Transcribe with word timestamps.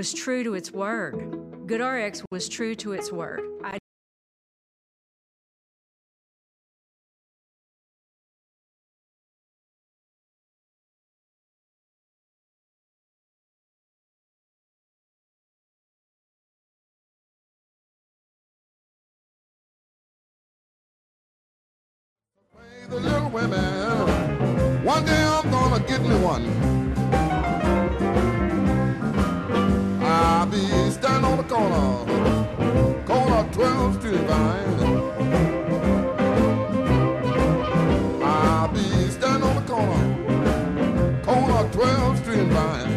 was 0.00 0.14
true 0.14 0.42
to 0.42 0.54
its 0.54 0.72
word. 0.72 1.12
GoodRx 1.66 2.24
was 2.30 2.48
true 2.48 2.74
to 2.74 2.92
its 2.94 3.12
word. 3.12 3.42
I 3.62 3.76
the 22.88 22.96
little 22.96 23.28
women. 23.28 24.82
One 24.82 25.04
day 25.04 25.22
I'm 25.22 25.50
gonna 25.50 25.84
get 25.86 26.00
me 26.00 26.16
one. 26.20 26.69
Corner, 31.60 33.04
corner 33.04 33.42
12th 33.52 33.94
Street 34.00 34.24
Vine. 34.30 34.80
I'll 38.22 38.68
be 38.68 38.86
standing 39.10 39.42
on 39.48 39.54
the 39.56 39.62
corner, 39.70 40.02
corner 41.22 41.62
12th 41.76 42.18
Street 42.22 42.48
Vine. 42.56 42.92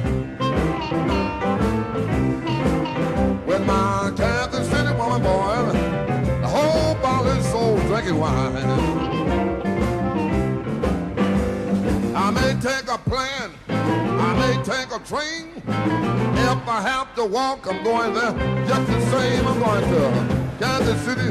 With 3.45 3.63
my 3.65 4.13
Kansas 4.15 4.69
City 4.69 4.93
woman 4.95 5.21
boy, 5.21 5.55
the 6.41 6.47
whole 6.47 6.95
bottle 7.01 7.31
is 7.31 7.45
so 7.51 7.77
drinking 7.87 8.17
wine. 8.17 8.55
I 12.15 12.31
may 12.31 12.53
take 12.61 12.87
a 12.87 12.97
plane, 12.97 13.51
I 14.27 14.29
may 14.41 14.63
take 14.63 14.91
a 14.91 14.99
train. 15.05 15.61
If 16.35 16.67
I 16.67 16.81
have 16.81 17.15
to 17.15 17.25
walk, 17.25 17.67
I'm 17.67 17.83
going 17.83 18.13
there 18.13 18.33
just 18.67 18.87
the 18.87 19.01
same. 19.11 19.47
I'm 19.47 19.59
going 19.59 19.83
to 19.93 20.33
Kansas 20.59 21.01
City, 21.05 21.29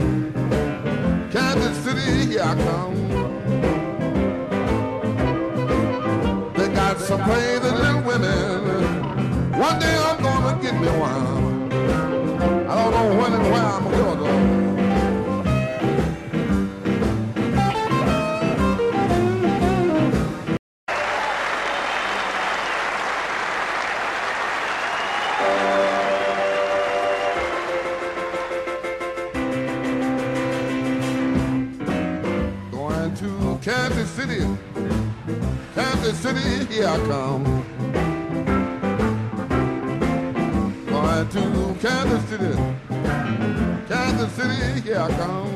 Kansas 1.33 1.77
City, 1.85 2.33
here 2.33 2.43
I 2.43 2.55
come. 2.55 2.95
They 6.55 6.69
got 6.75 6.99
some 6.99 7.23
crazy 7.23 7.61
little 7.61 8.03
women. 8.03 9.59
One 9.59 9.79
day 9.79 9.97
I'm 9.97 10.23
gonna 10.23 10.63
get 10.63 10.75
me 10.75 10.89
one. 10.89 11.73
I 12.69 12.75
don't 12.75 12.93
know 12.93 13.21
when 13.21 13.33
and 13.33 13.43
where 13.45 13.63
I'm 13.63 13.85
going 13.91 14.19
to. 14.19 14.52
City, 36.35 36.75
here 36.75 36.87
I 36.87 36.97
come. 36.97 37.45
Going 40.87 41.29
to 41.29 41.77
Kansas 41.81 42.25
City, 42.31 42.55
Kansas 43.87 44.33
City, 44.33 44.81
here 44.81 44.99
I 44.99 45.09
come. 45.13 45.53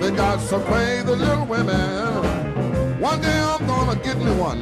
They 0.00 0.10
got 0.10 0.40
some 0.40 0.64
crazy 0.64 1.06
little 1.06 1.46
women. 1.46 3.00
One 3.00 3.20
day 3.20 3.40
I'm 3.40 3.64
gonna 3.66 3.96
get 4.02 4.18
me 4.18 4.32
one. 4.34 4.60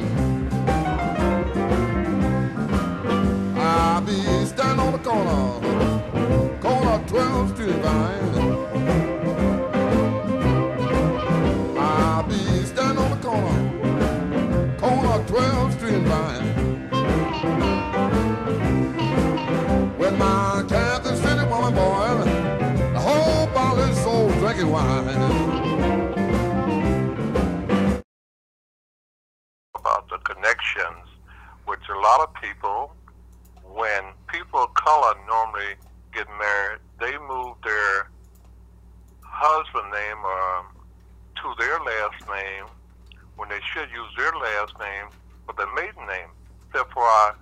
I'll 3.57 4.01
be 4.01 4.45
standing 4.45 4.79
on 4.79 4.91
the 4.91 4.99
corner, 4.99 6.59
corner 6.61 7.03
12th 7.07 7.53
Street. 7.55 8.68
12th 15.29 15.73
Street 15.73 16.01
Vine. 16.09 16.89
With 19.99 20.17
my 20.17 20.65
Kansas 20.67 21.21
City 21.21 21.45
woman 21.45 21.75
boy, 21.75 22.23
the 22.93 22.99
whole 22.99 23.45
bottle 23.53 23.83
is 23.83 23.97
so 24.01 24.27
drinking 24.39 24.71
wine. 24.71 25.05
about 29.75 30.09
the 30.09 30.17
connections, 30.17 31.05
which 31.67 31.79
a 31.95 31.99
lot 31.99 32.21
of 32.21 32.33
people, 32.41 32.91
when 33.71 34.01
people 34.33 34.63
of 34.63 34.73
color 34.73 35.13
normally 35.27 35.75
get 36.11 36.27
married, 36.39 36.79
they 36.99 37.15
move 37.27 37.55
their 37.63 38.09
husband 39.21 39.91
name 39.91 40.25
um, 40.25 40.65
to 41.35 41.53
their 41.63 41.79
last 41.79 42.27
name 42.27 42.65
when 43.39 43.47
they 43.47 43.59
should 43.71 43.89
use 43.91 44.11
their 44.17 44.33
last 44.33 44.73
name 44.79 45.07
for 45.49 45.55
their 45.55 45.73
maiden 45.73 46.05
name. 46.07 46.29
Therefore, 46.73 47.03
our 47.03 47.35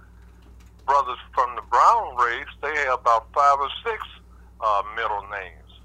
brothers 0.85 1.17
from 1.33 1.55
the 1.55 1.63
brown 1.63 2.15
race, 2.15 2.53
they 2.61 2.75
have 2.85 3.01
about 3.01 3.27
five 3.33 3.57
or 3.59 3.69
six 3.83 4.03
uh, 4.61 4.83
middle 4.95 5.25
names. 5.31 5.81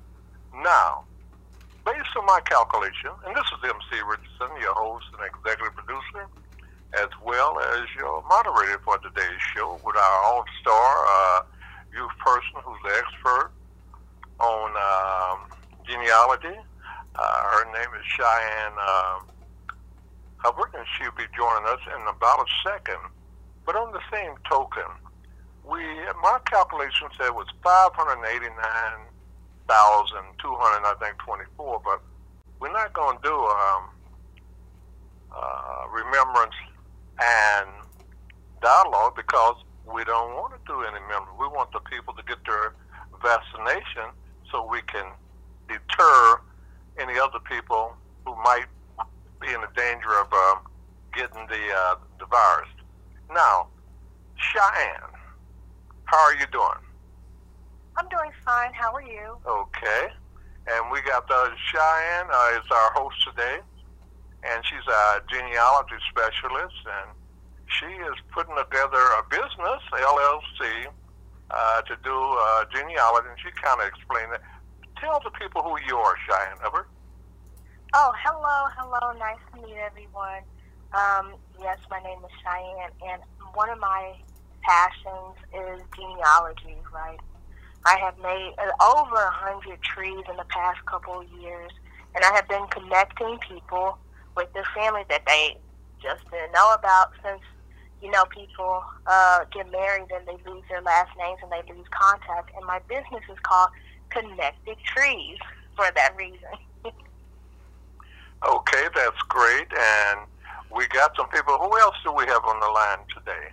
Now, 0.62 1.04
based 1.84 2.14
on 2.16 2.21
my 2.32 2.40
calculation, 2.48 3.12
and 3.26 3.36
this 3.36 3.44
is 3.52 3.60
MC 3.60 4.00
Richardson, 4.08 4.48
your 4.56 4.72
host 4.72 5.04
and 5.12 5.20
executive 5.20 5.76
producer, 5.76 6.24
as 6.96 7.12
well 7.20 7.60
as 7.76 7.84
your 7.92 8.24
moderator 8.24 8.80
for 8.80 8.96
today's 9.04 9.42
show 9.52 9.78
with 9.84 9.96
our 9.96 10.18
all-star 10.24 11.04
uh, 11.12 11.42
youth 11.92 12.16
person 12.24 12.56
who's 12.64 12.80
the 12.88 12.96
expert 12.96 13.52
on 14.40 14.72
um, 14.80 15.44
genealogy. 15.84 16.56
Uh, 17.14 17.42
her 17.52 17.68
name 17.68 17.92
is 18.00 18.06
Cheyenne 18.16 18.80
uh, 18.80 19.20
Hubbard, 20.38 20.72
and 20.72 20.88
she'll 20.96 21.12
be 21.12 21.28
joining 21.36 21.68
us 21.68 21.84
in 21.84 22.00
about 22.08 22.40
a 22.40 22.48
second. 22.64 23.12
But 23.66 23.76
on 23.76 23.92
the 23.92 24.00
same 24.08 24.40
token, 24.48 24.88
we 25.68 25.84
my 26.24 26.40
calculation 26.46 27.12
said 27.12 27.26
it 27.26 27.34
was 27.34 27.52
589,200, 27.62 29.04
I 29.68 30.94
think, 30.98 31.18
24. 31.18 31.82
But 31.84 32.00
we're 32.62 32.70
not 32.70 32.92
going 32.92 33.16
to 33.18 33.22
do 33.24 33.34
um, 33.34 33.90
uh, 35.34 35.82
remembrance 35.90 36.54
and 37.20 37.68
dialogue 38.62 39.16
because 39.16 39.56
we 39.84 40.04
don't 40.04 40.34
want 40.34 40.54
to 40.54 40.60
do 40.72 40.80
any 40.82 41.02
remembrance. 41.02 41.36
We 41.40 41.48
want 41.48 41.72
the 41.72 41.80
people 41.80 42.14
to 42.14 42.22
get 42.22 42.38
their 42.46 42.72
vaccination 43.20 44.14
so 44.48 44.64
we 44.64 44.80
can 44.82 45.06
deter 45.66 46.40
any 47.00 47.18
other 47.18 47.40
people 47.50 47.94
who 48.24 48.36
might 48.44 48.66
be 49.40 49.48
in 49.48 49.60
the 49.60 49.72
danger 49.74 50.14
of 50.20 50.28
uh, 50.32 50.54
getting 51.16 51.44
the 51.48 51.74
uh, 51.74 51.96
the 52.20 52.26
virus. 52.26 52.68
Now, 53.34 53.66
Cheyenne, 54.36 55.10
how 56.04 56.18
are 56.18 56.34
you 56.36 56.46
doing? 56.52 56.78
I'm 57.96 58.08
doing 58.08 58.30
fine. 58.44 58.70
How 58.72 58.94
are 58.94 59.02
you? 59.02 59.36
Okay. 59.48 60.14
And 60.66 60.90
we 60.92 61.02
got 61.02 61.26
uh, 61.30 61.50
Cheyenne 61.70 62.30
uh, 62.30 62.58
is 62.58 62.66
our 62.70 62.90
host 62.94 63.16
today, 63.26 63.58
and 64.46 64.62
she's 64.64 64.86
a 64.86 65.20
genealogy 65.26 65.98
specialist, 66.08 66.78
and 66.86 67.10
she 67.66 67.86
is 67.86 68.14
putting 68.30 68.54
together 68.54 69.02
a 69.18 69.22
business 69.26 69.82
LLC 69.90 70.86
uh, 71.50 71.82
to 71.82 71.96
do 72.04 72.14
uh, 72.14 72.64
genealogy, 72.70 73.26
and 73.28 73.38
she 73.42 73.50
kind 73.58 73.80
of 73.80 73.88
explained 73.88 74.30
it. 74.34 74.40
Tell 75.00 75.18
the 75.24 75.34
people 75.34 75.62
who 75.62 75.74
you 75.88 75.96
are, 75.96 76.14
Cheyenne 76.28 76.58
Hubbard. 76.62 76.86
Oh, 77.94 78.12
hello, 78.22 78.70
hello. 78.78 79.18
Nice 79.18 79.42
to 79.52 79.66
meet 79.66 79.76
everyone. 79.76 80.46
Um, 80.94 81.34
yes, 81.60 81.78
my 81.90 81.98
name 82.00 82.22
is 82.24 82.30
Cheyenne, 82.40 82.94
and 83.10 83.22
one 83.54 83.68
of 83.68 83.80
my 83.80 84.14
passions 84.62 85.36
is 85.52 85.82
genealogy, 85.96 86.78
right? 86.94 87.18
I 87.84 87.98
have 87.98 88.16
made 88.18 88.54
uh, 88.58 88.70
over 88.94 89.16
a 89.16 89.30
hundred 89.30 89.82
trees 89.82 90.24
in 90.30 90.36
the 90.36 90.46
past 90.48 90.84
couple 90.86 91.20
of 91.20 91.26
years, 91.40 91.70
and 92.14 92.24
I 92.24 92.32
have 92.34 92.48
been 92.48 92.66
connecting 92.68 93.38
people 93.48 93.98
with 94.36 94.52
their 94.52 94.66
families 94.74 95.06
that 95.08 95.22
they 95.26 95.56
just 96.02 96.22
didn't 96.30 96.52
know 96.52 96.74
about 96.74 97.10
since, 97.24 97.42
you 98.00 98.10
know, 98.10 98.24
people 98.26 98.82
uh, 99.06 99.40
get 99.52 99.70
married 99.70 100.06
and 100.14 100.26
they 100.26 100.38
lose 100.50 100.62
their 100.68 100.82
last 100.82 101.10
names 101.18 101.38
and 101.42 101.50
they 101.50 101.62
lose 101.72 101.86
contact. 101.90 102.50
And 102.56 102.66
my 102.66 102.80
business 102.88 103.22
is 103.30 103.38
called 103.42 103.70
Connected 104.10 104.76
Trees 104.84 105.38
for 105.76 105.86
that 105.94 106.14
reason. 106.16 106.54
Okay, 108.48 108.88
that's 108.94 109.22
great. 109.28 109.68
And 109.70 110.20
we 110.74 110.86
got 110.88 111.14
some 111.16 111.28
people. 111.28 111.58
Who 111.58 111.78
else 111.78 111.94
do 112.04 112.12
we 112.12 112.26
have 112.26 112.44
on 112.44 112.58
the 112.60 112.68
line 112.68 112.98
today? 113.14 113.50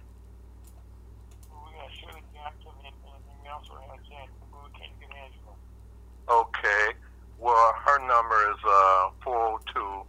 Okay. 6.29 6.93
Well, 7.39 7.73
her 7.85 7.99
number 7.99 8.51
is 8.51 8.59
uh, 8.67 9.09
402 9.23 10.05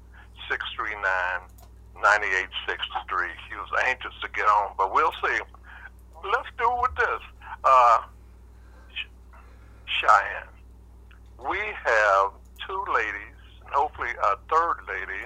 639 0.50 1.00
9863. 2.02 3.28
She 3.48 3.54
was 3.56 3.70
anxious 3.86 4.12
to 4.22 4.28
get 4.34 4.44
on, 4.44 4.72
but 4.76 4.92
we'll 4.92 5.14
see. 5.22 5.38
Let's 6.24 6.50
do 6.58 6.64
it 6.68 6.80
with 6.82 6.96
this. 6.96 7.22
Uh, 7.64 7.98
Cheyenne, 9.86 10.48
we 11.38 11.60
have 11.84 12.32
two 12.66 12.82
ladies, 12.92 13.40
and 13.64 13.72
hopefully 13.72 14.12
a 14.16 14.36
third 14.48 14.84
lady, 14.88 15.24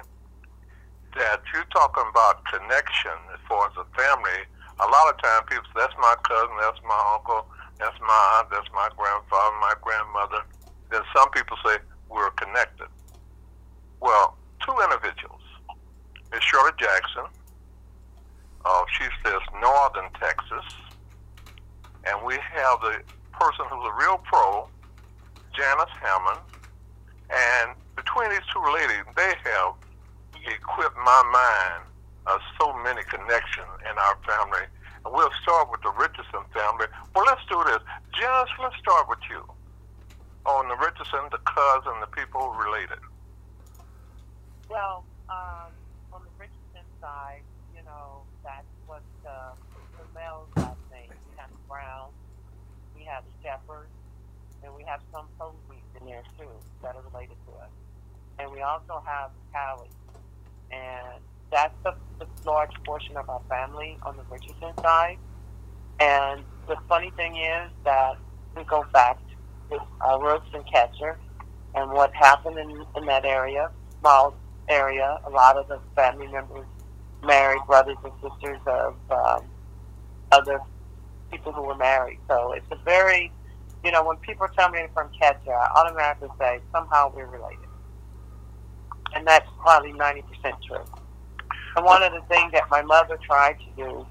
that 1.15 1.43
you're 1.53 1.69
talking 1.71 2.05
about 2.11 2.45
connection 2.47 3.15
as 3.33 3.41
far 3.49 3.71
as 3.71 3.77
a 3.79 3.87
family. 3.95 4.47
A 4.83 4.87
lot 4.91 5.15
of 5.15 5.17
times 5.23 5.47
people 5.47 5.65
say, 5.71 5.87
that's 5.87 5.95
my 5.99 6.15
cousin, 6.27 6.55
that's 6.59 6.83
my 6.83 6.99
uncle, 7.15 7.47
that's 7.79 7.99
my 8.03 8.23
aunt, 8.39 8.51
that's 8.51 8.71
my 8.75 8.91
grandfather, 8.99 9.55
my 9.63 9.75
grandmother. 9.81 10.43
Then 10.91 11.03
some 11.15 11.31
people 11.31 11.57
say, 11.65 11.77
we're 12.09 12.31
connected. 12.31 12.87
Well, 14.01 14.37
two 14.65 14.75
individuals. 14.83 15.41
Miss 16.33 16.43
Shirley 16.43 16.73
Jackson, 16.79 17.25
uh, 18.65 18.85
she 18.99 19.05
says 19.25 19.41
Northern 19.61 20.11
Texas, 20.21 20.65
and 22.07 22.25
we 22.25 22.35
have 22.35 22.81
the 22.81 23.01
person 23.33 23.65
who's 23.71 23.89
a 23.89 23.95
real 23.99 24.19
pro, 24.25 24.69
Janice 25.57 25.95
Hammond, 26.01 26.41
and 27.31 27.71
between 27.97 28.31
these 28.31 28.47
two 28.53 28.63
ladies, 28.73 29.05
they 29.17 29.33
have 29.45 29.75
equipped 30.47 30.97
my 30.97 31.23
mind 31.33 31.85
of 32.27 32.41
so 32.61 32.73
many 32.83 33.03
connections 33.05 33.71
in 33.89 33.97
our 33.99 34.17
family. 34.27 34.67
And 35.05 35.15
we'll 35.15 35.33
start 35.43 35.71
with 35.71 35.83
the 35.83 35.93
Richardson 35.93 36.45
family. 36.53 36.87
Well, 37.15 37.25
let's 37.27 37.45
do 37.49 37.63
this. 37.65 37.81
Janice, 38.19 38.51
let's 38.61 38.77
start 38.77 39.09
with 39.09 39.21
you. 39.31 39.45
On 40.47 40.69
the 40.69 40.77
Richardson, 40.77 41.21
the 41.31 41.39
cousin, 41.39 41.93
the 42.01 42.07
people 42.07 42.53
related. 42.53 42.99
Well, 44.69 45.05
um, 45.31 45.73
on 46.13 46.21
the 46.23 46.31
Richardson 46.39 46.85
side, 47.01 47.43
you 47.75 47.83
know, 47.85 48.23
that's 48.43 48.67
what 48.87 49.03
uh, 49.27 49.53
the 49.97 50.05
male's 50.15 50.49
last 50.57 50.77
name. 50.93 51.09
We 51.09 51.37
have 51.39 51.51
Brown, 51.67 52.11
we 52.95 53.05
have 53.05 53.25
Shepherd, 53.43 53.89
and 54.63 54.75
we 54.75 54.83
have 54.85 55.01
some 55.13 55.27
Posey 55.39 55.81
in 56.01 56.07
there 56.07 56.23
too 56.39 56.49
that 56.83 56.95
are 56.95 57.03
related 57.13 57.37
to 57.47 57.53
us. 57.63 57.71
And 58.39 58.51
we 58.53 58.61
also 58.61 59.03
have 59.07 59.31
Callie. 59.53 59.89
And 60.71 61.23
that's 61.51 61.75
the, 61.85 61.95
the 62.19 62.27
large 62.45 62.73
portion 62.85 63.17
of 63.17 63.31
our 63.31 63.41
family 63.49 63.97
on 64.03 64.17
the 64.17 64.25
Richardson 64.31 64.73
side. 64.83 65.19
And 66.01 66.43
the 66.67 66.77
funny 66.89 67.13
thing 67.17 67.37
is 67.37 67.71
that 67.85 68.17
we 68.57 68.65
go 68.65 68.85
back 68.93 69.19
our 70.01 70.23
roots 70.23 70.47
Catcher 70.71 71.19
and 71.75 71.91
what 71.91 72.13
happened 72.15 72.59
in, 72.59 72.85
in 72.97 73.07
that 73.07 73.25
area, 73.25 73.71
small 74.01 74.35
area. 74.69 75.19
A 75.27 75.31
lot 75.31 75.57
of 75.57 75.69
the 75.69 75.81
family 75.95 76.27
members 76.27 76.67
married 77.23 77.63
brothers 77.67 77.97
and 78.05 78.13
sisters 78.23 78.59
of 78.67 78.97
um, 79.11 79.45
other 80.33 80.61
people 81.31 81.53
who 81.53 81.63
were 81.63 81.77
married. 81.77 82.19
So 82.29 82.53
it's 82.53 82.67
a 82.71 82.79
very, 82.85 83.33
you 83.85 83.91
know, 83.91 84.05
when 84.05 84.17
people 84.19 84.47
tell 84.57 84.71
me 84.71 84.81
from 84.93 85.11
Catcher, 85.19 85.53
I 85.53 85.69
automatically 85.77 86.29
say 86.39 86.61
somehow 86.73 87.13
we're 87.15 87.27
related. 87.27 87.59
And 89.15 89.27
that's 89.27 89.49
probably 89.61 89.93
90% 89.93 90.23
true. 90.67 90.85
And 91.77 91.85
one 91.85 92.03
of 92.03 92.13
the 92.13 92.21
things 92.29 92.53
that 92.53 92.65
my 92.71 92.83
mother 92.83 93.19
tried 93.25 93.59
to 93.59 93.85
do, 93.85 94.07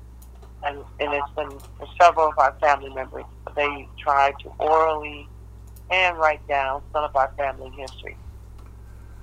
and, 0.65 0.79
and 0.99 1.13
it's 1.13 1.29
been 1.35 1.59
for 1.77 1.87
several 2.01 2.29
of 2.29 2.37
our 2.37 2.55
family 2.59 2.93
members, 2.93 3.25
they 3.55 3.87
tried 3.97 4.33
to 4.39 4.49
orally 4.59 5.27
and 5.89 6.17
write 6.17 6.45
down 6.47 6.81
some 6.91 7.03
of 7.03 7.15
our 7.15 7.31
family 7.37 7.71
history. 7.77 8.17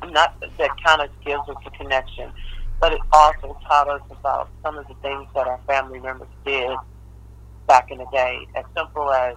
Not 0.02 0.40
that 0.40 0.70
kind 0.84 1.02
of 1.02 1.08
gives 1.24 1.48
us 1.48 1.56
a 1.66 1.70
connection, 1.70 2.32
but 2.80 2.92
it 2.92 3.00
also 3.12 3.58
taught 3.66 3.88
us 3.88 4.02
about 4.10 4.48
some 4.62 4.78
of 4.78 4.86
the 4.88 4.94
things 5.02 5.28
that 5.34 5.46
our 5.46 5.60
family 5.66 6.00
members 6.00 6.28
did 6.44 6.70
back 7.66 7.90
in 7.90 7.98
the 7.98 8.06
day, 8.12 8.38
as 8.56 8.64
simple 8.76 9.10
as 9.10 9.36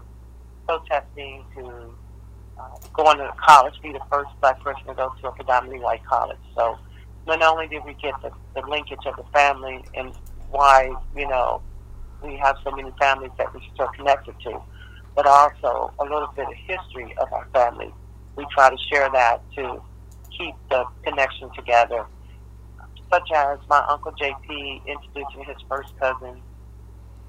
protesting 0.66 1.44
to 1.56 1.94
uh, 2.58 2.70
going 2.94 3.18
to 3.18 3.32
college, 3.38 3.74
be 3.82 3.92
the 3.92 4.02
first 4.12 4.30
black 4.40 4.62
person 4.62 4.86
to 4.88 4.94
go 4.94 5.14
to 5.22 5.28
a 5.28 5.32
predominantly 5.32 5.84
white 5.84 6.06
college. 6.06 6.38
So 6.56 6.78
not 7.28 7.42
only 7.42 7.68
did 7.68 7.84
we 7.86 7.94
get 7.96 8.14
the, 8.22 8.32
the 8.56 8.66
linkage 8.68 9.06
of 9.06 9.16
the 9.16 9.24
family 9.34 9.84
and 9.96 10.14
why, 10.50 10.94
you 11.16 11.28
know, 11.28 11.62
we 12.24 12.38
have 12.38 12.56
so 12.64 12.72
many 12.72 12.92
families 13.00 13.32
that 13.38 13.54
we're 13.54 13.62
still 13.74 13.88
connected 13.96 14.36
to, 14.44 14.62
but 15.16 15.26
also 15.26 15.94
a 16.00 16.04
little 16.04 16.32
bit 16.36 16.48
of 16.48 16.54
history 16.54 17.14
of 17.18 17.32
our 17.32 17.48
family. 17.54 17.94
We 18.36 18.46
try 18.52 18.70
to 18.70 18.78
share 18.90 19.10
that 19.12 19.42
to 19.56 19.82
keep 20.36 20.56
the 20.70 20.86
connection 21.04 21.52
together, 21.56 22.06
such 23.12 23.32
as 23.36 23.60
my 23.70 23.86
Uncle 23.90 24.12
JP 24.14 24.86
introducing 24.88 25.44
his 25.46 25.58
first 25.70 25.98
cousin 26.00 26.42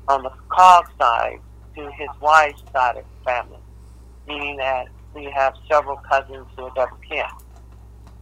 on 0.08 0.22
the 0.22 0.30
Cog 0.48 0.86
side 0.98 1.40
to 1.76 1.90
his 1.92 2.08
wife's 2.20 2.62
side 2.72 2.96
of 2.96 3.04
the 3.04 3.24
family, 3.24 3.58
meaning 4.26 4.56
that 4.56 4.88
we 5.14 5.24
have 5.34 5.54
several 5.70 5.96
cousins 5.96 6.46
who 6.56 6.64
are 6.64 6.72
double 6.74 6.96
kin. 7.08 7.24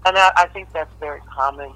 And 0.05 0.19
I, 0.19 0.33
I 0.37 0.47
think 0.49 0.73
that's 0.73 0.93
very 0.99 1.21
common 1.21 1.73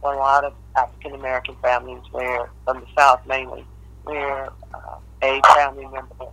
for 0.00 0.14
a 0.14 0.16
lot 0.16 0.44
of 0.44 0.54
African 0.76 1.14
American 1.14 1.56
families 1.60 2.02
where, 2.12 2.50
from 2.64 2.80
the 2.80 2.86
South 2.96 3.20
mainly, 3.26 3.64
where 4.04 4.48
uh, 4.72 4.98
a 5.22 5.40
family 5.54 5.86
member 5.86 6.30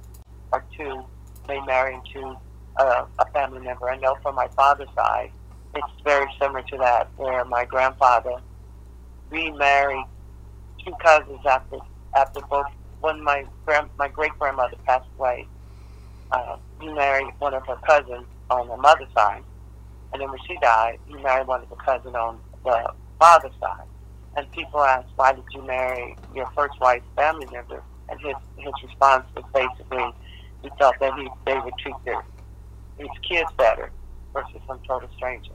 or 0.52 0.64
two 0.78 1.04
may 1.48 1.60
marry 1.66 1.96
into 1.96 2.36
a, 2.78 3.06
a 3.20 3.26
family 3.34 3.60
member. 3.60 3.90
I 3.90 3.98
know 3.98 4.16
from 4.22 4.36
my 4.36 4.48
father's 4.50 4.90
side, 4.96 5.32
it's 5.76 6.02
very 6.04 6.28
similar 6.40 6.62
to 6.64 6.78
that, 6.78 7.10
where 7.18 7.44
my 7.46 7.66
grandfather 7.66 8.38
remarried 9.30 10.06
two 10.84 10.94
cousins 11.02 11.40
after 11.46 11.78
after 12.16 12.40
both 12.42 12.68
when 13.02 13.22
my 13.24 13.46
grand 13.66 13.90
my 13.98 14.08
great 14.08 14.32
grandmother 14.40 14.78
passed 14.86 15.08
away. 15.18 15.48
Uh, 16.32 16.58
he 16.82 16.88
married 16.94 17.28
one 17.40 17.54
of 17.54 17.66
her 17.68 17.78
cousins 17.86 18.26
on 18.50 18.68
the 18.68 18.78
mother's 18.78 19.12
side, 19.14 19.44
and 20.12 20.22
then 20.22 20.30
when 20.30 20.40
she 20.48 20.58
died, 20.62 20.98
he 21.08 21.16
married 21.16 21.48
one 21.48 21.62
of 21.62 21.70
the 21.70 21.76
cousins 21.76 22.16
on 22.16 22.40
the 22.64 22.94
father's 23.20 23.52
side. 23.60 23.88
And 24.38 24.52
people 24.52 24.82
ask, 24.82 25.08
why 25.16 25.32
did 25.32 25.46
you 25.54 25.62
marry 25.62 26.16
your 26.34 26.48
first 26.56 26.78
wife's 26.82 27.06
family 27.16 27.48
member? 27.52 27.82
And 28.10 28.20
his 28.20 28.36
his 28.58 28.74
response 28.84 29.26
was 29.36 29.46
basically, 29.54 30.14
he 30.66 30.72
felt 30.80 30.96
that 31.00 31.14
he 31.14 31.30
they 31.46 31.58
would 31.60 31.78
treat 31.78 31.96
their 32.06 32.24
his 32.98 33.08
kids 33.28 33.50
better 33.58 33.92
versus 34.34 34.62
some 34.68 34.80
total 34.88 35.10
stranger. 35.16 35.52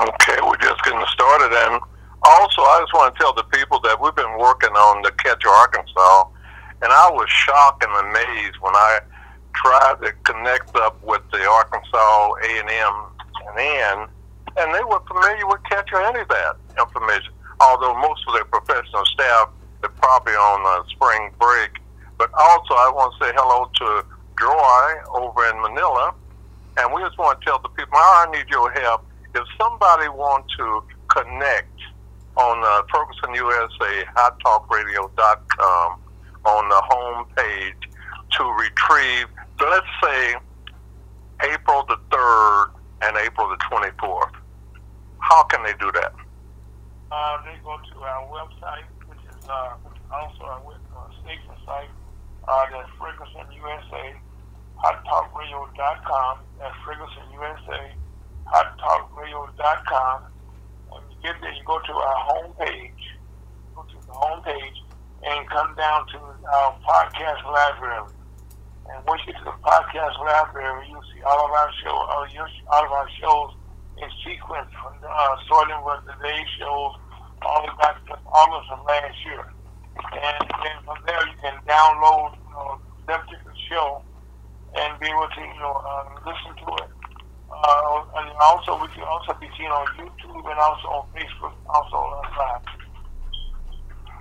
Okay, 0.00 0.38
we're 0.42 0.56
just 0.58 0.82
getting 0.84 1.04
started, 1.08 1.52
and 1.52 1.80
also 2.22 2.62
I 2.62 2.80
just 2.80 2.92
want 2.92 3.14
to 3.14 3.18
tell 3.20 3.32
the 3.32 3.44
people 3.44 3.78
that 3.80 4.00
we've 4.00 4.14
been 4.14 4.38
working 4.38 4.70
on 4.70 5.02
the 5.02 5.12
Catcher 5.12 5.48
Arkansas, 5.48 6.28
and 6.82 6.92
I 6.92 7.10
was 7.10 7.28
shocked 7.30 7.84
and 7.84 7.94
amazed 8.10 8.56
when 8.60 8.74
I 8.74 9.00
tried 9.54 10.02
to 10.02 10.12
connect 10.24 10.74
up 10.76 11.02
with 11.02 11.22
the 11.30 11.46
Arkansas 11.48 12.30
A 12.44 12.60
and 12.60 12.70
N, 12.70 14.08
and 14.58 14.74
they 14.74 14.84
were 14.84 15.00
familiar 15.06 15.46
with 15.46 15.62
Catcher 15.70 16.02
any 16.02 16.20
of 16.20 16.28
that 16.28 16.56
information. 16.78 17.32
Although 17.60 17.94
most 18.00 18.22
of 18.28 18.34
their 18.34 18.44
professional 18.44 19.04
staff 19.06 19.48
are 19.82 19.88
probably 19.96 20.34
on 20.34 20.60
uh, 20.66 20.84
spring 20.88 21.30
break, 21.40 21.70
but 22.18 22.30
also 22.38 22.74
I 22.74 22.90
want 22.94 23.14
to 23.18 23.26
say 23.26 23.32
hello 23.36 23.70
to 23.80 24.04
Joy 24.38 24.86
over 25.14 25.46
in 25.48 25.60
Manila, 25.62 26.14
and 26.78 26.92
we 26.92 27.02
just 27.02 27.18
want 27.18 27.40
to 27.40 27.44
tell 27.44 27.58
the 27.60 27.68
people, 27.70 27.96
I 27.96 28.26
need 28.32 28.48
your 28.50 28.70
help. 28.72 29.04
If 29.34 29.44
somebody 29.60 30.08
wants 30.08 30.54
to 30.56 30.82
connect 31.08 31.78
on 32.36 32.62
uh, 32.62 32.82
Ferguson 32.92 33.34
USA, 33.34 34.04
HotTalkRadio.com, 34.16 36.00
on 36.46 36.68
the 36.68 36.80
home 36.86 37.26
page 37.36 37.90
to 38.38 38.44
retrieve, 38.44 39.26
let's 39.60 39.86
say, 40.02 40.34
April 41.42 41.84
the 41.88 41.98
3rd 42.10 42.70
and 43.02 43.16
April 43.16 43.48
the 43.48 43.56
24th. 43.56 44.32
How 45.18 45.42
can 45.44 45.62
they 45.64 45.74
do 45.74 45.90
that? 45.92 46.14
Uh, 47.10 47.42
they 47.44 47.58
go 47.64 47.76
to 47.92 47.98
our 48.00 48.26
website, 48.28 48.86
which 49.08 49.18
is 49.28 49.48
uh, 49.48 49.74
also 50.12 50.44
our 50.44 50.62
uh, 50.62 51.10
station 51.22 51.52
site, 51.64 51.90
uh, 52.48 52.66
that's 52.70 52.90
Ferguson 52.98 53.46
USA, 53.52 54.14
HotTalkRadio.com. 54.78 56.38
That's 56.58 56.76
Ferguson 56.84 57.26
USA, 57.32 57.92
HotTalkRadio.com. 58.46 60.22
And 60.92 61.02
you 61.10 61.16
get 61.22 61.40
there, 61.40 61.52
you 61.52 61.64
go 61.66 61.78
to 61.78 61.92
our 61.92 62.20
homepage, 62.30 63.02
go 63.74 63.82
to 63.82 64.06
the 64.06 64.12
homepage, 64.12 64.78
and 65.24 65.48
come 65.50 65.74
down 65.74 66.06
to 66.08 66.18
our 66.18 66.76
podcast 66.86 67.44
library. 67.44 68.12
And 68.88 69.04
once 69.06 69.22
you 69.26 69.32
get 69.32 69.38
to 69.40 69.44
the 69.44 69.58
podcast 69.62 70.18
library, 70.20 70.86
you'll 70.88 71.02
see 71.14 71.22
all 71.22 71.46
of 71.46 71.50
our 71.50 71.70
shows, 71.82 72.06
all, 72.14 72.26
your, 72.32 72.48
all 72.70 72.84
of 72.84 72.92
our 72.92 73.08
shows 73.20 73.54
in 73.98 74.08
sequence 74.24 74.70
from 74.80 74.94
uh, 75.02 75.36
starting 75.46 75.82
with 75.84 76.00
today's 76.06 76.46
shows 76.58 76.94
all 77.42 77.62
the 77.62 77.68
way 77.68 77.74
back 77.80 78.06
to 78.06 78.14
August 78.26 78.70
of 78.70 78.84
last 78.86 79.16
year. 79.24 79.55
And 79.96 80.48
then 80.64 80.76
from 80.84 80.98
there, 81.06 81.26
you 81.26 81.36
can 81.40 81.56
download 81.66 82.36
you 82.36 82.52
know, 82.52 82.80
that 83.08 83.26
particular 83.26 83.54
show 83.68 84.02
and 84.76 85.00
be 85.00 85.06
able 85.06 85.28
to 85.28 85.40
you 85.40 85.60
know 85.60 85.72
uh, 85.72 86.04
listen 86.24 86.52
to 86.64 86.84
it. 86.84 86.90
Uh, 87.50 88.04
and 88.16 88.30
also, 88.40 88.80
we 88.80 88.88
can 88.88 89.04
also 89.04 89.32
be 89.40 89.48
seen 89.56 89.70
on 89.70 89.86
YouTube 89.96 90.50
and 90.50 90.58
also 90.58 90.88
on 90.88 91.06
Facebook, 91.14 91.54
also 91.68 91.96
uh, 91.96 92.22
live. 92.36 92.62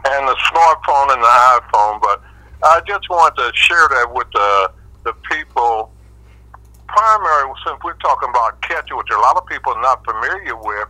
And 0.05 0.27
the 0.27 0.36
smartphone 0.36 1.13
and 1.13 1.22
the 1.24 1.34
iPhone, 1.60 2.01
but 2.01 2.22
I 2.63 2.82
just 2.88 3.10
wanted 3.10 3.41
to 3.41 3.51
share 3.55 3.88
that 3.89 4.13
with 4.13 4.27
the 4.34 4.72
the 5.03 5.13
people. 5.29 5.91
Primary, 6.88 7.51
since 7.65 7.77
we're 7.84 7.98
talking 7.98 8.29
about 8.29 8.62
catcher, 8.62 8.96
which 8.96 9.10
a 9.12 9.17
lot 9.17 9.36
of 9.36 9.46
people 9.48 9.74
are 9.74 9.82
not 9.82 10.05
familiar 10.05 10.55
with, 10.55 10.88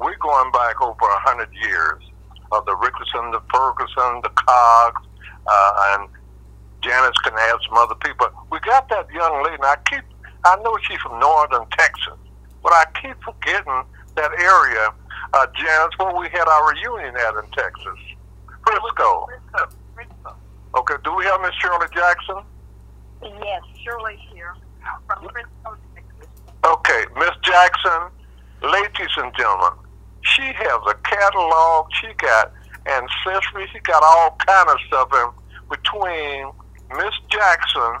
we're 0.00 0.16
going 0.16 0.50
back 0.50 0.80
over 0.80 1.04
a 1.04 1.20
hundred 1.20 1.48
years 1.62 2.02
of 2.52 2.64
the 2.66 2.76
Richardson, 2.76 3.30
the 3.30 3.42
Ferguson, 3.52 4.20
the 4.22 4.30
Cogs, 4.34 5.02
uh, 5.46 5.72
and 5.94 6.08
Janice 6.82 7.16
can 7.24 7.34
add 7.38 7.56
some 7.66 7.76
other 7.78 7.94
people. 7.96 8.28
We 8.50 8.60
got 8.60 8.88
that 8.90 9.10
young 9.12 9.42
lady, 9.42 9.56
and 9.56 9.64
I 9.64 9.76
keep, 9.88 10.04
I 10.44 10.56
know 10.62 10.76
she's 10.82 11.00
from 11.00 11.18
northern 11.18 11.66
Texas, 11.70 12.18
but 12.62 12.72
I 12.72 12.84
keep 13.00 13.16
forgetting 13.24 13.84
that 14.16 14.30
area, 14.38 14.92
uh, 15.32 15.46
Janice, 15.56 15.94
where 15.98 16.14
we 16.14 16.28
had 16.28 16.46
our 16.46 16.72
reunion 16.72 17.16
at 17.16 17.34
in 17.36 17.50
Texas. 17.52 17.98
Frisco. 18.66 19.26
Okay, 20.76 20.94
do 21.04 21.14
we 21.14 21.24
have 21.24 21.40
Miss 21.40 21.54
Shirley 21.60 21.86
Jackson? 21.94 22.42
Yes, 23.22 23.62
Shirley 23.82 24.18
here 24.32 24.54
from 25.06 25.28
Frisco, 25.28 25.76
Texas. 25.94 26.28
Okay, 26.64 27.04
Miss 27.16 27.30
Jackson, 27.42 28.10
ladies 28.62 29.14
and 29.16 29.32
gentlemen, 29.36 29.78
she 30.24 30.42
has 30.42 30.80
a 30.88 30.94
catalog. 31.04 31.86
She 32.00 32.08
got 32.14 32.52
ancestry. 32.86 33.68
She 33.72 33.78
got 33.80 34.02
all 34.02 34.36
kind 34.44 34.68
of 34.68 34.78
stuff. 34.86 35.08
And 35.12 35.32
between 35.70 36.50
Miss 36.96 37.14
Jackson 37.30 37.98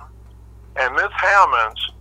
and 0.76 0.94
Miss 0.94 1.12
Hammonds, 1.16 1.92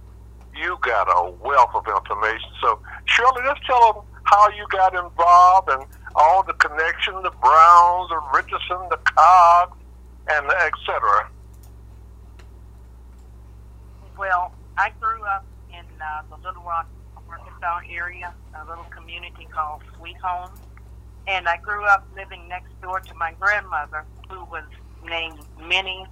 you 0.56 0.78
got 0.82 1.08
a 1.08 1.32
wealth 1.32 1.72
of 1.74 1.88
information. 1.88 2.50
So, 2.62 2.80
Shirley, 3.06 3.42
just 3.44 3.66
tell 3.66 3.94
them 3.94 4.04
how 4.24 4.50
you 4.50 4.66
got 4.70 4.94
involved 4.94 5.70
and 5.70 5.84
all 6.16 6.44
the 6.44 6.54
connection, 6.54 7.16
the 7.24 7.32
Browns, 7.42 8.10
the 8.10 8.22
Richardson, 8.34 8.78
the 8.90 8.98
Cobb, 8.98 9.74
and 10.28 10.46
et 10.46 10.72
cetera. 10.86 11.28
Well, 14.18 14.54
I 14.78 14.92
grew 15.00 15.24
up 15.24 15.46
in 15.72 15.86
uh, 16.00 16.22
the 16.30 16.48
Little 16.48 16.64
Rock, 16.64 16.88
Arkansas 17.64 17.94
area, 17.94 18.34
a 18.56 18.66
little 18.68 18.84
community 18.86 19.48
called 19.52 19.82
Sweet 19.98 20.18
Home. 20.18 20.52
And 21.28 21.48
I 21.48 21.58
grew 21.58 21.86
up 21.86 22.06
living 22.16 22.48
next 22.48 22.70
door 22.82 23.00
to 23.00 23.14
my 23.16 23.34
grandmother, 23.40 24.06
who 24.30 24.44
was 24.46 24.66
named 25.06 25.40
Minnie 25.68 26.06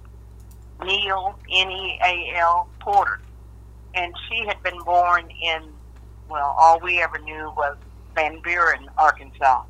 Neal, 0.82 1.38
N-E-A-L, 1.50 2.68
Porter. 2.80 3.20
And 3.94 4.14
she 4.28 4.44
had 4.46 4.62
been 4.62 4.78
born 4.84 5.30
in, 5.42 5.64
well, 6.28 6.54
all 6.58 6.80
we 6.80 7.02
ever 7.02 7.18
knew 7.18 7.52
was 7.56 7.76
Van 8.14 8.40
Buren, 8.40 8.88
Arkansas. 8.96 9.64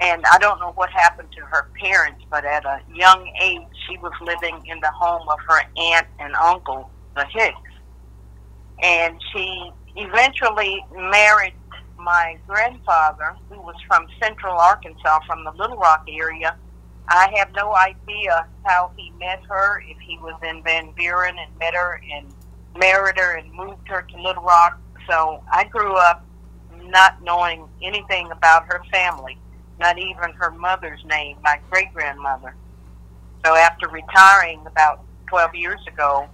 And 0.00 0.24
I 0.30 0.38
don't 0.38 0.60
know 0.60 0.72
what 0.72 0.90
happened 0.90 1.28
to 1.36 1.40
her 1.42 1.68
parents, 1.80 2.24
but 2.30 2.44
at 2.44 2.64
a 2.64 2.80
young 2.92 3.32
age, 3.40 3.62
she 3.88 3.96
was 3.98 4.12
living 4.20 4.60
in 4.66 4.80
the 4.80 4.90
home 4.90 5.28
of 5.28 5.38
her 5.48 5.60
aunt 5.76 6.06
and 6.18 6.34
uncle, 6.34 6.90
the 7.14 7.24
Hicks. 7.26 7.56
And 8.80 9.20
she 9.32 9.72
eventually 9.98 10.84
married 10.92 11.54
my 11.98 12.38
grandfather, 12.46 13.36
who 13.50 13.60
was 13.60 13.74
from 13.86 14.06
central 14.22 14.56
Arkansas, 14.56 15.20
from 15.26 15.44
the 15.44 15.50
Little 15.52 15.76
Rock 15.76 16.06
area. 16.08 16.56
I 17.08 17.32
have 17.36 17.52
no 17.54 17.74
idea 17.74 18.46
how 18.64 18.92
he 18.96 19.10
met 19.18 19.42
her, 19.48 19.82
if 19.88 19.98
he 19.98 20.18
was 20.18 20.38
in 20.48 20.62
Van 20.62 20.92
Buren 20.92 21.36
and 21.38 21.58
met 21.58 21.74
her 21.74 22.00
and 22.14 22.26
married 22.76 23.18
her 23.18 23.36
and 23.36 23.52
moved 23.52 23.88
her 23.88 24.02
to 24.02 24.22
Little 24.22 24.42
Rock. 24.42 24.78
So 25.08 25.42
I 25.50 25.64
grew 25.64 25.96
up 25.96 26.24
not 26.84 27.22
knowing 27.22 27.66
anything 27.82 28.30
about 28.30 28.66
her 28.66 28.82
family, 28.92 29.38
not 29.80 29.98
even 29.98 30.32
her 30.34 30.50
mother's 30.50 31.04
name, 31.06 31.38
my 31.42 31.58
great 31.70 31.92
grandmother. 31.92 32.54
So 33.44 33.54
after 33.54 33.88
retiring 33.88 34.64
about 34.66 35.04
12 35.28 35.54
years 35.54 35.80
ago, 35.86 36.28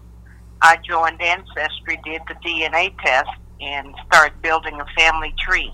I 0.61 0.77
joined 0.77 1.21
Ancestry, 1.21 1.99
did 2.05 2.23
the 2.29 2.35
DNA 2.35 2.95
test, 3.05 3.31
and 3.65 3.95
start 4.07 4.41
building 4.43 4.79
a 4.81 4.87
family 4.97 5.35
tree. 5.39 5.73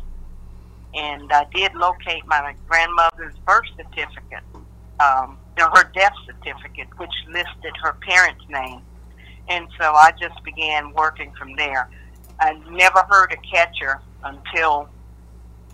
And 0.94 1.32
I 1.32 1.46
did 1.54 1.74
locate 1.74 2.26
my 2.26 2.54
grandmother's 2.68 3.34
birth 3.46 3.66
certificate, 3.76 4.44
um, 5.00 5.38
her 5.56 5.90
death 5.94 6.12
certificate, 6.26 6.88
which 6.98 7.12
listed 7.28 7.74
her 7.82 7.94
parents' 8.00 8.44
name. 8.48 8.80
And 9.48 9.66
so 9.78 9.92
I 9.92 10.12
just 10.20 10.42
began 10.44 10.92
working 10.92 11.32
from 11.38 11.54
there. 11.56 11.88
I 12.40 12.54
never 12.70 13.02
heard 13.08 13.32
a 13.32 13.36
catcher 13.54 14.00
until 14.24 14.88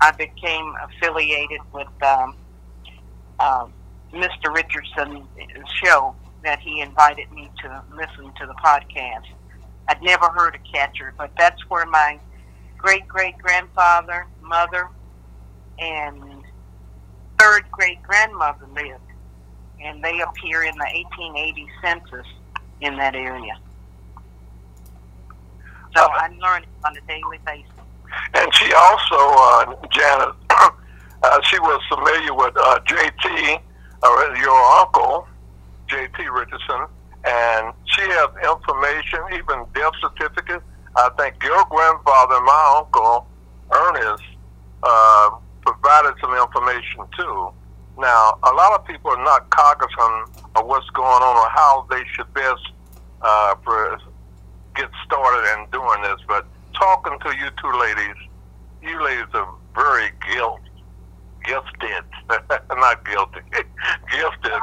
I 0.00 0.10
became 0.12 0.74
affiliated 0.82 1.60
with 1.72 1.88
um, 2.02 2.36
uh, 3.38 3.66
Mr. 4.12 4.54
Richardson's 4.54 5.26
show 5.84 6.14
that 6.44 6.60
he 6.60 6.80
invited 6.80 7.30
me 7.32 7.50
to 7.62 7.82
listen 7.94 8.32
to 8.40 8.46
the 8.46 8.54
podcast. 8.54 9.26
I'd 9.88 10.02
never 10.02 10.28
heard 10.28 10.54
a 10.54 10.72
catcher, 10.72 11.14
but 11.16 11.30
that's 11.38 11.60
where 11.68 11.86
my 11.86 12.18
great 12.76 13.06
great 13.08 13.38
grandfather, 13.38 14.26
mother, 14.42 14.88
and 15.78 16.42
third 17.38 17.70
great 17.70 18.02
grandmother 18.02 18.66
lived. 18.74 19.00
And 19.82 20.02
they 20.02 20.20
appear 20.20 20.62
in 20.62 20.74
the 20.76 20.84
1880 20.84 21.68
census 21.82 22.26
in 22.80 22.96
that 22.96 23.14
area. 23.14 23.58
So 25.96 26.08
I'm 26.10 26.38
learning 26.38 26.68
on 26.84 26.96
a 26.96 27.00
daily 27.06 27.38
basis. 27.46 27.70
And 28.34 28.54
she 28.54 28.72
also, 28.72 29.16
uh, 29.16 29.74
Janet, 29.90 30.34
uh, 30.50 31.40
she 31.44 31.58
was 31.60 31.80
familiar 31.88 32.34
with 32.34 32.54
uh, 32.56 32.80
JT, 32.80 33.60
uh, 34.02 34.34
your 34.40 34.60
uncle, 34.78 35.26
JT 35.88 36.30
Richardson, 36.32 36.86
and 37.24 37.72
she 37.96 38.02
has 38.02 38.28
information, 38.44 39.20
even 39.32 39.64
death 39.74 39.92
certificates. 40.00 40.64
I 40.96 41.08
think 41.16 41.42
your 41.42 41.64
grandfather 41.70 42.36
and 42.36 42.44
my 42.44 42.74
uncle, 42.78 43.26
Ernest, 43.72 44.22
uh, 44.82 45.30
provided 45.64 46.14
some 46.20 46.36
information 46.36 47.04
too. 47.16 47.50
Now, 47.98 48.38
a 48.42 48.52
lot 48.52 48.78
of 48.78 48.86
people 48.86 49.10
are 49.10 49.24
not 49.24 49.48
cognizant 49.50 50.44
of 50.54 50.66
what's 50.66 50.88
going 50.90 51.22
on 51.22 51.36
or 51.36 51.48
how 51.48 51.86
they 51.90 52.02
should 52.12 52.32
best 52.34 52.60
uh, 53.22 53.54
get 54.76 54.90
started 55.04 55.58
in 55.58 55.70
doing 55.70 56.02
this, 56.02 56.20
but 56.28 56.46
talking 56.74 57.18
to 57.20 57.36
you 57.36 57.48
two 57.60 57.72
ladies, 57.78 58.16
you 58.82 59.02
ladies 59.02 59.32
are 59.32 59.48
very 59.74 60.10
guilt, 60.32 60.60
gifted, 61.44 62.04
not 62.76 63.04
guilty, 63.06 63.40
gifted 64.12 64.60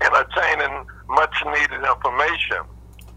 in 0.00 0.14
attaining 0.14 0.86
much 1.08 1.34
needed 1.46 1.82
information. 1.84 2.62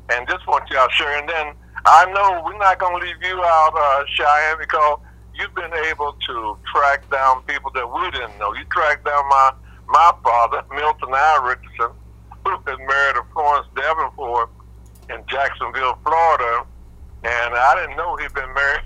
And 0.10 0.27
just 0.27 0.46
want 0.48 0.69
y'all 0.69 0.89
share. 0.89 1.19
And 1.19 1.29
then 1.29 1.53
I 1.86 2.05
know 2.12 2.41
we're 2.46 2.58
not 2.58 2.79
going 2.79 3.00
to 3.00 3.05
leave 3.05 3.22
you 3.22 3.41
out, 3.43 3.74
uh, 3.75 4.03
Cheyenne, 4.08 4.58
because 4.60 5.00
you've 5.36 5.55
been 5.55 5.74
able 5.88 6.13
to 6.27 6.58
track 6.74 7.10
down 7.10 7.41
people 7.43 7.72
that 7.74 7.88
we 7.88 8.12
didn't 8.12 8.38
know. 8.39 8.53
You 8.53 8.65
tracked 8.65 9.05
down 9.05 9.27
my 9.29 9.51
my 9.88 10.12
father, 10.24 10.62
Milton 10.72 11.10
I. 11.13 11.39
Richardson, 11.43 11.96
who 12.46 12.51
had 12.51 12.77
married 12.77 13.15
to 13.15 13.24
Florence 13.34 13.67
Davenport 13.75 14.50
in 15.10 15.24
Jacksonville, 15.27 15.98
Florida, 16.03 16.63
and 17.24 17.55
I 17.55 17.75
didn't 17.75 17.98
know 17.98 18.15
he'd 18.17 18.34
been 18.34 18.53
married 18.53 18.84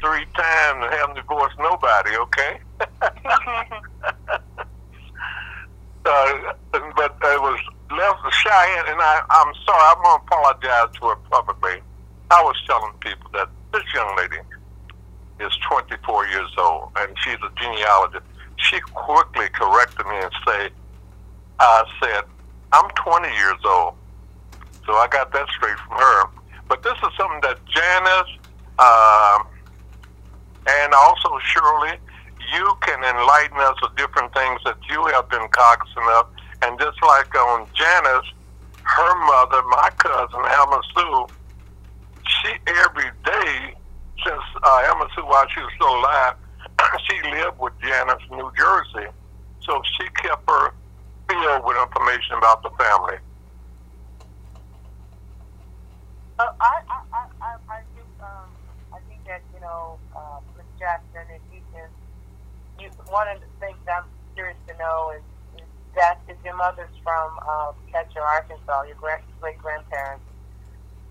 three 0.00 0.24
times 0.36 0.84
and 0.84 0.94
hadn't 0.94 1.16
divorced 1.16 1.58
nobody. 1.58 2.16
Okay. 2.16 2.60
uh, 6.04 6.52
but 6.72 7.16
it 7.22 7.40
was 7.40 7.60
left 7.96 8.20
Cheyenne, 8.32 8.86
and 8.88 9.00
I, 9.00 9.20
I'm 9.30 9.52
sorry. 9.66 9.84
I'm 9.94 10.02
gonna 10.02 10.22
apologize 10.26 10.90
to 11.00 11.08
her 11.08 11.16
publicly. 11.30 11.82
I 12.30 12.42
was 12.42 12.56
telling 12.66 12.92
people 13.00 13.30
that 13.34 13.48
this 13.72 13.84
young 13.94 14.16
lady 14.16 14.38
is 15.40 15.52
24 15.70 16.26
years 16.28 16.50
old, 16.58 16.90
and 16.98 17.10
she's 17.22 17.40
a 17.42 17.50
genealogist. 17.60 18.24
She 18.56 18.80
quickly 18.94 19.48
corrected 19.54 20.06
me 20.06 20.16
and 20.22 20.32
said, 20.46 20.70
"I 21.60 21.84
said 22.02 22.24
I'm 22.72 22.90
20 22.96 23.28
years 23.34 23.60
old." 23.64 23.94
So 24.86 24.94
I 24.94 25.08
got 25.08 25.32
that 25.32 25.46
straight 25.56 25.78
from 25.88 25.98
her. 25.98 26.24
But 26.68 26.82
this 26.82 26.94
is 27.02 27.10
something 27.18 27.40
that 27.42 27.58
Janice 27.66 28.32
um, 28.78 29.42
and 30.68 30.94
also 30.94 31.30
Shirley, 31.44 31.96
you 32.54 32.66
can 32.82 33.02
enlighten 33.04 33.58
us 33.60 33.76
of 33.82 33.96
different 33.96 34.32
things 34.34 34.60
that 34.64 34.76
you 34.90 35.04
have 35.14 35.28
been 35.30 35.46
cognizant 35.52 36.08
of. 36.18 36.26
And 36.62 36.78
just 36.78 36.98
like 37.02 37.34
on 37.34 37.66
Janice, 37.74 38.28
her 38.82 39.14
mother, 39.26 39.62
my 39.68 39.88
cousin, 39.98 40.44
Emma 40.44 40.80
Sue, 40.94 41.26
she 42.26 42.52
every 42.66 43.10
day 43.24 43.74
since 44.24 44.44
uh, 44.62 44.82
Emma 44.92 45.06
Sue, 45.14 45.24
while 45.24 45.46
she 45.54 45.60
was 45.60 45.72
still 45.76 45.96
alive, 45.96 46.34
she 47.08 47.16
lived 47.30 47.56
with 47.58 47.72
Janice, 47.82 48.20
New 48.30 48.50
Jersey. 48.56 49.08
So 49.64 49.80
she 49.96 50.04
kept 50.20 50.44
her 50.48 50.72
filled 51.28 51.62
with 51.64 51.76
information 51.80 52.36
about 52.36 52.62
the 52.62 52.70
family. 52.76 53.16
Uh, 56.38 56.48
I, 56.60 56.74
I, 56.88 56.98
I, 57.12 57.22
I, 57.40 57.52
I 57.68 57.80
think, 57.96 58.08
um, 58.20 58.48
I 58.92 58.98
think 59.08 59.20
that 59.28 59.40
you 59.54 59.60
know, 59.60 59.96
uh, 60.16 60.40
Ms. 60.56 60.68
Jackson, 60.80 61.24
if 61.32 61.44
you 61.52 61.60
can, 61.72 61.88
you, 62.80 62.88
one 63.08 63.28
of 63.28 63.40
the 63.40 63.48
things 63.60 63.80
I'm 63.88 64.08
curious 64.34 64.56
to 64.68 64.74
know 64.76 65.12
is 65.16 65.24
that 66.00 66.18
if 66.28 66.36
your 66.44 66.56
mother's 66.56 66.88
from 67.04 67.28
uh, 67.46 67.72
Catcher, 67.92 68.20
Arkansas, 68.22 68.82
your 68.88 68.96
great 68.96 69.20
great 69.40 69.58
grandparents, 69.58 70.24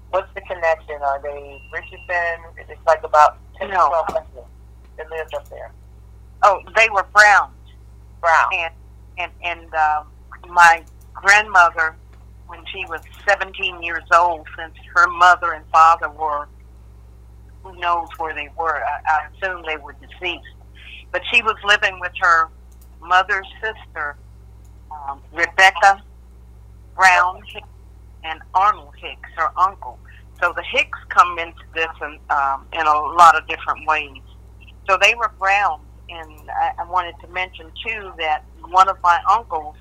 what's 0.09 0.33
the 0.33 0.41
connection? 0.41 0.95
Are 1.01 1.21
they 1.21 1.61
Richardson? 1.71 2.37
It's 2.57 2.81
like 2.87 3.03
about 3.03 3.37
ten 3.59 3.69
No. 3.69 3.75
to 3.75 3.89
twelve 3.89 4.07
people 4.25 4.47
that 4.97 5.09
lived 5.11 5.33
up 5.35 5.47
there. 5.49 5.71
Oh, 6.41 6.59
they 6.75 6.89
were 6.89 7.05
Browns, 7.13 7.53
Brown. 8.19 8.49
and 8.53 8.73
and 9.19 9.31
and 9.43 9.73
um, 9.75 10.07
my 10.49 10.83
grandmother, 11.13 11.95
when 12.47 12.63
she 12.73 12.85
was 12.87 13.01
17 13.27 13.83
years 13.83 14.03
old, 14.15 14.47
since 14.57 14.73
her 14.95 15.07
mother 15.07 15.51
and 15.51 15.65
father 15.71 16.09
were, 16.09 16.47
who 17.61 17.77
knows 17.79 18.07
where 18.17 18.33
they 18.33 18.49
were? 18.57 18.81
I, 18.83 19.01
I 19.05 19.27
assume 19.35 19.63
they 19.67 19.75
were 19.77 19.93
deceased, 20.01 20.47
but 21.11 21.21
she 21.31 21.41
was 21.43 21.57
living 21.65 21.99
with 21.99 22.13
her 22.21 22.47
mother's 23.01 23.47
sister, 23.61 24.15
um, 24.91 25.21
Rebecca 25.31 26.03
Brown 26.95 27.41
Hicks, 27.47 27.67
and 28.23 28.41
Arnold 28.53 28.93
Hicks, 28.97 29.29
her 29.37 29.49
uncle. 29.57 29.97
So 30.41 30.53
the 30.55 30.63
Hicks 30.63 30.99
come 31.09 31.39
into 31.39 31.63
this 31.73 31.87
in, 32.01 32.19
um, 32.29 32.65
in 32.73 32.85
a 32.85 32.93
lot 32.93 33.37
of 33.37 33.47
different 33.47 33.87
ways. 33.87 34.21
So 34.89 34.97
they 35.01 35.15
were 35.15 35.31
Browns, 35.39 35.83
and 36.09 36.49
I, 36.49 36.71
I 36.79 36.89
wanted 36.89 37.15
to 37.21 37.27
mention 37.29 37.71
too 37.85 38.11
that 38.17 38.43
one 38.69 38.89
of 38.89 38.97
my 39.03 39.19
uncles, 39.29 39.75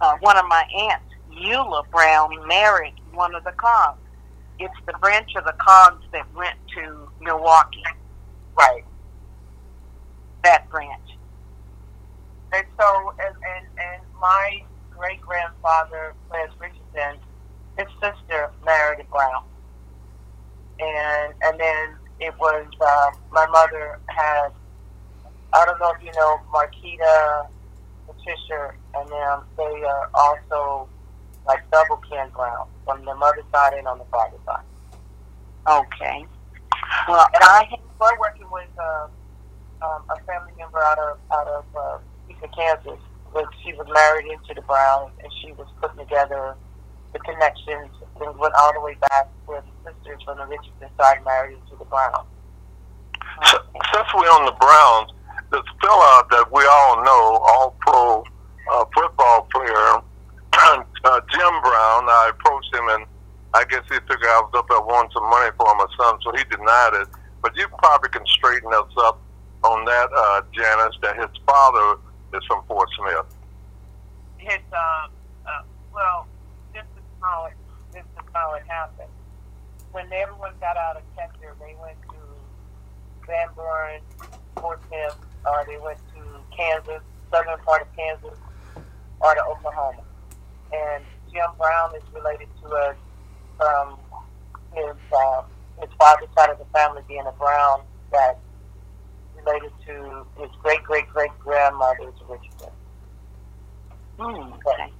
uh, 0.00 0.16
one 0.20 0.36
of 0.36 0.46
my 0.48 0.64
aunts, 0.76 1.06
Eula 1.32 1.88
Brown, 1.90 2.46
married 2.46 2.94
one 3.12 3.34
of 3.34 3.44
the 3.44 3.52
Cogs. 3.52 3.98
It's 4.58 4.74
the 4.86 4.94
branch 5.00 5.30
of 5.36 5.44
the 5.44 5.54
Cogs 5.58 6.04
that 6.12 6.26
went 6.34 6.56
to 6.76 7.08
Milwaukee. 7.20 7.82
Right. 8.56 8.84
That 10.44 10.68
branch. 10.70 11.05
And 12.56 12.66
so, 12.80 13.12
and, 13.20 13.36
and, 13.36 13.66
and 13.76 14.02
my 14.18 14.62
great 14.96 15.20
grandfather, 15.20 16.14
Clarence 16.30 16.54
Richardson, 16.58 17.20
his 17.76 17.86
sister 18.00 18.50
married 18.64 19.00
a 19.00 19.04
Brown. 19.04 19.44
And, 20.80 21.34
and 21.42 21.60
then 21.60 21.96
it 22.18 22.34
was, 22.38 22.66
uh, 22.80 23.10
my 23.30 23.46
mother 23.48 24.00
had, 24.06 24.48
I 25.52 25.66
don't 25.66 25.78
know 25.78 25.92
if 25.98 26.02
you 26.02 26.12
know, 26.12 26.40
Marquita, 26.50 27.46
Patricia, 28.06 28.72
and 28.94 29.08
them, 29.10 29.42
they 29.58 29.84
are 29.84 30.08
also 30.14 30.88
like 31.46 31.70
double 31.70 31.98
kin 32.08 32.30
Brown 32.34 32.68
from 32.86 33.04
the 33.04 33.14
mother's 33.14 33.44
side 33.52 33.74
and 33.74 33.86
on 33.86 33.98
the 33.98 34.04
father's 34.06 34.40
side. 34.46 34.64
Okay. 35.68 36.24
Well, 37.06 37.26
And 37.34 37.44
I 37.44 37.68
I 37.70 37.78
we're 38.00 38.18
working 38.18 38.46
with 38.50 38.68
uh, 38.78 39.08
um, 39.82 40.02
a 40.08 40.16
family 40.24 40.52
member 40.58 40.82
out 40.82 40.98
of 40.98 41.18
out 41.32 41.48
of 41.48 41.64
uh, 41.76 41.98
Topeka, 42.40 42.48
Kansas. 42.56 43.00
But 43.32 43.44
she 43.64 43.72
was 43.74 43.86
married 43.92 44.26
into 44.32 44.54
the 44.54 44.62
Browns, 44.66 45.12
and 45.22 45.32
she 45.42 45.52
was 45.52 45.66
putting 45.80 45.98
together 45.98 46.56
the 47.12 47.20
connections 47.20 47.92
and 48.20 48.38
went 48.38 48.54
all 48.60 48.72
the 48.74 48.80
way 48.80 48.96
back 49.10 49.28
the 49.48 49.62
sisters 49.84 50.20
from 50.24 50.38
the 50.38 50.46
Richardson 50.46 50.88
side 51.00 51.18
married 51.24 51.56
into 51.58 51.76
the 51.78 51.84
Browns. 51.86 52.28
S- 53.42 53.54
Since 53.94 54.08
we're 54.14 54.28
on 54.30 54.46
the 54.46 54.56
Browns, 54.60 55.10
this 55.52 55.64
fella 55.82 56.24
that 56.30 56.46
we 56.52 56.64
all 56.66 57.02
know, 57.04 57.22
all 57.46 57.76
pro 57.80 58.24
uh, 58.72 58.84
football 58.94 59.46
player, 59.54 60.02
uh, 61.06 61.20
Jim 61.32 61.54
Brown, 61.62 62.02
I 62.08 62.32
approached 62.34 62.74
him 62.74 62.88
and 62.90 63.06
I 63.54 63.64
guess 63.70 63.82
he 63.88 63.96
figured 64.08 64.28
I 64.28 64.42
was 64.44 64.52
up 64.56 64.66
there 64.68 64.80
wanting 64.82 65.10
some 65.14 65.28
money 65.30 65.50
for 65.56 65.66
my 65.76 65.86
son, 65.98 66.18
so 66.24 66.32
he 66.36 66.44
denied 66.50 66.94
it. 67.00 67.08
But 67.42 67.56
you 67.56 67.66
probably 67.78 68.10
can 68.10 68.26
straighten 68.26 68.68
us 68.74 68.90
up 68.98 69.22
on 69.64 69.84
that, 69.86 70.08
uh, 70.16 70.42
Janice, 70.54 70.96
that 71.02 71.16
his 71.16 71.32
father 71.46 71.96
is 72.36 72.44
from 72.46 72.62
Fort 72.66 72.88
Smith. 72.96 73.26
His 74.38 74.60
uh, 74.72 75.08
uh, 75.46 75.62
well, 75.92 76.26
this 76.72 76.84
is 76.96 77.04
how 77.20 77.46
it 77.46 77.56
this 77.92 78.04
is 78.04 78.26
how 78.32 78.54
it 78.54 78.62
happened. 78.68 79.10
When 79.92 80.12
everyone 80.12 80.52
got 80.60 80.76
out 80.76 80.96
of 80.96 81.02
Catcher, 81.16 81.54
they 81.58 81.74
went 81.80 81.96
to 82.10 82.20
Van 83.26 83.48
Buren, 83.54 84.02
Fort 84.56 84.80
Smith, 84.88 85.16
or 85.46 85.64
they 85.66 85.78
went 85.78 85.98
to 86.14 86.20
Kansas, 86.56 87.02
southern 87.32 87.58
part 87.60 87.82
of 87.82 87.88
Kansas, 87.96 88.38
or 89.20 89.34
to 89.34 89.44
Oklahoma. 89.44 90.02
And 90.72 91.04
Jim 91.32 91.50
Brown 91.58 91.94
is 91.96 92.02
related 92.12 92.48
to 92.62 92.68
us 92.68 92.96
from 93.56 93.98
his 94.74 94.96
uh, 95.12 95.42
his 95.80 95.90
father's 95.98 96.28
side 96.36 96.50
of 96.50 96.58
the 96.58 96.66
family 96.66 97.02
being 97.08 97.26
a 97.26 97.32
Brown 97.32 97.82
that 98.12 98.38
related 99.46 99.72
to 99.86 100.26
his 100.40 100.50
great 100.62 100.82
great 100.82 101.08
great 101.08 101.30
grandmother's 101.38 102.14
Richardson. 102.28 102.70
hmm, 104.18 104.52
okay. 104.54 104.92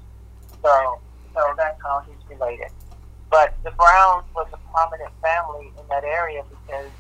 So, 0.63 1.01
so 1.35 1.55
that's 1.57 1.81
how 1.83 2.05
he's 2.07 2.39
related. 2.39 2.71
But 3.31 3.55
the 3.65 3.71
Browns 3.73 4.25
was 4.35 4.47
a 4.53 4.59
prominent 4.73 5.13
family 5.23 5.73
in 5.79 5.85
that 5.91 6.05
area 6.05 6.43
because 6.49 6.91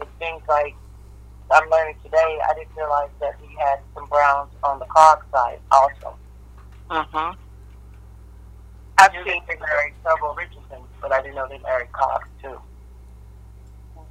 it 0.00 0.08
seems 0.20 0.42
like 0.48 0.74
I'm 1.50 1.68
learning 1.70 1.96
today. 2.02 2.38
I 2.48 2.54
didn't 2.54 2.74
realize 2.76 3.10
that 3.20 3.40
we 3.40 3.54
had 3.58 3.80
some 3.94 4.06
Browns 4.06 4.50
on 4.62 4.78
the 4.78 4.86
Cog 4.86 5.24
side 5.32 5.60
also. 5.70 6.16
Mhm. 6.90 7.36
I've 9.00 9.12
seen 9.12 9.42
they 9.46 9.56
married 9.56 9.94
several 10.02 10.34
Richardsons, 10.34 10.88
but 11.00 11.12
I 11.12 11.20
didn't 11.22 11.36
know 11.36 11.46
they 11.48 11.58
married 11.58 11.92
Cox 11.92 12.28
too. 12.42 12.60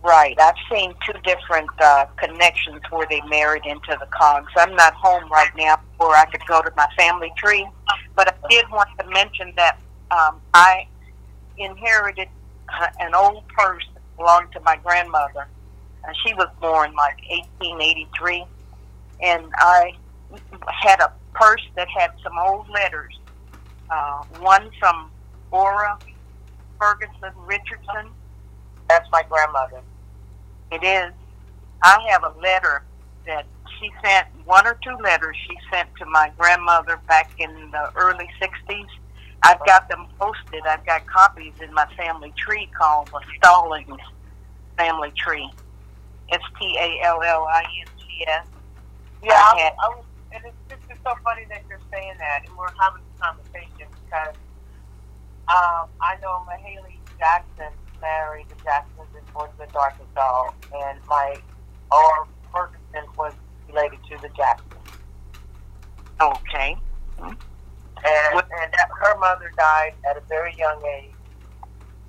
Right. 0.07 0.39
I've 0.39 0.55
seen 0.71 0.93
two 1.05 1.19
different 1.25 1.69
uh, 1.81 2.05
connections 2.15 2.81
where 2.91 3.05
they 3.09 3.19
married 3.27 3.65
into 3.65 3.97
the 3.99 4.05
Cogs. 4.05 4.53
I'm 4.55 4.73
not 4.73 4.93
home 4.93 5.29
right 5.29 5.51
now 5.57 5.81
where 5.97 6.15
I 6.15 6.23
could 6.31 6.45
go 6.47 6.61
to 6.61 6.71
my 6.77 6.87
family 6.97 7.29
tree, 7.35 7.67
but 8.15 8.29
I 8.29 8.47
did 8.49 8.69
want 8.71 8.87
to 8.99 9.05
mention 9.09 9.51
that 9.57 9.77
um, 10.11 10.39
I 10.53 10.87
inherited 11.57 12.29
uh, 12.69 12.87
an 13.01 13.15
old 13.15 13.45
purse 13.49 13.83
that 13.93 14.01
belonged 14.15 14.53
to 14.53 14.61
my 14.61 14.77
grandmother. 14.77 15.45
Uh, 16.07 16.13
she 16.25 16.33
was 16.35 16.47
born 16.61 16.95
like 16.95 17.17
1883, 17.59 18.45
and 19.23 19.43
I 19.57 19.91
had 20.83 21.01
a 21.01 21.11
purse 21.33 21.67
that 21.75 21.89
had 21.89 22.11
some 22.23 22.37
old 22.47 22.69
letters. 22.69 23.19
Uh, 23.89 24.23
one 24.39 24.71
from 24.79 25.11
Aura 25.51 25.99
Ferguson 26.79 27.33
Richardson. 27.45 28.09
That's 28.87 29.11
my 29.11 29.23
grandmother. 29.27 29.81
It 30.71 30.83
is. 30.83 31.13
I 31.83 32.05
have 32.09 32.23
a 32.23 32.37
letter 32.39 32.83
that 33.25 33.45
she 33.79 33.89
sent, 34.03 34.27
one 34.45 34.65
or 34.65 34.77
two 34.83 34.95
letters 35.03 35.35
she 35.47 35.55
sent 35.71 35.89
to 35.99 36.05
my 36.05 36.31
grandmother 36.37 36.99
back 37.07 37.31
in 37.39 37.71
the 37.71 37.91
early 37.95 38.27
60s. 38.41 38.85
I've 39.43 39.63
got 39.65 39.87
them 39.89 40.07
posted. 40.19 40.65
I've 40.65 40.85
got 40.85 41.05
copies 41.05 41.53
in 41.61 41.73
my 41.73 41.85
family 41.95 42.33
tree 42.37 42.69
called 42.77 43.07
the 43.07 43.21
Stallings 43.37 44.01
family 44.77 45.11
tree. 45.15 45.49
S 46.31 46.41
T 46.59 46.75
A 46.79 47.05
L 47.05 47.21
L 47.23 47.43
I 47.45 47.61
N 47.61 47.87
G 47.99 48.25
S. 48.27 48.45
Yeah, 49.23 49.33
I 49.33 49.53
I, 49.55 49.59
had- 49.61 49.73
I 49.83 49.89
was, 49.89 50.05
and 50.33 50.43
it's 50.45 50.55
just 50.69 50.81
it's 50.89 50.99
so 51.03 51.13
funny 51.23 51.45
that 51.49 51.63
you're 51.69 51.79
saying 51.91 52.13
that, 52.17 52.43
and 52.47 52.57
we're 52.57 52.67
having 52.79 53.01
this 53.03 53.21
conversation 53.21 53.87
because 54.05 54.35
um, 55.47 55.87
I 56.01 56.17
know 56.21 56.43
Mahalie 56.49 56.99
Jackson 57.19 57.71
married 58.01 58.47
the 58.49 58.55
Jacksons 58.63 59.07
in 59.17 59.23
Fort 59.33 59.51
Smith, 59.55 59.75
Arkansas, 59.75 60.51
and 60.73 60.99
my 61.07 61.35
Aura 61.91 62.27
Ferguson 62.53 63.09
was 63.17 63.33
related 63.67 63.99
to 64.09 64.17
the 64.21 64.29
Jacksons, 64.35 64.73
Okay. 66.21 66.77
and 67.19 67.35
and 68.05 68.73
that, 68.73 68.89
her 69.01 69.17
mother 69.17 69.51
died 69.57 69.93
at 70.09 70.17
a 70.17 70.21
very 70.21 70.53
young 70.57 70.81
age, 70.85 71.11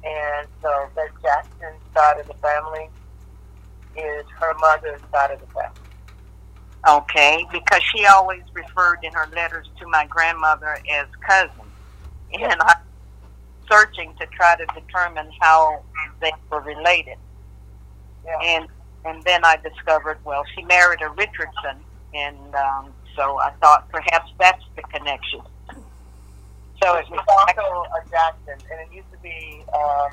and 0.04 0.46
so 0.62 0.88
the 0.94 1.08
Jackson 1.22 1.74
side 1.94 2.20
of 2.20 2.26
the 2.26 2.34
family 2.34 2.88
is 3.96 4.24
her 4.38 4.54
mother's 4.54 5.00
side 5.12 5.30
of 5.30 5.40
the 5.40 5.46
family. 5.46 5.80
Okay, 6.88 7.44
because 7.52 7.82
she 7.82 8.06
always 8.06 8.42
referred 8.54 8.98
in 9.02 9.12
her 9.12 9.26
letters 9.34 9.66
to 9.80 9.86
my 9.88 10.06
grandmother 10.06 10.78
as 10.90 11.06
cousin. 11.26 11.66
And 12.40 12.60
I'm 12.60 12.76
searching 13.70 14.14
to 14.20 14.26
try 14.26 14.56
to 14.56 14.64
determine 14.66 15.30
how 15.40 15.82
they 16.20 16.30
were 16.50 16.60
related. 16.60 17.16
Yeah. 18.28 18.38
And 18.42 18.68
and 19.04 19.22
then 19.24 19.44
I 19.44 19.56
discovered, 19.56 20.18
well, 20.24 20.44
she 20.54 20.62
married 20.64 21.00
a 21.00 21.08
Richardson, 21.10 21.80
and 22.12 22.54
um, 22.54 22.92
so 23.16 23.38
I 23.40 23.50
thought 23.60 23.88
perhaps 23.88 24.30
that's 24.38 24.62
the 24.76 24.82
connection. 24.82 25.40
So 26.82 26.94
it 26.94 27.08
was 27.10 27.24
also 27.26 27.86
a 27.90 28.10
Jackson, 28.10 28.58
and 28.70 28.80
it 28.80 28.94
used 28.94 29.10
to 29.10 29.18
be 29.18 29.64
um, 29.74 30.10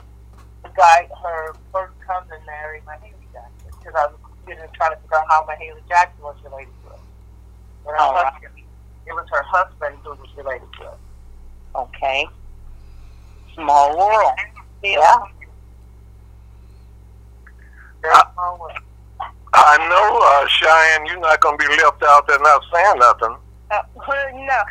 the 0.64 0.70
guy, 0.76 1.08
her 1.22 1.54
first 1.74 1.94
cousin 2.08 2.38
married 2.46 2.84
Mahalie 2.86 3.14
Jackson, 3.34 3.70
because 3.80 3.94
I 3.96 4.08
was 4.08 4.16
you 4.48 4.56
know, 4.56 4.66
trying 4.74 4.92
to 4.92 4.98
figure 5.02 5.18
out 5.18 5.26
how 5.30 5.46
Mahalie 5.46 5.88
Jackson 5.88 6.24
was 6.24 6.38
related 6.44 6.74
to 6.84 6.90
her. 6.90 6.96
And 7.86 7.92
her 7.92 8.00
All 8.00 8.14
right. 8.14 8.34
it 9.06 9.14
was 9.14 9.28
her 9.32 9.44
husband 9.44 9.98
who 10.04 10.12
was 10.12 10.30
related 10.38 10.68
to 10.80 10.86
her. 10.86 10.98
okay. 11.76 12.28
Small 13.54 13.98
world. 13.98 14.32
Yeah. 14.84 15.18
Small. 18.34 18.70
I 19.54 19.78
know, 19.88 20.20
uh, 20.22 20.48
Cheyenne, 20.48 21.06
you're 21.08 21.20
not 21.20 21.40
going 21.40 21.58
to 21.58 21.68
be 21.68 21.76
left 21.82 22.04
out 22.04 22.28
there 22.28 22.40
not 22.40 22.62
saying 22.74 23.00
nothing. 23.00 23.38
Uh, 23.72 23.82
no. 24.34 24.62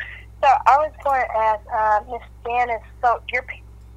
So 0.43 0.49
I 0.67 0.77
was 0.77 0.93
going 1.03 1.23
to 1.23 1.37
ask 1.37 1.61
uh, 1.73 2.13
Miss 2.13 2.23
Janice. 2.45 2.83
So 3.03 3.23
your 3.33 3.45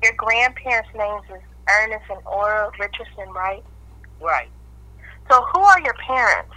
your 0.01 0.13
grandparents' 0.13 0.89
names 0.95 1.23
is 1.29 1.41
Ernest 1.69 2.05
and 2.09 2.19
Aura 2.25 2.71
Richardson, 2.79 3.29
right? 3.33 3.63
Right. 4.21 4.49
So 5.29 5.43
who 5.53 5.59
are 5.59 5.79
your 5.81 5.95
parents? 5.95 6.53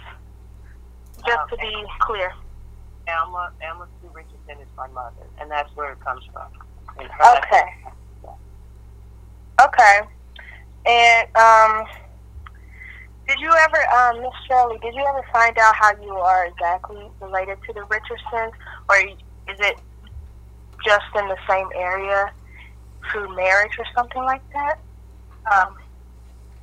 Just 1.25 1.49
to 1.49 1.57
be 1.57 1.85
clear. 1.99 2.31
Alma, 3.07 3.51
Alma 3.67 3.87
Sue 4.01 4.09
Richardson 4.13 4.61
is 4.61 4.67
my 4.77 4.87
mother, 4.87 5.25
and 5.39 5.51
that's 5.51 5.75
where 5.75 5.91
it 5.91 5.99
comes 5.99 6.23
from. 6.31 6.47
And 6.97 7.09
her 7.09 7.37
Okay. 7.37 7.63
Okay. 9.61 9.99
And 10.85 11.27
um, 11.35 11.85
did 13.27 13.39
you 13.39 13.51
ever, 13.51 13.89
um, 13.91 14.21
Miss 14.21 14.31
Shirley, 14.47 14.77
did 14.79 14.93
you 14.93 15.03
ever 15.03 15.23
find 15.31 15.57
out 15.57 15.75
how 15.75 15.91
you 16.01 16.13
are 16.13 16.45
exactly 16.45 17.09
related 17.21 17.57
to 17.67 17.73
the 17.73 17.83
Richardsons, 17.83 18.53
or 18.89 18.97
is 18.97 19.59
it 19.59 19.77
just 20.85 21.05
in 21.15 21.27
the 21.27 21.37
same 21.47 21.67
area 21.75 22.31
through 23.11 23.35
marriage 23.35 23.71
or 23.77 23.85
something 23.95 24.23
like 24.23 24.41
that? 24.53 24.79
Um, 25.51 25.75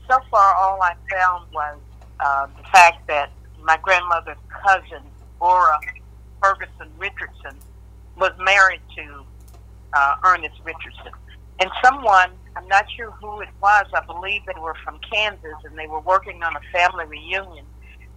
so 0.08 0.18
far, 0.30 0.54
all 0.54 0.80
I 0.82 0.94
found 1.10 1.52
was 1.52 1.78
uh, 2.20 2.46
the 2.56 2.62
fact 2.70 3.06
that 3.08 3.30
my 3.62 3.78
grandmother's 3.82 4.38
cousin, 4.48 5.02
Aura 5.40 5.78
Ferguson 6.42 6.90
Richardson, 6.98 7.56
was 8.16 8.32
married 8.38 8.80
to 8.96 9.24
uh, 9.92 10.16
Ernest 10.24 10.56
Richardson. 10.64 11.12
And 11.60 11.70
someone, 11.82 12.30
I'm 12.58 12.68
not 12.68 12.86
sure 12.96 13.12
who 13.20 13.42
it 13.42 13.50
was, 13.62 13.86
I 13.94 14.02
believe 14.06 14.42
they 14.46 14.60
were 14.60 14.76
from 14.84 14.98
Kansas 15.12 15.58
and 15.64 15.78
they 15.78 15.88
were 15.88 16.02
working 16.02 16.42
on 16.44 16.54
a 16.56 16.64
family 16.74 17.06
reunion. 17.06 17.66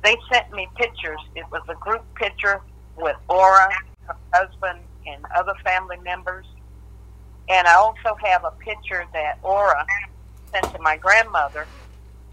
They 0.03 0.17
sent 0.33 0.51
me 0.53 0.67
pictures. 0.77 1.21
It 1.35 1.45
was 1.53 1.63
a 1.69 1.75
group 1.81 2.03
picture 2.19 2.61
with 2.97 3.17
Aura, 3.29 3.69
her 4.07 4.15
husband, 4.33 4.87
and 5.07 5.23
other 5.37 5.53
family 5.65 5.97
members. 6.03 6.47
And 7.49 7.67
I 7.67 7.75
also 7.75 8.17
have 8.25 8.43
a 8.45 8.53
picture 8.63 9.03
that 9.13 9.35
Aura 9.43 9.85
sent 10.55 10.67
to 10.73 10.79
my 10.81 10.97
grandmother 10.97 11.69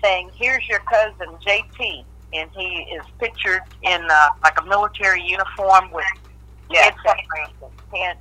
saying, 0.04 0.30
"Here's 0.38 0.64
your 0.70 0.80
cousin 0.90 1.38
JT," 1.46 2.06
and 2.34 2.50
he 2.56 2.86
is 2.96 3.04
pictured 3.20 3.62
in 3.82 4.06
uh, 4.10 4.28
like 4.44 4.54
a 4.60 4.66
military 4.66 5.22
uniform 5.22 5.92
with 5.92 6.06
Yeah. 6.70 6.84
head 6.84 6.94
and 7.94 8.18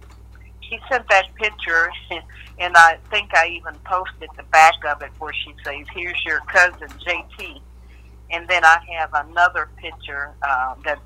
she 0.62 0.80
sent 0.91 1.06
that 1.10 1.28
picture, 1.41 1.89
and 2.60 2.76
I 2.76 2.98
think 3.10 3.34
I 3.36 3.48
even 3.48 3.76
posted 3.86 4.30
the 4.36 4.43
back 4.43 4.74
of 4.86 5.02
it 5.02 5.12
where 5.20 5.34
she 5.34 5.54
says, 5.63 5.86
"Here's 5.93 6.24
your 6.26 6.39
cousin 6.41 6.88
JT," 7.06 7.62
and 8.32 8.48
then 8.48 8.63
I 8.65 8.80
have 8.98 9.12
another 9.13 9.70
picture 9.78 10.32
uh, 10.41 10.76
that 10.84 11.00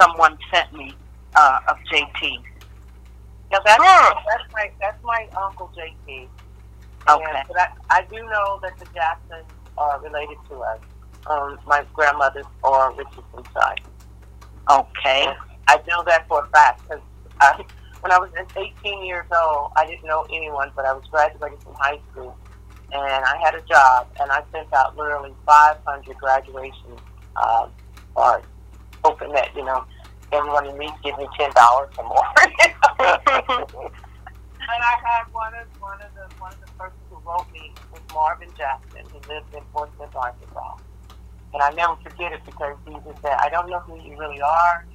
someone 0.00 0.38
sent 0.52 0.72
me 0.72 0.94
uh, 1.34 1.60
of 1.68 1.76
JT. 1.92 2.42
Yeah, 3.50 3.58
that's, 3.64 3.82
Hmm. 3.82 4.14
that's 4.28 4.52
my 4.52 4.70
that's 4.80 5.02
my 5.02 5.28
uncle 5.36 5.70
JT. 5.76 6.28
Okay. 7.08 7.24
And, 7.34 7.48
but 7.48 7.56
I, 7.58 7.68
I 7.90 8.02
do 8.02 8.16
know 8.16 8.60
that 8.62 8.78
the 8.78 8.86
Jacksons 8.94 9.44
are 9.76 10.00
related 10.00 10.36
to 10.48 10.56
us. 10.60 10.78
Um, 11.26 11.58
my 11.66 11.84
grandmother's 11.92 12.46
or 12.62 12.92
Richardson 12.92 13.44
side. 13.52 13.80
Okay. 14.70 15.26
I 15.68 15.80
know 15.88 16.02
that 16.06 16.26
for 16.28 16.44
a 16.44 16.48
fact 16.48 16.82
because 16.82 17.02
I, 17.40 17.64
when 18.00 18.12
I 18.12 18.18
was 18.18 18.30
18 18.56 19.04
years 19.04 19.26
old, 19.30 19.72
I 19.76 19.86
didn't 19.86 20.04
know 20.04 20.26
anyone, 20.32 20.70
but 20.74 20.86
I 20.86 20.92
was 20.92 21.04
graduating 21.10 21.58
from 21.58 21.74
high 21.74 21.98
school, 22.10 22.36
and 22.92 23.24
I 23.24 23.36
had 23.42 23.54
a 23.54 23.60
job, 23.62 24.08
and 24.20 24.30
I 24.30 24.42
sent 24.52 24.72
out 24.72 24.96
literally 24.96 25.34
500 25.46 26.16
graduation 26.16 26.96
um, 27.36 27.70
cards, 28.14 28.46
hoping 29.04 29.32
that 29.32 29.54
you 29.54 29.64
know 29.64 29.84
everyone 30.32 30.66
in 30.66 30.78
me 30.78 30.88
give 31.04 31.16
me 31.18 31.28
ten 31.38 31.50
dollars 31.52 31.90
or 31.98 32.04
more. 32.04 32.26
and 32.40 32.50
I 34.68 34.96
had 35.04 35.24
one 35.32 35.52
of 35.54 35.66
one 35.80 36.00
of 36.00 36.14
the 36.14 36.34
one 36.38 36.52
of 36.52 36.60
the 36.60 36.72
persons 36.78 37.00
who 37.10 37.16
wrote 37.26 37.46
me 37.52 37.72
was 37.92 38.00
Marvin 38.14 38.48
Jackson, 38.56 39.02
who 39.12 39.18
lives 39.32 39.46
in 39.54 39.62
Fort 39.72 39.90
Smith, 39.96 40.14
Arkansas. 40.14 40.76
And 41.52 41.62
I 41.62 41.70
never 41.70 41.96
forget 41.96 42.32
it 42.32 42.40
because 42.46 42.76
he 42.86 42.92
just 42.92 43.20
said, 43.22 43.36
I 43.40 43.48
don't 43.48 43.68
know 43.68 43.80
who 43.80 44.00
you 44.00 44.16
really 44.16 44.40
are, 44.40 44.86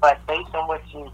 but 0.00 0.18
based 0.26 0.54
on 0.54 0.66
what 0.66 0.80
you 0.92 1.10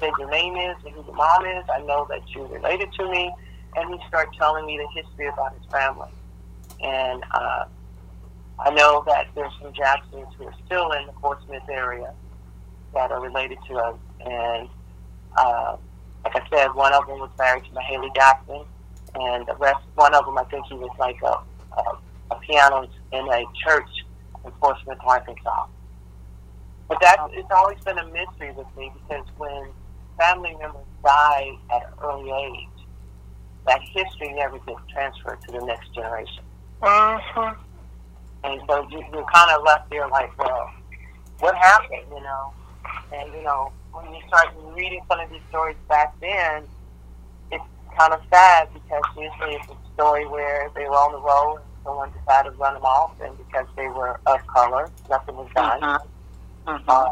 said 0.00 0.10
your 0.18 0.30
name 0.30 0.56
is 0.56 0.76
and 0.84 0.94
who 0.94 1.04
your 1.04 1.14
mom 1.14 1.44
is, 1.46 1.64
I 1.74 1.80
know 1.82 2.06
that 2.10 2.20
you're 2.34 2.46
related 2.46 2.92
to 2.94 3.10
me. 3.10 3.32
And 3.76 3.94
he 3.94 4.08
started 4.08 4.32
telling 4.38 4.66
me 4.66 4.78
the 4.78 5.02
history 5.02 5.28
about 5.28 5.54
his 5.54 5.64
family. 5.70 6.08
And 6.82 7.22
uh, 7.32 7.64
I 8.58 8.70
know 8.70 9.04
that 9.06 9.28
there's 9.34 9.52
some 9.62 9.72
Jacksons 9.72 10.26
who 10.36 10.46
are 10.46 10.54
still 10.66 10.90
in 10.92 11.06
the 11.06 11.12
Fort 11.20 11.38
Smith 11.46 11.62
area 11.70 12.12
that 12.94 13.12
are 13.12 13.20
related 13.20 13.58
to 13.68 13.74
us. 13.76 13.98
And 14.20 14.68
uh, 15.36 15.76
like 16.24 16.36
I 16.36 16.48
said, 16.50 16.74
one 16.74 16.92
of 16.92 17.06
them 17.06 17.18
was 17.20 17.30
married 17.38 17.64
to 17.64 17.70
Mahalie 17.70 18.14
Jackson, 18.14 18.64
and 19.14 19.46
the 19.46 19.54
rest, 19.56 19.84
one 19.94 20.14
of 20.14 20.24
them, 20.24 20.36
I 20.38 20.44
think 20.44 20.66
he 20.66 20.74
was 20.74 20.90
like 20.98 21.20
a, 21.22 21.38
a, 21.76 21.98
a 22.32 22.40
pianist 22.40 22.92
in 23.12 23.26
a 23.28 23.44
church 23.64 23.88
in 24.44 24.50
Fort 24.60 24.76
Smith, 24.84 24.98
Arkansas. 25.04 25.66
But 26.88 27.00
that 27.02 27.18
it's 27.32 27.50
always 27.50 27.78
been 27.84 27.98
a 27.98 28.06
mystery 28.06 28.52
with 28.52 28.66
me 28.76 28.90
because 28.94 29.26
when 29.36 29.68
family 30.18 30.54
members 30.60 30.84
die 31.04 31.52
at 31.72 31.82
an 31.84 31.92
early 32.02 32.30
age, 32.30 32.86
that 33.66 33.80
history 33.82 34.32
never 34.32 34.58
gets 34.58 34.80
transferred 34.92 35.40
to 35.42 35.52
the 35.52 35.64
next 35.64 35.94
generation. 35.94 36.42
Mm-hmm. 36.82 37.60
And 38.44 38.60
so 38.68 38.86
you, 38.90 39.04
you're 39.12 39.26
kind 39.32 39.50
of 39.50 39.62
left 39.64 39.90
there 39.90 40.08
like, 40.08 40.36
well, 40.38 40.70
what 41.40 41.54
happened, 41.56 42.06
you 42.10 42.20
know? 42.20 42.52
And, 43.12 43.32
you 43.32 43.42
know, 43.42 43.72
when 43.92 44.12
you 44.12 44.20
start 44.28 44.48
reading 44.74 45.00
some 45.08 45.20
of 45.20 45.30
these 45.30 45.40
stories 45.48 45.76
back 45.88 46.18
then, 46.20 46.64
it's 47.50 47.64
kind 47.98 48.12
of 48.12 48.20
sad 48.30 48.68
because 48.74 49.02
usually 49.16 49.56
it's 49.56 49.66
a 49.68 49.76
story 49.94 50.26
where 50.26 50.70
they 50.74 50.84
were 50.84 50.90
on 50.90 51.12
the 51.12 51.20
road 51.20 51.56
and 51.56 51.84
someone 51.84 52.10
decided 52.12 52.50
to 52.50 52.56
run 52.56 52.74
them 52.74 52.84
off, 52.84 53.20
and 53.20 53.36
because 53.38 53.66
they 53.76 53.88
were 53.88 54.20
of 54.26 54.46
color, 54.46 54.90
nothing 55.10 55.36
was 55.36 55.48
done. 55.54 55.80
Mm-hmm. 55.80 56.88
Uh, 56.88 57.08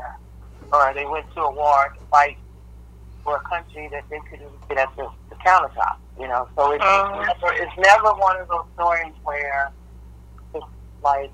or 0.73 0.95
they 0.95 1.07
went 1.07 1.33
to 1.35 1.41
a 1.41 1.51
war 1.53 1.95
to 1.99 2.05
fight 2.07 2.37
for 3.27 3.37
a 3.37 3.41
country 3.41 3.89
that 3.91 4.05
they 4.09 4.21
couldn't 4.31 4.69
get 4.69 4.79
at 4.79 4.97
the, 4.97 5.11
the 5.29 5.35
countertop, 5.45 5.99
you 6.19 6.29
know? 6.29 6.49
So 6.57 6.71
it's, 6.71 6.83
uh-huh. 6.83 7.27
it's, 7.29 7.43
never, 7.43 7.55
it's 7.63 7.77
never 7.77 8.15
one 8.15 8.41
of 8.41 8.49
those 8.49 8.65
stories 8.75 9.13
where 9.25 9.73
it's 10.55 10.65
like, 11.03 11.33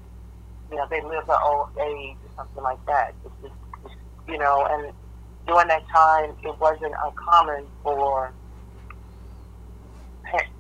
you 0.71 0.79
know, 0.79 0.87
they 0.89 1.03
live 1.03 1.29
an 1.29 1.37
old 1.45 1.69
age 1.79 2.17
or 2.25 2.33
something 2.35 2.63
like 2.63 2.85
that. 2.87 3.15
It's 3.27 3.35
just, 3.43 3.55
it's, 3.85 3.95
you 4.27 4.39
know, 4.39 4.67
and 4.71 4.93
during 5.47 5.69
that 5.69 5.87
time, 5.95 6.35
it 6.43 6.59
wasn't 6.59 6.95
uncommon 7.05 7.67
for 7.83 8.33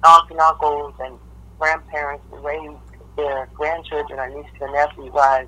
aunts 0.04 0.30
and 0.30 0.38
uncles 0.38 0.92
and 1.00 1.18
grandparents 1.58 2.24
to 2.30 2.36
raise 2.36 2.76
their 3.16 3.48
grandchildren 3.54 4.18
or 4.18 4.28
nieces 4.28 4.52
and 4.60 4.72
nephews 4.72 5.10
why 5.12 5.46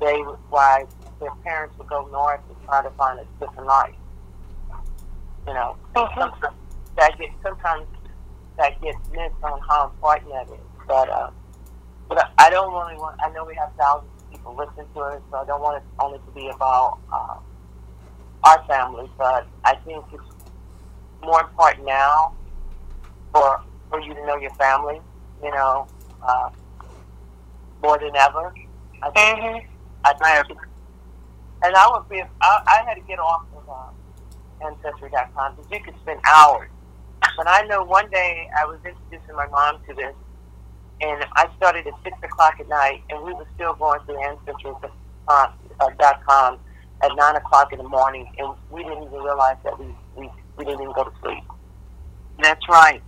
they 0.00 0.16
why 0.50 0.84
their 1.20 1.30
parents 1.44 1.76
would 1.78 1.88
go 1.88 2.06
north 2.10 2.40
to 2.48 2.66
try 2.66 2.82
to 2.82 2.90
find 2.90 3.18
a 3.20 3.24
different 3.38 3.66
life. 3.66 3.94
You 5.46 5.54
know, 5.54 5.76
sometimes 5.94 6.34
that 6.96 7.18
gets 7.18 7.32
sometimes 7.42 7.86
that 8.58 8.80
gets 8.82 8.98
missed 9.10 9.42
on 9.42 9.60
how 9.68 9.90
important 9.90 10.32
that 10.32 10.52
is. 10.52 10.60
But 10.86 11.08
uh, 11.08 11.30
but 12.08 12.18
I 12.18 12.46
I 12.46 12.50
don't 12.50 12.72
really 12.72 12.96
want. 12.96 13.18
I 13.24 13.30
know 13.30 13.44
we 13.44 13.54
have 13.54 13.70
thousands 13.78 14.10
of 14.22 14.30
people 14.30 14.56
listening 14.56 14.86
to 14.94 15.00
us, 15.00 15.22
so 15.30 15.38
I 15.38 15.44
don't 15.46 15.60
want 15.60 15.82
it 15.82 15.88
only 15.98 16.18
to 16.18 16.30
be 16.32 16.48
about 16.48 16.98
uh, 17.12 17.36
our 18.44 18.64
family. 18.66 19.10
But 19.16 19.46
I 19.64 19.76
think 19.76 20.04
it's 20.12 20.22
more 21.22 21.40
important 21.40 21.86
now 21.86 22.34
for 23.32 23.62
for 23.88 24.00
you 24.00 24.14
to 24.14 24.26
know 24.26 24.36
your 24.36 24.54
family. 24.54 25.00
You 25.42 25.50
know, 25.52 25.86
uh, 26.22 26.50
more 27.82 27.98
than 27.98 28.14
ever. 28.14 28.54
I 29.02 29.10
think. 29.10 29.40
Mm-hmm. 29.40 29.66
I 30.04 30.42
think. 30.42 30.58
And 31.62 31.74
I 31.76 31.90
would 31.92 32.08
be. 32.08 32.22
I, 32.40 32.62
I 32.66 32.84
had 32.86 32.94
to 32.94 33.02
get 33.02 33.18
off 33.18 33.44
of 33.56 33.68
uh, 33.68 33.90
Ancestry.com 34.64 35.56
because 35.56 35.70
you 35.70 35.80
could 35.80 35.94
spend 36.02 36.20
hours. 36.26 36.70
But 37.36 37.48
I 37.48 37.62
know 37.66 37.84
one 37.84 38.10
day 38.10 38.48
I 38.58 38.64
was 38.64 38.78
introducing 38.84 39.36
my 39.36 39.46
mom 39.48 39.80
to 39.88 39.94
this, 39.94 40.14
and 41.00 41.24
I 41.36 41.48
started 41.56 41.86
at 41.86 41.94
six 42.02 42.16
o'clock 42.22 42.54
at 42.60 42.68
night, 42.68 43.02
and 43.10 43.22
we 43.24 43.32
were 43.32 43.46
still 43.54 43.74
going 43.74 44.00
through 44.06 44.22
Ancestry.com 44.22 44.90
uh, 45.30 45.48
com 46.26 46.58
at 47.02 47.10
nine 47.16 47.36
o'clock 47.36 47.72
in 47.72 47.78
the 47.78 47.88
morning, 47.88 48.30
and 48.38 48.54
we 48.70 48.82
didn't 48.82 49.04
even 49.04 49.20
realize 49.22 49.56
that 49.64 49.78
we 49.78 49.86
we, 50.16 50.28
we 50.56 50.64
didn't 50.64 50.82
even 50.82 50.92
go 50.94 51.04
to 51.04 51.12
sleep. 51.22 51.44
That's 52.42 52.68
right. 52.68 53.02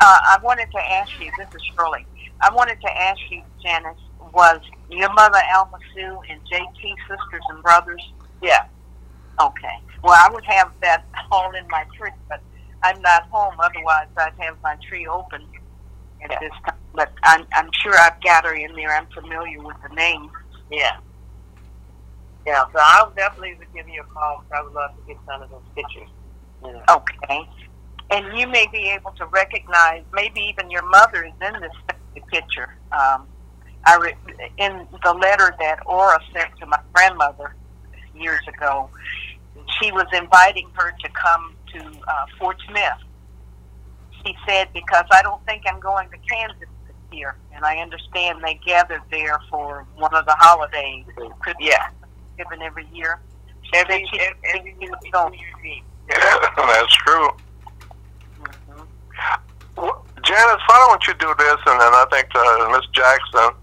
Uh, 0.00 0.18
I 0.22 0.38
wanted 0.42 0.70
to 0.72 0.78
ask 0.78 1.10
you, 1.20 1.30
this 1.38 1.48
is 1.54 1.62
Shirley. 1.74 2.06
I 2.40 2.52
wanted 2.52 2.80
to 2.80 2.90
ask 2.90 3.20
you, 3.30 3.42
Janice, 3.62 3.98
was 4.32 4.60
your 4.90 5.12
mother 5.12 5.38
Alma 5.54 5.78
Sue 5.94 6.18
and 6.28 6.40
JT 6.50 6.94
sisters 7.08 7.42
and 7.50 7.62
brothers? 7.62 8.02
Yeah. 8.42 8.66
Okay. 9.40 9.78
Well, 10.02 10.14
I 10.18 10.32
would 10.32 10.44
have 10.44 10.72
that 10.82 11.04
all 11.30 11.52
in 11.54 11.66
my 11.68 11.84
tree, 11.96 12.10
but 12.28 12.40
I'm 12.82 13.00
not 13.02 13.28
home. 13.30 13.54
Otherwise, 13.62 14.08
I'd 14.16 14.32
have 14.38 14.56
my 14.62 14.76
tree 14.88 15.06
open 15.06 15.42
at 16.22 16.30
Yeah. 16.30 16.38
this 16.40 16.52
time. 16.66 16.76
But 16.94 17.12
I'm, 17.22 17.46
I'm 17.54 17.70
sure 17.72 17.94
I've 17.98 18.20
got 18.20 18.44
her 18.44 18.54
in 18.54 18.74
there. 18.74 18.90
I'm 18.94 19.06
familiar 19.06 19.60
with 19.60 19.76
the 19.88 19.94
name. 19.94 20.30
Yeah. 20.70 20.96
Yeah, 22.46 22.64
so 22.72 22.78
I'll 22.80 23.10
definitely 23.12 23.56
give 23.74 23.88
you 23.88 24.02
a 24.02 24.04
call 24.04 24.42
because 24.42 24.58
I 24.58 24.62
would 24.62 24.72
love 24.72 24.90
to 24.96 25.02
get 25.06 25.16
some 25.26 25.42
of 25.42 25.50
those 25.50 25.62
pictures. 25.76 26.08
You 26.64 26.72
know. 26.72 26.82
Okay. 26.90 27.48
And 28.10 28.36
you 28.38 28.46
may 28.46 28.66
be 28.70 28.88
able 28.90 29.12
to 29.12 29.26
recognize, 29.26 30.02
maybe 30.12 30.40
even 30.40 30.70
your 30.70 30.84
mother 30.84 31.24
is 31.24 31.32
in 31.40 31.60
this 31.60 31.72
picture. 32.30 32.68
Um, 32.90 33.26
I 33.84 33.96
re- 33.96 34.16
in 34.58 34.86
the 35.02 35.12
letter 35.14 35.54
that 35.60 35.78
Aura 35.86 36.18
sent 36.32 36.50
to 36.58 36.66
my 36.66 36.78
grandmother 36.92 37.54
years 38.14 38.40
ago, 38.48 38.88
she 39.80 39.90
was 39.92 40.06
inviting 40.12 40.68
her 40.74 40.92
to 40.92 41.08
come 41.10 41.54
to 41.74 41.78
uh, 42.08 42.26
Fort 42.38 42.56
Smith. 42.68 42.98
She 44.24 44.36
said, 44.46 44.68
because 44.72 45.04
I 45.10 45.22
don't 45.22 45.44
think 45.46 45.62
I'm 45.66 45.80
going 45.80 46.08
to 46.10 46.16
Kansas 46.18 46.58
this 46.86 46.96
year, 47.18 47.36
and 47.54 47.64
I 47.64 47.78
understand 47.78 48.42
they 48.42 48.54
gathered 48.64 49.02
there 49.10 49.40
for 49.50 49.84
one 49.96 50.14
of 50.14 50.24
the 50.26 50.34
holidays. 50.38 51.04
Could 51.42 51.56
yeah. 51.58 51.88
Given 52.38 52.62
every 52.62 52.86
year. 52.92 53.20
Every, 53.74 54.06
She- 54.12 54.20
every, 54.20 54.38
every, 54.54 54.76
she 54.80 54.88
was 54.88 54.98
every, 54.98 55.10
going. 55.10 55.40
That's 56.56 56.94
true. 56.94 57.28
Mhm. 58.42 58.86
Well, 59.76 60.04
Janice, 60.24 60.62
why 60.68 60.86
don't 60.88 61.06
you 61.06 61.14
do 61.14 61.34
this, 61.38 61.56
and 61.66 61.80
then 61.80 61.92
I 61.94 62.04
think 62.10 62.28
uh, 62.34 62.68
Miss 62.70 62.86
Jackson, 62.92 63.56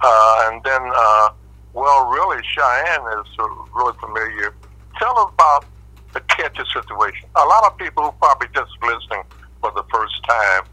uh, 0.00 0.48
and 0.50 0.62
then, 0.64 0.80
uh, 0.94 1.28
well, 1.76 2.06
really, 2.08 2.42
Cheyenne 2.42 3.04
is 3.20 3.28
really 3.74 3.92
familiar. 4.00 4.54
Tell 4.98 5.18
us 5.18 5.30
about 5.34 5.66
the 6.14 6.20
catcher 6.20 6.64
situation. 6.72 7.28
A 7.36 7.44
lot 7.44 7.64
of 7.64 7.76
people 7.76 8.02
who 8.02 8.12
probably 8.12 8.48
just 8.54 8.72
listening 8.82 9.22
for 9.60 9.70
the 9.76 9.84
first 9.92 10.24
time 10.26 10.64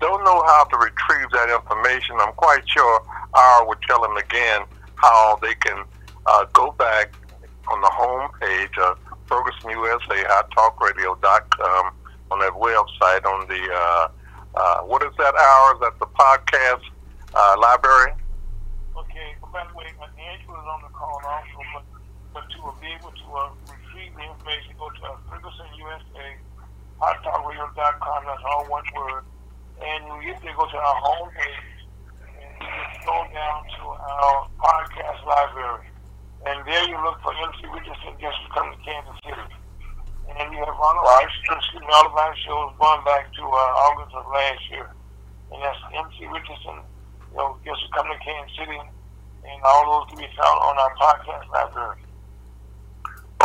don't 0.00 0.24
know 0.24 0.42
how 0.46 0.64
to 0.64 0.76
retrieve 0.76 1.30
that 1.30 1.48
information. 1.48 2.16
I'm 2.18 2.32
quite 2.32 2.68
sure 2.68 3.02
R 3.34 3.68
would 3.68 3.80
tell 3.82 4.02
them 4.02 4.16
again 4.16 4.62
how 4.96 5.38
they 5.40 5.54
can 5.54 5.84
uh, 6.26 6.44
go 6.52 6.72
back 6.72 7.14
on 7.68 7.80
the 7.80 7.90
home 7.90 8.28
page 8.40 8.76
of 8.78 8.98
Ferguson 9.26 9.70
USA, 9.70 10.24
HotTalkRadio.com, 10.24 11.94
on 12.32 12.38
that 12.40 12.52
website, 12.52 13.24
on 13.24 13.46
the, 13.46 13.62
uh, 13.72 14.08
uh, 14.56 14.80
what 14.80 15.04
is 15.04 15.12
that 15.18 15.34
hour? 15.36 15.74
Is 15.74 15.98
the 16.00 16.06
podcast 16.06 16.82
uh, 17.32 17.56
library? 17.60 18.12
Okay, 18.98 19.30
way, 19.78 19.94
uh, 20.02 20.10
Angela 20.18 20.58
is 20.58 20.66
on 20.66 20.82
the 20.82 20.90
call 20.90 21.22
also, 21.22 21.58
but, 21.70 21.86
but 22.34 22.44
to 22.50 22.58
be 22.82 22.90
able 22.98 23.14
to 23.14 23.26
uh, 23.30 23.54
retrieve 23.70 24.10
the 24.10 24.26
information, 24.26 24.74
go 24.74 24.90
to 24.90 25.02
uh, 25.06 25.14
Ferguson 25.30 25.70
USA, 25.78 26.26
hottalkradio.com, 26.98 28.20
that's 28.26 28.42
all 28.42 28.66
one 28.66 28.82
word. 28.98 29.22
And 29.78 30.02
you 30.18 30.34
get 30.34 30.42
there, 30.42 30.50
go 30.58 30.66
to 30.66 30.78
our 30.82 30.98
homepage, 30.98 31.78
and 32.42 32.50
you 32.58 32.66
just 32.90 33.06
go 33.06 33.22
down 33.30 33.70
to 33.78 33.82
our 33.86 34.50
podcast 34.58 35.22
library. 35.22 35.86
And 36.50 36.66
there 36.66 36.82
you 36.90 36.98
look 36.98 37.22
for 37.22 37.30
MC 37.38 37.70
Richardson 37.70 38.18
Guess 38.18 38.34
Who's 38.34 38.50
Coming 38.50 38.74
to 38.74 38.82
Kansas 38.82 39.18
City. 39.22 39.46
And 40.42 40.50
you 40.50 40.58
have 40.58 40.74
all 40.74 40.98
of 40.98 41.06
our, 41.06 41.22
excuse 41.22 41.70
me, 41.78 41.86
all 41.94 42.10
of 42.10 42.18
our 42.18 42.34
shows 42.42 42.74
going 42.82 43.02
back 43.06 43.30
to 43.30 43.42
uh, 43.46 43.84
August 43.86 44.10
of 44.18 44.26
last 44.26 44.62
year. 44.74 44.90
And 45.54 45.62
that's 45.62 45.78
MC 45.94 46.26
Richardson 46.26 46.82
you 47.38 47.44
know, 47.44 47.56
just 47.64 47.92
come 47.94 48.06
to 48.06 48.18
Kansas 48.24 48.56
City, 48.56 48.78
and 48.78 49.62
all 49.64 50.00
those 50.00 50.10
can 50.10 50.18
be 50.18 50.26
found 50.36 50.58
on 50.58 50.78
our 50.78 50.94
podcast 50.96 51.48
library. 51.50 52.02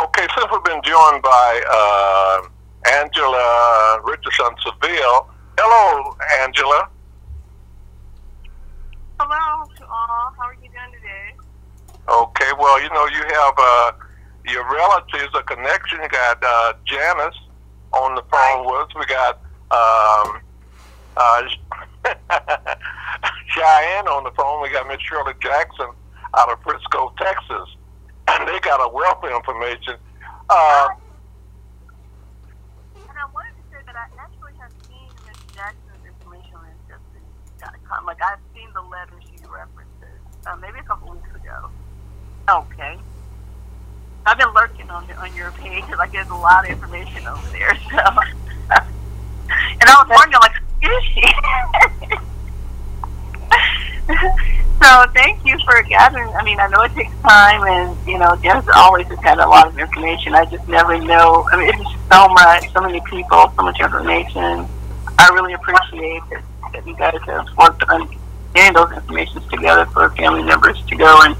Okay, 0.02 0.28
since 0.36 0.48
we've 0.52 0.64
been 0.64 0.82
joined 0.84 1.22
by 1.22 1.62
uh, 1.70 2.42
Angela 2.92 4.02
Richardson 4.04 4.56
Seville, 4.64 5.30
hello, 5.60 6.18
Angela. 6.42 6.90
Hello 9.20 9.66
to 9.78 9.86
all. 9.86 10.34
How 10.38 10.46
are 10.46 10.54
you 10.56 10.70
doing 10.70 10.94
today? 10.94 11.38
Okay, 12.10 12.52
well, 12.58 12.82
you 12.82 12.90
know, 12.90 13.06
you 13.06 13.24
have 13.36 13.54
uh, 13.58 13.92
your 14.48 14.64
relatives, 14.74 15.34
a 15.36 15.44
connection. 15.44 16.00
You 16.02 16.10
got 16.10 16.44
uh, 16.44 16.74
Janice 16.86 17.38
on 17.94 18.16
the 18.16 18.24
phone 18.32 18.66
with 18.66 18.88
us. 18.88 18.96
We 18.98 19.06
got 19.06 19.40
um, 19.72 20.42
uh, 21.16 22.76
Cheyenne 23.54 24.08
on 24.08 24.24
the 24.24 24.32
phone. 24.32 24.62
We 24.62 24.70
got 24.70 24.88
Miss 24.88 25.00
Shirley 25.02 25.34
Jackson 25.42 25.88
out 26.36 26.52
of 26.52 26.60
Frisco, 26.64 27.14
Texas. 27.18 27.70
And 28.26 28.48
they 28.48 28.58
got 28.62 28.80
a 28.80 28.88
wealth 28.88 29.22
of 29.22 29.32
information. 29.32 29.96
Uh, 30.50 30.88
And 32.96 33.18
I 33.20 33.26
wanted 33.34 33.52
to 33.52 33.64
say 33.70 33.84
that 33.86 33.96
I 33.98 34.08
actually 34.18 34.54
have 34.60 34.72
seen 34.88 35.10
Miss 35.28 35.38
Jackson's 35.54 36.06
information 36.08 36.56
on 36.56 36.66
Ancestry.com. 36.90 38.06
Like, 38.06 38.24
I've 38.24 38.40
seen 38.56 38.70
the 38.74 38.82
letter 38.82 39.20
she 39.28 39.36
references, 39.46 40.20
uh, 40.48 40.56
maybe 40.56 40.80
a 40.80 40.84
couple 40.84 41.12
weeks 41.12 41.30
ago. 41.36 41.70
Okay. 42.50 42.98
I've 44.26 44.38
been 44.38 44.54
lurking 44.54 44.90
on 44.90 45.06
the, 45.08 45.16
on 45.18 45.36
your 45.36 45.52
page. 45.52 45.84
Like, 45.98 46.14
there's 46.14 46.30
a 46.30 46.36
lot 46.36 46.64
of 46.64 46.72
information 46.72 47.28
over 47.28 47.48
there. 47.50 47.76
So, 47.92 47.98
and 48.00 49.84
I 49.84 49.96
was 50.00 50.08
wondering, 50.10 50.40
like, 50.42 50.56
who 50.82 50.90
is 50.90 51.04
she? 51.12 52.18
so, 54.82 55.06
thank 55.14 55.46
you 55.46 55.58
for 55.66 55.82
gathering. 55.84 56.30
I 56.34 56.44
mean, 56.44 56.60
I 56.60 56.68
know 56.68 56.82
it 56.82 56.94
takes 56.94 57.14
time, 57.22 57.64
and 57.64 58.08
you 58.08 58.18
know, 58.18 58.36
Janice 58.42 58.66
always 58.76 59.08
has 59.08 59.20
had 59.20 59.40
a 59.40 59.48
lot 59.48 59.68
of 59.68 59.78
information. 59.78 60.34
I 60.34 60.46
just 60.46 60.68
never 60.68 60.98
know. 60.98 61.48
I 61.52 61.58
mean, 61.58 61.70
it's 61.70 61.78
just 61.78 61.96
so 62.12 62.28
much, 62.30 62.72
so 62.74 62.82
many 62.82 63.02
people, 63.02 63.52
so 63.56 63.64
much 63.64 63.80
information. 63.80 64.68
I 65.18 65.30
really 65.34 65.54
appreciate 65.54 66.22
that, 66.32 66.44
that 66.74 66.88
you 66.88 66.96
guys 66.96 67.20
have 67.26 67.48
worked 67.58 67.84
on 67.84 68.10
getting 68.54 68.74
those 68.74 68.92
informations 68.92 69.48
together 69.48 69.86
for 69.88 70.10
family 70.12 70.44
members 70.44 70.82
to 70.86 70.96
go 70.96 71.22
and 71.22 71.36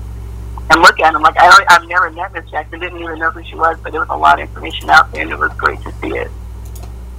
and 0.70 0.82
look 0.82 1.00
at 1.00 1.14
them. 1.14 1.22
Like 1.22 1.36
I, 1.38 1.66
I've 1.70 1.88
never 1.88 2.10
met 2.12 2.34
Miss 2.34 2.50
Jackson, 2.50 2.80
didn't 2.80 3.02
even 3.02 3.20
know 3.20 3.32
who 3.32 3.44
she 3.44 3.56
was, 3.56 3.78
but 3.84 3.92
there 3.92 4.02
was 4.02 4.10
a 4.10 4.18
lot 4.18 4.40
of 4.42 4.48
information 4.48 4.90
out 4.90 5.12
there, 5.12 5.22
and 5.22 5.32
it 5.32 5.38
was 5.38 5.52
great 5.54 5.82
to 5.82 5.92
see 6.02 6.16
it. 6.16 6.32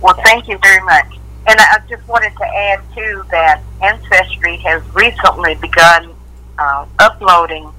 Well, 0.00 0.14
thank 0.24 0.48
you 0.48 0.58
very 0.58 0.82
much. 0.84 1.18
And 1.46 1.60
I 1.60 1.78
just 1.88 2.06
wanted 2.08 2.32
to 2.36 2.44
add 2.44 2.80
too 2.94 3.24
that 3.30 3.62
Ancestry 3.82 4.56
has 4.58 4.82
recently 4.94 5.54
begun 5.56 6.14
uh, 6.58 6.86
uploading 6.98 7.70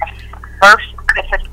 birth 0.61 0.81
certificates, 1.07 1.49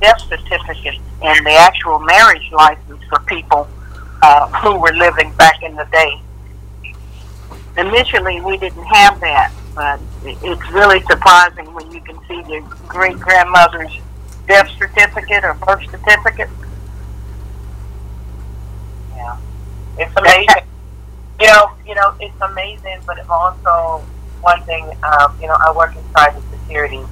death 0.00 0.20
certificates, 0.28 0.98
and 1.22 1.46
the 1.46 1.52
actual 1.52 1.98
marriage 1.98 2.50
license 2.52 3.02
for 3.08 3.18
people 3.20 3.68
uh, 4.22 4.48
who 4.60 4.78
were 4.78 4.92
living 4.92 5.32
back 5.32 5.62
in 5.62 5.74
the 5.74 5.86
day. 5.90 6.20
Initially, 7.76 8.40
we 8.40 8.56
didn't 8.56 8.84
have 8.84 9.20
that, 9.20 9.52
but 9.74 10.00
it's 10.24 10.70
really 10.70 11.00
surprising 11.02 11.72
when 11.74 11.90
you 11.90 12.00
can 12.00 12.18
see 12.26 12.42
your 12.50 12.62
great 12.86 13.18
grandmother's 13.18 13.98
Death 14.48 14.70
certificate 14.78 15.44
or 15.44 15.52
birth 15.52 15.82
certificate. 15.90 16.48
Yeah, 19.14 19.36
it's 19.98 20.16
amazing. 20.16 20.67
You 21.40 21.46
know, 21.46 21.70
you 21.86 21.94
know, 21.94 22.14
it's 22.20 22.40
amazing, 22.40 22.98
but 23.06 23.18
it's 23.18 23.28
also 23.28 24.04
one 24.40 24.62
thing. 24.62 24.84
Um, 25.02 25.36
you 25.40 25.46
know, 25.46 25.56
I 25.60 25.72
work 25.72 25.94
in 25.94 26.02
cybersecurity, 26.12 27.06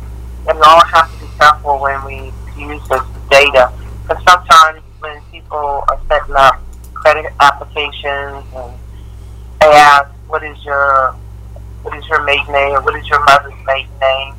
and 0.48 0.58
we 0.58 0.62
all 0.62 0.84
have 0.84 1.12
to 1.12 1.20
be 1.24 1.30
careful 1.38 1.78
when 1.78 2.04
we 2.04 2.32
use 2.56 2.82
this 2.88 3.02
data, 3.30 3.72
because 4.02 4.22
sometimes 4.24 4.82
when 5.00 5.20
people 5.30 5.84
are 5.88 6.00
setting 6.08 6.34
up 6.34 6.60
credit 6.94 7.32
applications 7.40 8.44
and 8.54 8.72
they 9.60 9.70
ask, 9.72 10.10
"What 10.28 10.42
is 10.42 10.62
your 10.64 11.14
what 11.82 11.96
is 11.96 12.06
your 12.08 12.22
maiden 12.24 12.52
name 12.52 12.74
or 12.74 12.80
what 12.80 12.96
is 12.96 13.06
your 13.08 13.22
mother's 13.24 13.54
maiden 13.66 13.90
name?" 14.00 14.34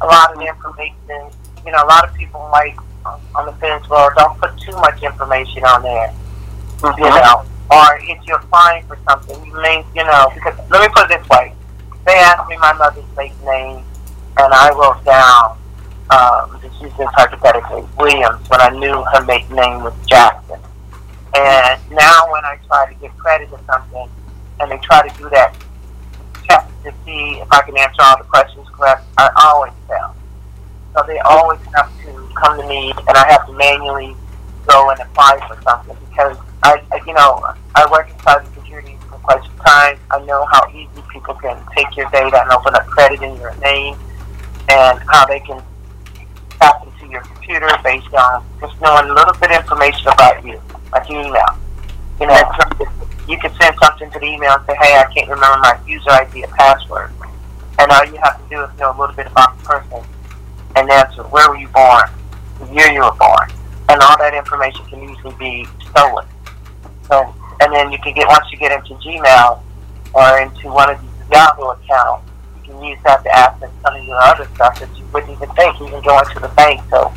A 0.00 0.06
lot 0.06 0.34
of 0.34 0.42
information, 0.42 1.30
you 1.64 1.70
know, 1.70 1.84
a 1.84 1.86
lot 1.86 2.08
of 2.08 2.14
people 2.14 2.40
like 2.50 2.76
on 3.36 3.46
the 3.46 3.52
fence. 3.54 3.88
Well, 3.88 4.10
don't 4.16 4.38
put 4.38 4.58
too 4.58 4.72
much 4.72 5.02
information 5.02 5.64
on 5.64 5.82
there 5.82 6.12
you 6.82 7.04
know, 7.04 7.44
or 7.70 7.98
if 8.02 8.18
you're 8.26 8.38
applying 8.38 8.84
for 8.86 8.98
something, 9.08 9.44
you 9.44 9.52
may, 9.60 9.84
you 9.94 10.04
know, 10.04 10.30
because 10.34 10.58
let 10.70 10.82
me 10.82 10.88
put 10.94 11.10
it 11.10 11.18
this 11.18 11.28
way: 11.28 11.54
they 12.06 12.14
asked 12.14 12.48
me 12.48 12.56
my 12.58 12.72
mother's 12.72 13.04
maiden 13.16 13.36
name, 13.44 13.84
and 14.38 14.52
I 14.52 14.70
wrote 14.70 15.04
down, 15.04 15.58
um, 16.10 16.60
just 16.62 16.96
this 16.96 17.08
hypothetically, 17.12 17.84
Williams, 17.96 18.48
when 18.48 18.60
I 18.60 18.70
knew 18.70 19.02
her 19.12 19.24
maiden 19.24 19.56
name 19.56 19.82
was 19.82 19.94
Jackson. 20.06 20.58
And 21.34 21.80
now, 21.90 22.30
when 22.30 22.44
I 22.44 22.58
try 22.66 22.92
to 22.92 23.00
get 23.00 23.16
credit 23.16 23.48
or 23.52 23.60
something, 23.66 24.08
and 24.60 24.70
they 24.70 24.76
try 24.78 25.06
to 25.06 25.18
do 25.18 25.30
that 25.30 25.56
check 26.46 26.68
to 26.84 26.92
see 27.04 27.38
if 27.40 27.50
I 27.50 27.62
can 27.62 27.76
answer 27.78 28.02
all 28.02 28.18
the 28.18 28.24
questions 28.24 28.66
correct, 28.74 29.04
I 29.16 29.30
always 29.44 29.72
fail. 29.88 30.14
So 30.94 31.02
they 31.06 31.18
always 31.20 31.60
have 31.74 31.90
to 32.04 32.28
come 32.36 32.60
to 32.60 32.66
me, 32.66 32.92
and 33.08 33.16
I 33.16 33.26
have 33.32 33.46
to 33.46 33.52
manually 33.52 34.14
go 34.66 34.90
and 34.90 35.00
apply 35.00 35.38
for 35.48 35.60
something 35.62 35.96
because 36.08 36.36
I, 36.62 36.82
I 36.92 37.00
you 37.06 37.14
know, 37.14 37.42
I 37.74 37.90
work 37.90 38.08
in 38.08 38.16
cybersecurity 38.16 39.00
for 39.08 39.18
quite 39.18 39.42
some 39.44 39.56
time. 39.58 39.98
I 40.10 40.24
know 40.24 40.44
how 40.46 40.68
easy 40.70 41.02
people 41.12 41.34
can 41.34 41.60
take 41.76 41.96
your 41.96 42.08
data 42.10 42.42
and 42.42 42.50
open 42.52 42.74
up 42.74 42.86
credit 42.86 43.22
in 43.22 43.36
your 43.36 43.54
name, 43.56 43.96
and 44.68 44.98
how 45.08 45.26
they 45.26 45.40
can 45.40 45.62
tap 46.60 46.86
into 46.86 47.10
your 47.10 47.22
computer 47.22 47.68
based 47.82 48.12
on 48.14 48.44
just 48.60 48.80
knowing 48.80 49.10
a 49.10 49.14
little 49.14 49.34
bit 49.34 49.50
of 49.50 49.62
information 49.62 50.08
about 50.08 50.44
you, 50.44 50.60
like 50.92 51.08
your 51.08 51.20
email. 51.22 51.58
You 52.20 52.26
know, 52.26 52.42
you 53.28 53.38
can 53.38 53.52
send 53.60 53.76
something 53.82 54.10
to 54.10 54.18
the 54.18 54.26
email 54.26 54.52
and 54.52 54.66
say, 54.66 54.76
"Hey, 54.80 54.98
I 54.98 55.04
can't 55.12 55.28
remember 55.28 55.58
my 55.58 55.78
user 55.86 56.10
ID 56.10 56.44
and 56.44 56.52
password," 56.52 57.10
and 57.78 57.90
all 57.90 58.04
you 58.04 58.18
have 58.18 58.40
to 58.42 58.48
do 58.48 58.62
is 58.62 58.78
know 58.78 58.90
a 58.90 58.98
little 58.98 59.16
bit 59.16 59.26
about 59.26 59.58
the 59.58 59.64
person 59.64 60.00
and 60.76 60.90
answer, 60.90 61.22
"Where 61.24 61.48
were 61.48 61.56
you 61.56 61.68
born? 61.68 62.08
The 62.60 62.66
year 62.74 62.92
you 62.92 63.00
were 63.00 63.12
born." 63.12 63.50
and 63.92 64.00
all 64.00 64.16
that 64.18 64.34
information 64.34 64.84
can 64.86 65.02
easily 65.02 65.34
be 65.38 65.66
stolen. 65.90 66.26
So, 67.12 67.34
and 67.60 67.70
then 67.74 67.92
you 67.92 67.98
can 67.98 68.14
get 68.14 68.26
once 68.26 68.50
you 68.50 68.56
get 68.56 68.72
into 68.72 68.94
Gmail 68.94 69.60
or 70.14 70.40
into 70.40 70.72
one 70.72 70.88
of 70.88 70.98
these 70.98 71.28
Yahoo 71.30 71.76
accounts, 71.76 72.24
you 72.56 72.72
can 72.72 72.82
use 72.82 72.98
that 73.04 73.22
to 73.22 73.36
access 73.36 73.68
some 73.84 73.94
of 73.94 74.02
your 74.02 74.16
other 74.16 74.48
stuff 74.54 74.80
that 74.80 74.88
you 74.96 75.04
wouldn't 75.12 75.30
even 75.30 75.50
think, 75.50 75.76
even 75.76 76.00
going 76.00 76.24
to 76.32 76.40
the 76.40 76.48
bank. 76.56 76.80
So, 76.88 77.12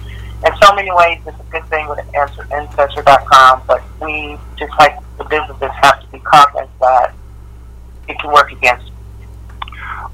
in 0.45 0.51
so 0.61 0.75
many 0.75 0.91
ways, 0.91 1.19
it's 1.25 1.39
a 1.39 1.43
good 1.49 1.63
thing 1.71 1.87
with 1.87 2.03
Ancestry.com, 2.13 3.61
but 3.65 3.81
we, 4.01 4.37
just 4.59 4.73
like 4.79 4.99
the 5.17 5.23
businesses, 5.23 5.71
have 5.79 6.01
to 6.01 6.07
be 6.11 6.19
cognizant 6.19 6.69
that 6.81 7.15
it 8.09 8.19
can 8.19 8.33
work 8.33 8.51
against. 8.51 8.91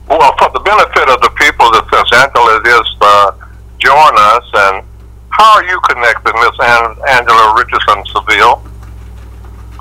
Well, 0.07 0.37
for 0.37 0.53
the 0.53 0.61
benefit 0.61 1.09
of 1.09 1.19
the 1.25 1.33
people 1.41 1.71
that 1.73 1.89
since 1.89 2.13
Angela 2.21 2.61
just 2.63 2.97
uh, 3.01 3.31
joined 3.79 4.17
us, 4.29 4.45
and 4.53 4.85
how 5.31 5.57
are 5.57 5.65
you 5.65 5.79
connected, 5.89 6.33
Miss 6.37 6.53
An- 6.61 6.95
Angela 7.09 7.55
Richardson 7.57 8.05
Seville? 8.05 8.70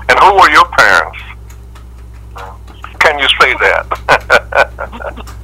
And 0.09 0.19
who 0.19 0.33
were 0.35 0.49
your 0.49 0.65
parents? 0.77 1.19
Can 2.99 3.19
you 3.19 3.27
say 3.39 3.53
that? 3.53 5.27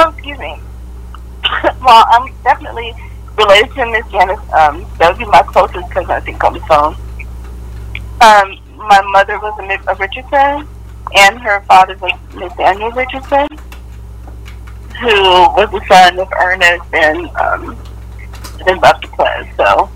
Oh, 0.00 0.10
excuse 0.10 0.38
me. 0.38 0.60
well, 1.82 2.04
I'm 2.10 2.32
definitely 2.44 2.94
related 3.36 3.74
to 3.74 3.86
Miss 3.90 4.06
Janice. 4.12 4.38
Um, 4.52 4.86
that 4.98 5.10
would 5.10 5.18
be 5.18 5.24
my 5.24 5.42
closest 5.42 5.90
cousin, 5.90 6.10
I 6.10 6.20
think, 6.20 6.42
on 6.44 6.52
the 6.52 6.60
phone. 6.60 6.94
Um, 8.20 8.58
my 8.76 9.02
mother 9.10 9.38
was 9.40 9.58
a 9.58 9.66
Miss 9.66 9.80
Richardson, 9.98 10.68
and 11.16 11.40
her 11.40 11.62
father 11.62 11.96
was 11.96 12.12
Nathaniel 12.34 12.92
Richardson, 12.92 13.48
who 15.00 15.20
was 15.58 15.68
the 15.72 15.84
son 15.88 16.18
of 16.20 16.28
Ernest 16.40 16.84
and 16.92 17.28
um, 17.36 17.76
then 18.64 18.78
Buster 18.78 19.08
Clez. 19.08 19.56
So 19.56 19.90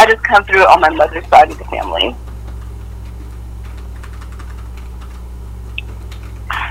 I 0.00 0.06
just 0.06 0.24
come 0.24 0.42
through 0.44 0.64
on 0.64 0.80
my 0.80 0.88
mother's 0.88 1.26
side 1.28 1.50
of 1.50 1.58
the 1.58 1.64
family. 1.64 2.16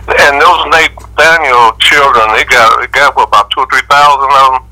and 0.09 0.41
those 0.41 0.65
Nathaniel 0.73 1.77
children, 1.77 2.25
they 2.33 2.41
got 2.45 2.81
they 2.81 2.87
got 2.87 3.15
what, 3.15 3.27
about 3.27 3.51
two 3.51 3.59
or 3.61 3.67
three 3.69 3.83
thousand 3.85 4.31
of 4.33 4.49
them. 4.49 4.65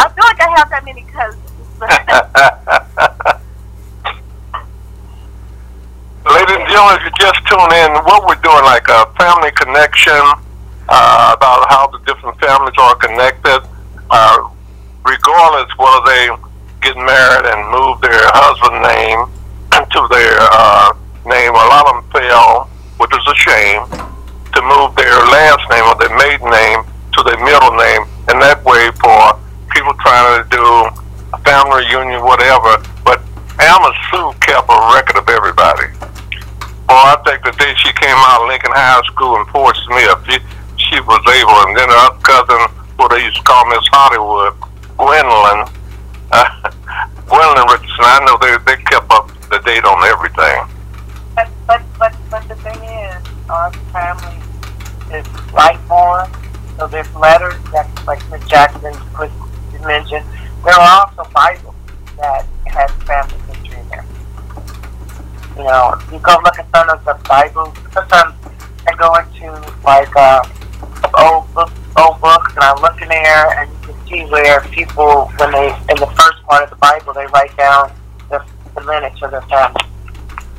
I 0.00 0.08
feel 0.10 0.24
like 0.26 0.40
I 0.40 0.50
have 0.58 0.68
that 0.70 0.84
many 0.84 1.02
cousins. 1.02 1.46
Ladies 6.26 6.56
and 6.58 6.68
gentlemen, 6.68 6.98
if 6.98 7.04
you 7.06 7.12
just 7.20 7.46
tune 7.46 7.72
in, 7.72 7.92
what 8.02 8.26
we're 8.26 8.34
doing, 8.42 8.64
like 8.64 8.88
a 8.88 9.06
family 9.14 9.52
connection, 9.52 10.20
uh, 10.88 11.36
about 11.38 11.70
how 11.70 11.86
the 11.86 12.00
different 12.04 12.36
families 12.40 12.74
are 12.78 12.96
connected, 12.96 13.62
uh, 14.10 14.48
regardless 15.04 15.70
whether 15.78 16.02
they 16.06 16.28
get 16.82 16.96
married 16.96 17.46
and 17.46 17.60
move 17.70 18.00
their 18.00 18.24
husband 18.32 18.80
name 18.80 19.28
to 19.70 20.00
their 20.10 20.36
uh, 20.38 20.92
name. 21.26 21.52
A 21.52 21.66
lot 21.68 21.86
of 21.88 21.98
them 21.98 22.04
fail, 22.14 22.70
which 22.98 23.10
is 23.12 23.26
a 23.26 23.36
shame, 23.36 23.82
to 24.54 24.60
move 24.62 24.94
their 24.94 25.14
last 25.30 25.62
name 25.70 25.84
or 25.86 25.96
their 25.98 26.14
maiden 26.16 26.50
name 26.50 26.80
to 27.16 27.20
their 27.26 27.38
middle 27.42 27.74
name, 27.74 28.06
and 28.30 28.38
that 28.38 28.62
way 28.62 28.90
for 29.02 29.34
people 29.74 29.94
trying 29.98 30.42
to 30.42 30.46
do 30.50 30.62
a 31.34 31.38
family 31.42 31.86
reunion, 31.90 32.22
whatever. 32.22 32.78
But 33.02 33.22
Alma 33.58 33.90
Sue 34.10 34.30
kept 34.40 34.70
a 34.70 34.78
record 34.94 35.18
of 35.18 35.26
everybody. 35.26 35.90
Well, 36.86 37.02
I 37.06 37.18
think 37.26 37.42
the 37.46 37.54
day 37.54 37.74
she 37.78 37.90
came 37.94 38.14
out 38.14 38.42
of 38.42 38.48
Lincoln 38.48 38.74
High 38.74 39.02
School 39.10 39.38
in 39.38 39.46
Fort 39.50 39.78
Smith, 39.86 40.18
she, 40.26 40.38
she 40.78 40.98
was 41.02 41.22
able, 41.22 41.58
and 41.66 41.74
then 41.78 41.90
her 41.90 42.10
cousin, 42.22 42.62
what 42.98 43.10
they 43.14 43.22
used 43.22 43.38
to 43.38 43.42
call 43.42 43.62
Miss 43.70 43.86
Hollywood, 43.90 44.54
Gwendolyn, 45.00 45.64
uh, 46.30 46.44
Gwendolyn 47.26 47.66
Richardson, 47.72 48.04
I 48.04 48.20
know 48.28 48.36
they, 48.36 48.52
they 48.68 48.82
kept 48.82 49.10
up 49.10 49.32
the 49.48 49.58
date 49.64 49.84
on 49.84 50.04
everything. 50.04 50.60
But 51.34 51.48
but 51.66 51.82
but 51.98 52.14
but 52.30 52.46
the 52.48 52.56
thing 52.56 52.76
is, 52.84 53.16
our 53.48 53.72
family 53.96 54.36
is 55.16 55.26
light 55.54 55.80
born, 55.88 56.28
so 56.76 56.86
there's 56.86 57.12
letters 57.14 57.56
that, 57.72 57.88
like 58.06 58.20
Miss 58.30 58.46
Jackson 58.46 58.92
put 59.14 59.30
mentioned. 59.80 60.26
There 60.64 60.74
are 60.74 61.06
also 61.06 61.30
Bibles 61.32 61.74
that 62.18 62.44
has 62.66 62.90
family 63.08 63.40
history 63.48 63.80
in 63.80 63.88
there. 63.88 64.04
You 65.56 65.64
know, 65.64 65.96
you 66.12 66.18
go 66.18 66.36
look 66.44 66.58
at 66.58 66.68
some 66.74 66.90
of 66.90 67.02
the 67.06 67.14
Bibles. 67.26 67.74
Sometimes 67.92 68.34
I 68.86 68.94
go 68.96 69.14
into 69.14 69.74
like 69.82 70.14
uh, 70.14 70.44
old 71.18 71.52
book, 71.54 71.70
old 71.96 72.20
books, 72.20 72.52
and 72.54 72.64
I 72.64 72.74
look 72.80 73.00
in 73.02 73.08
there, 73.08 73.58
and 73.58 73.70
you 73.70 73.92
can 73.92 74.06
see 74.06 74.24
where 74.30 74.60
people, 74.70 75.26
when 75.38 75.52
they 75.52 75.68
in 75.88 75.96
the 75.98 76.12
first 76.16 76.42
part 76.44 76.64
of 76.64 76.70
the 76.70 76.76
Bible, 76.76 77.12
they 77.12 77.26
write 77.26 77.56
down 77.56 77.92
the, 78.30 78.44
the 78.74 78.82
lineage 78.82 79.20
of 79.22 79.30
their 79.30 79.42
family. 79.42 79.82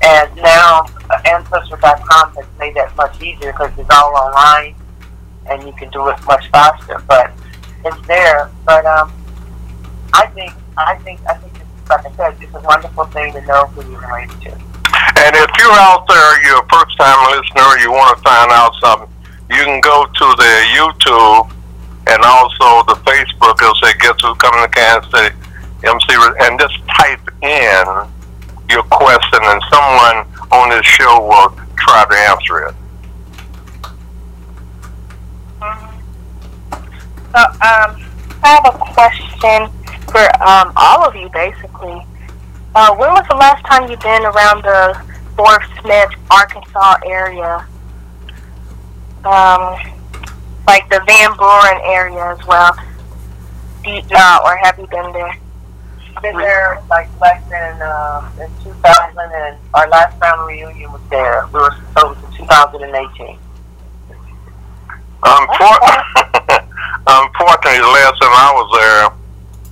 And 0.03 0.35
now 0.37 0.85
Ancestry.com 1.25 2.33
has 2.35 2.45
made 2.59 2.75
that 2.75 2.95
much 2.95 3.21
easier 3.21 3.51
because 3.51 3.71
it's 3.77 3.89
all 3.91 4.15
online 4.15 4.75
and 5.49 5.63
you 5.63 5.73
can 5.73 5.89
do 5.89 6.07
it 6.09 6.17
much 6.25 6.49
faster. 6.49 7.03
But 7.07 7.31
it's 7.85 8.07
there. 8.07 8.49
But 8.65 8.85
um, 8.85 9.11
I 10.13 10.27
think 10.27 10.53
I 10.77 10.95
think 10.97 11.19
I 11.27 11.33
think 11.35 11.53
it's 11.53 11.89
like 11.89 12.05
I 12.05 12.11
said, 12.15 12.37
it's 12.41 12.53
a 12.53 12.59
wonderful 12.61 13.05
thing 13.05 13.33
to 13.33 13.41
know 13.45 13.65
who 13.67 13.89
you're 13.91 14.01
related 14.01 14.41
to. 14.41 14.51
And 15.21 15.35
if 15.35 15.51
you're 15.59 15.77
out 15.77 16.07
there, 16.07 16.43
you're 16.43 16.59
a 16.59 16.67
first 16.71 16.97
time 16.97 17.19
listener, 17.31 17.77
you 17.83 17.91
want 17.91 18.17
to 18.17 18.23
find 18.23 18.51
out 18.51 18.73
something, 18.81 19.10
you 19.51 19.63
can 19.63 19.81
go 19.81 20.05
to 20.05 20.25
the 20.37 20.53
YouTube 20.71 21.51
and 22.07 22.23
also 22.23 22.83
the 22.87 22.95
Facebook. 23.03 23.61
It'll 23.61 23.75
say, 23.75 23.93
Guess 23.99 24.15
Who's 24.21 24.37
Coming 24.37 24.63
to 24.63 24.69
Kansas 24.69 25.11
City? 25.11 25.35
MC, 25.83 26.05
and 26.41 26.59
just 26.59 26.77
type 26.87 27.19
in 27.41 27.85
your 28.69 28.83
question, 28.83 29.39
and 29.43 29.61
someone 29.69 30.25
on 30.51 30.69
this 30.69 30.85
show 30.85 31.21
will 31.21 31.49
try 31.75 32.05
to 32.05 32.15
answer 32.29 32.67
it. 32.67 32.75
So, 37.31 37.39
um, 37.39 37.97
I 38.43 38.59
have 38.59 38.75
a 38.75 38.77
question 38.77 39.69
for 40.11 40.23
um, 40.43 40.73
all 40.75 41.07
of 41.07 41.15
you, 41.15 41.29
basically. 41.29 42.01
Uh, 42.75 42.95
when 42.95 43.09
was 43.09 43.25
the 43.29 43.35
last 43.35 43.65
time 43.65 43.89
you've 43.89 43.99
been 44.01 44.25
around 44.25 44.63
the 44.63 45.01
Fort 45.35 45.63
Smith, 45.81 46.11
Arkansas 46.29 46.97
area? 47.05 47.65
Um, 49.25 49.77
like 50.67 50.89
the 50.89 51.01
Van 51.05 51.35
Buren 51.37 51.81
area 51.83 52.31
as 52.31 52.45
well. 52.47 52.73
Do 53.83 53.91
you, 53.91 54.01
uh, 54.11 54.39
or 54.45 54.55
have 54.57 54.77
you 54.79 54.87
been 54.87 55.11
there? 55.11 55.35
Been 56.21 56.37
there 56.37 56.81
like 56.89 57.07
less 57.19 57.41
than 57.49 57.81
um, 57.81 58.31
in 58.39 58.49
2000, 58.63 59.17
and 59.17 59.57
our 59.73 59.87
last 59.89 60.17
family 60.19 60.63
reunion 60.63 60.91
was 60.91 61.01
there. 61.09 61.47
We 61.53 61.59
were 61.59 61.75
so 61.97 62.11
it 62.11 62.17
was 62.17 62.39
in 62.39 62.45
2018. 62.45 63.37
Unfor- 65.23 65.81
Unfortunately, 67.07 67.79
the 67.81 67.93
last 67.93 68.21
time 68.21 68.33
I 68.33 68.51
was 68.53 68.69
there 68.77 69.21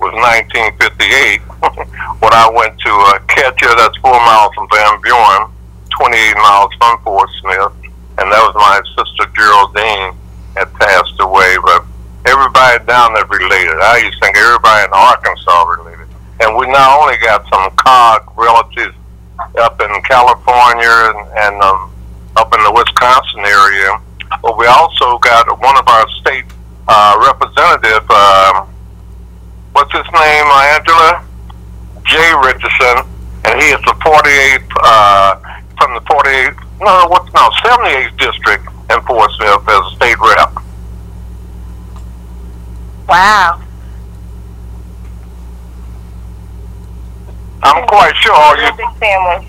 was 0.00 0.12
1958 0.14 1.40
when 2.22 2.32
I 2.32 2.48
went 2.50 2.78
to 2.80 2.90
uh, 2.90 3.18
Catcher, 3.28 3.74
that's 3.76 3.96
four 3.98 4.14
miles 4.14 4.54
from 4.54 4.66
Van 4.72 5.00
Buren, 5.02 5.50
28 5.90 6.34
miles 6.36 6.72
from 6.78 7.02
Fort 7.04 7.28
Smith, 7.42 7.72
and 8.20 8.30
that 8.30 8.42
was 8.44 8.54
my 8.54 8.78
sister 8.94 9.24
Geraldine 9.32 10.12
had 10.56 10.68
passed 10.76 11.16
away. 11.20 11.56
But 11.64 11.84
everybody 12.26 12.84
down 12.84 13.14
there 13.14 13.24
related. 13.26 13.80
I 13.80 14.04
used 14.04 14.20
to 14.20 14.20
think 14.20 14.36
everybody 14.36 14.84
in 14.84 14.92
Arkansas 14.92 15.64
related. 15.64 16.08
And 16.40 16.56
we 16.56 16.66
not 16.68 17.00
only 17.00 17.16
got 17.18 17.48
some 17.48 17.70
COG 17.76 18.32
relatives 18.36 18.96
up 19.60 19.80
in 19.80 19.90
California 20.02 20.92
and, 21.12 21.20
and 21.36 21.54
um, 21.62 21.92
up 22.36 22.52
in 22.54 22.60
the 22.64 22.72
Wisconsin 22.72 23.40
area, 23.40 24.00
but 24.42 24.56
we 24.56 24.66
also 24.66 25.18
got 25.18 25.48
one 25.60 25.76
of 25.76 25.88
our 25.88 26.08
state 26.20 26.44
uh, 26.88 27.16
representative. 27.24 28.04
Um, 28.10 28.68
what's 29.72 29.92
his 29.92 30.06
name, 30.12 30.46
uh, 30.48 30.76
Angela? 30.76 31.24
Jay 32.04 32.32
Richardson, 32.42 33.06
and 33.44 33.60
he 33.60 33.68
is 33.68 33.80
the 33.82 33.94
48th 34.02 34.66
uh, 34.82 35.36
from 35.78 35.94
the 35.94 36.00
48th, 36.00 36.58
no, 36.80 37.06
what, 37.08 37.24
no, 37.34 37.50
78th 37.62 38.18
district 38.18 38.66
and 38.90 39.02
Fort 39.04 39.30
Smith 39.32 39.68
as 39.68 39.92
a 39.92 39.96
state 39.96 40.18
rep. 40.18 40.54
Wow. 43.08 43.60
I'm 47.62 47.86
quite 47.86 48.16
sure 48.16 48.32
all 48.32 48.56
you. 48.56 48.72
Family. 48.98 49.46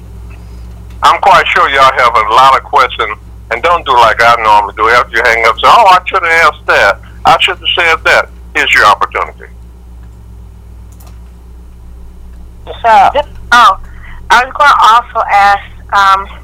I'm 1.03 1.21
quite 1.21 1.47
sure 1.47 1.69
y'all 1.69 1.93
have 1.93 2.15
a 2.15 2.33
lot 2.33 2.57
of 2.57 2.63
questions, 2.63 3.17
and 3.51 3.63
don't 3.63 3.85
do 3.85 3.93
like 3.93 4.21
I 4.21 4.35
normally 4.43 4.73
do. 4.75 4.89
After 4.89 5.17
you 5.17 5.23
hang 5.23 5.45
up, 5.45 5.55
say, 5.55 5.67
"Oh, 5.67 5.85
I 5.89 5.99
should 6.05 6.23
have 6.23 6.53
asked 6.53 6.65
that. 6.67 7.01
I 7.25 7.39
should 7.39 7.57
have 7.57 7.69
said 7.75 8.03
that." 8.03 8.29
Here's 8.55 8.73
your 8.73 8.85
opportunity. 8.85 9.45
So, 12.65 13.09
oh, 13.53 13.79
I 14.29 14.45
was 14.45 14.53
going 14.53 14.69
to 14.69 14.81
also 14.81 15.27
ask, 15.29 15.65
um, 15.93 16.40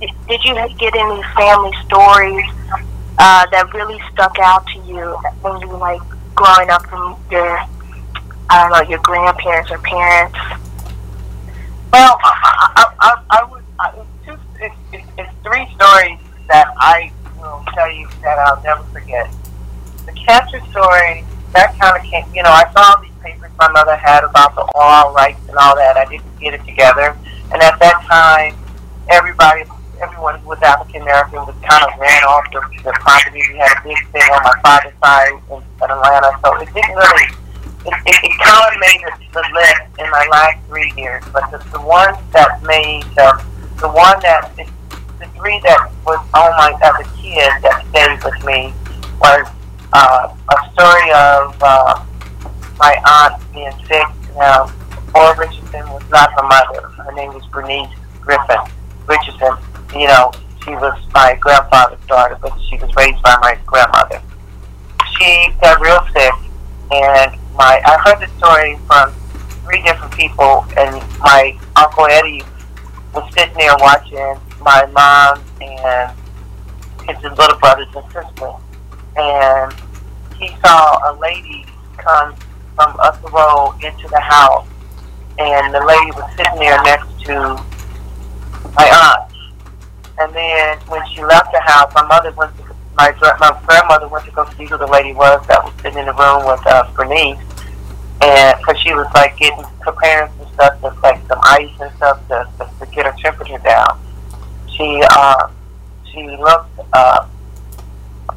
did, 0.00 0.44
you 0.44 0.54
get 0.78 0.94
any 0.96 1.22
family 1.36 1.72
stories 1.84 2.44
uh, 3.18 3.46
that 3.50 3.70
really 3.74 4.00
stuck 4.12 4.38
out 4.38 4.66
to 4.68 4.78
you 4.80 5.16
when 5.42 5.60
you 5.60 5.68
were 5.68 5.78
like 5.78 6.00
growing 6.34 6.70
up 6.70 6.86
from 6.86 7.16
your, 7.30 7.58
I 8.48 8.62
don't 8.62 8.72
know, 8.72 8.88
your 8.88 9.00
grandparents 9.00 9.70
or 9.70 9.78
parents? 9.78 10.38
Well, 11.92 12.18
I, 12.22 12.94
I, 13.00 13.24
I, 13.30 13.44
would. 13.50 13.64
I, 13.78 13.92
it's, 13.98 14.24
two, 14.24 14.38
it's, 14.60 14.74
it's, 14.92 15.06
it's 15.18 15.30
three 15.42 15.66
stories 15.74 16.18
that 16.48 16.72
I 16.78 17.12
will 17.38 17.64
tell 17.74 17.90
you 17.90 18.08
that 18.22 18.38
I'll 18.38 18.62
never 18.62 18.82
forget. 18.84 19.30
The 20.06 20.12
cancer 20.12 20.60
story 20.70 21.24
that 21.52 21.76
kind 21.78 21.96
of 21.96 22.02
came. 22.04 22.24
You 22.34 22.42
know, 22.42 22.50
I 22.50 22.70
saw 22.72 23.00
these 23.00 23.10
papers 23.22 23.50
my 23.58 23.68
mother 23.72 23.96
had 23.96 24.24
about 24.24 24.54
the 24.54 24.62
oral 24.74 25.12
rights 25.12 25.40
and 25.48 25.56
all 25.58 25.76
that. 25.76 25.96
I 25.96 26.04
didn't 26.06 26.38
get 26.38 26.54
it 26.54 26.64
together, 26.64 27.16
and 27.52 27.60
at 27.60 27.78
that 27.80 28.02
time, 28.08 28.56
everybody, 29.08 29.64
everyone 30.00 30.40
who 30.40 30.48
was 30.48 30.62
African 30.62 31.02
American 31.02 31.44
was 31.46 31.54
kind 31.62 31.84
of 31.84 31.92
ran 31.98 32.24
off 32.24 32.44
the, 32.52 32.60
the 32.82 32.92
property. 33.00 33.42
We 33.48 33.56
had 33.58 33.72
a 33.76 33.80
big 33.84 33.98
thing 34.12 34.22
on 34.32 34.42
my 34.42 34.56
father's 34.62 34.96
side 34.98 35.32
in, 35.50 35.56
in 35.60 35.90
Atlanta, 35.90 36.32
so 36.44 36.56
it 36.56 36.72
didn't 36.72 36.96
really 36.96 37.28
it, 37.86 37.94
it, 38.06 38.16
it 38.24 38.38
kind 38.40 38.74
of 38.74 38.80
made 38.80 39.00
the, 39.04 39.40
the 39.40 39.44
list 39.54 39.98
in 39.98 40.10
my 40.10 40.26
last 40.30 40.58
three 40.66 40.92
years, 40.96 41.24
but 41.32 41.50
the, 41.50 41.58
the 41.72 41.80
one 41.80 42.14
that 42.32 42.62
made 42.62 43.04
the, 43.16 43.42
the 43.80 43.88
one 43.88 44.20
that, 44.20 44.52
the, 44.56 44.66
three 45.36 45.60
that 45.64 45.90
was 46.04 46.20
on 46.34 46.50
my, 46.60 46.76
as 46.82 47.00
a 47.00 47.08
kid 47.16 47.48
that 47.62 47.84
stayed 47.88 48.22
with 48.22 48.44
me 48.44 48.74
was 49.20 49.48
uh, 49.94 50.28
a 50.28 50.72
story 50.72 51.10
of 51.12 51.56
uh, 51.62 52.04
my 52.78 52.92
aunt 53.08 53.40
being 53.52 53.72
sick. 53.86 54.04
Now, 54.36 54.70
Laura 55.14 55.36
Richardson 55.38 55.88
was 55.88 56.02
not 56.10 56.30
her 56.32 56.46
mother. 56.46 56.88
Her 56.88 57.12
name 57.12 57.32
was 57.32 57.46
Bernice 57.46 57.88
Griffin 58.20 58.58
Richardson. 59.06 59.56
You 59.92 60.06
know, 60.06 60.30
she 60.64 60.70
was 60.70 60.98
my 61.12 61.36
grandfather's 61.40 62.04
daughter, 62.06 62.38
but 62.40 62.56
she 62.68 62.76
was 62.76 62.94
raised 62.96 63.22
by 63.22 63.36
my 63.40 63.58
grandmother. 63.66 64.22
She 65.18 65.48
got 65.60 65.80
real 65.80 66.00
sick, 66.12 66.32
and 66.92 67.32
my 67.54 67.82
I 67.84 67.98
heard 68.04 68.20
the 68.20 68.28
story 68.38 68.78
from 68.86 69.12
three 69.64 69.82
different 69.82 70.14
people, 70.14 70.64
and 70.76 70.94
my 71.18 71.58
uncle 71.76 72.06
Eddie 72.06 72.42
was 73.14 73.28
sitting 73.34 73.56
there 73.56 73.74
watching 73.78 74.38
my 74.62 74.86
mom 74.86 75.42
and 75.60 76.16
his 77.08 77.22
little 77.36 77.58
brothers 77.58 77.88
and 77.94 78.04
sister, 78.12 78.52
and 79.16 79.74
he 80.38 80.48
saw 80.64 81.12
a 81.12 81.18
lady 81.18 81.66
come 81.96 82.34
from 82.76 82.98
up 83.00 83.20
the 83.22 83.28
road 83.28 83.74
into 83.82 84.08
the 84.08 84.20
house, 84.20 84.66
and 85.38 85.74
the 85.74 85.84
lady 85.84 86.10
was 86.12 86.30
sitting 86.36 86.58
there 86.58 86.80
next 86.82 87.08
to 87.24 87.34
my 88.76 88.88
aunt. 88.88 89.29
And 90.20 90.34
then 90.34 90.78
when 90.88 91.00
she 91.08 91.24
left 91.24 91.50
the 91.50 91.60
house, 91.60 91.90
my 91.94 92.06
mother 92.06 92.30
went 92.32 92.54
to 92.58 92.70
my 92.96 93.10
my 93.40 93.58
grandmother 93.66 94.08
went 94.08 94.26
to 94.26 94.30
go 94.32 94.44
see 94.56 94.66
who 94.66 94.76
the 94.76 94.86
lady 94.86 95.14
was 95.14 95.46
that 95.46 95.64
was 95.64 95.72
sitting 95.80 95.98
in 95.98 96.06
the 96.06 96.12
room 96.12 96.44
with 96.44 96.60
uh, 96.66 96.90
Bernice, 96.94 97.38
and 98.20 98.58
because 98.58 98.78
she 98.80 98.92
was 98.92 99.06
like 99.14 99.36
getting 99.38 99.64
preparing 99.80 100.30
some 100.36 100.52
stuff, 100.52 100.80
just 100.82 101.02
like 101.02 101.26
some 101.26 101.40
ice 101.42 101.70
and 101.80 101.90
stuff 101.96 102.20
to, 102.28 102.46
to, 102.58 102.68
to 102.78 102.92
get 102.92 103.06
her 103.06 103.14
temperature 103.22 103.58
down. 103.64 103.98
She 104.76 105.02
uh, 105.10 105.48
she 106.12 106.22
looked 106.36 106.78
uh, 106.92 107.26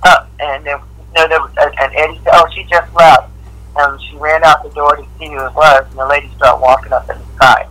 up, 0.04 0.30
and 0.40 0.66
there, 0.66 0.78
you 0.78 1.14
know, 1.16 1.28
there 1.28 1.42
was, 1.42 1.52
and 1.58 1.92
Eddie 1.96 2.20
said, 2.24 2.32
"Oh, 2.34 2.48
she 2.56 2.64
just 2.64 2.94
left." 2.94 3.30
And 3.76 4.00
she 4.04 4.16
ran 4.18 4.44
out 4.44 4.64
the 4.64 4.70
door 4.70 4.96
to 4.96 5.04
see 5.18 5.26
who 5.26 5.46
it 5.46 5.56
was, 5.56 5.86
and 5.90 5.98
the 5.98 6.06
lady 6.06 6.30
started 6.38 6.62
walking 6.62 6.94
up 6.94 7.10
in 7.10 7.18
the 7.18 7.26
sky. 7.36 7.68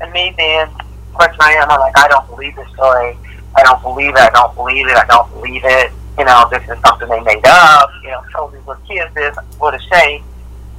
And 0.00 0.10
me 0.10 0.34
being, 0.34 0.62
of 0.62 1.12
course 1.12 1.36
I 1.38 1.52
am, 1.52 1.70
I'm 1.70 1.78
like, 1.78 1.96
I 1.96 2.08
don't 2.08 2.26
believe 2.26 2.56
this 2.56 2.66
story. 2.72 3.18
I 3.54 3.62
don't 3.62 3.82
believe 3.82 4.10
it. 4.10 4.20
I 4.20 4.30
don't 4.30 4.54
believe 4.54 4.86
it. 4.86 4.96
I 4.96 5.04
don't 5.06 5.30
believe 5.34 5.62
it. 5.64 5.92
You 6.18 6.24
know, 6.24 6.48
this 6.50 6.62
is 6.68 6.78
something 6.84 7.08
they 7.08 7.20
made 7.20 7.44
up. 7.46 7.90
You 8.02 8.10
know, 8.10 8.22
told 8.32 8.52
me 8.52 8.60
what 8.60 8.84
kids 8.86 9.10
is, 9.16 9.36
what 9.58 9.74
a 9.74 9.80
shame. 9.80 10.24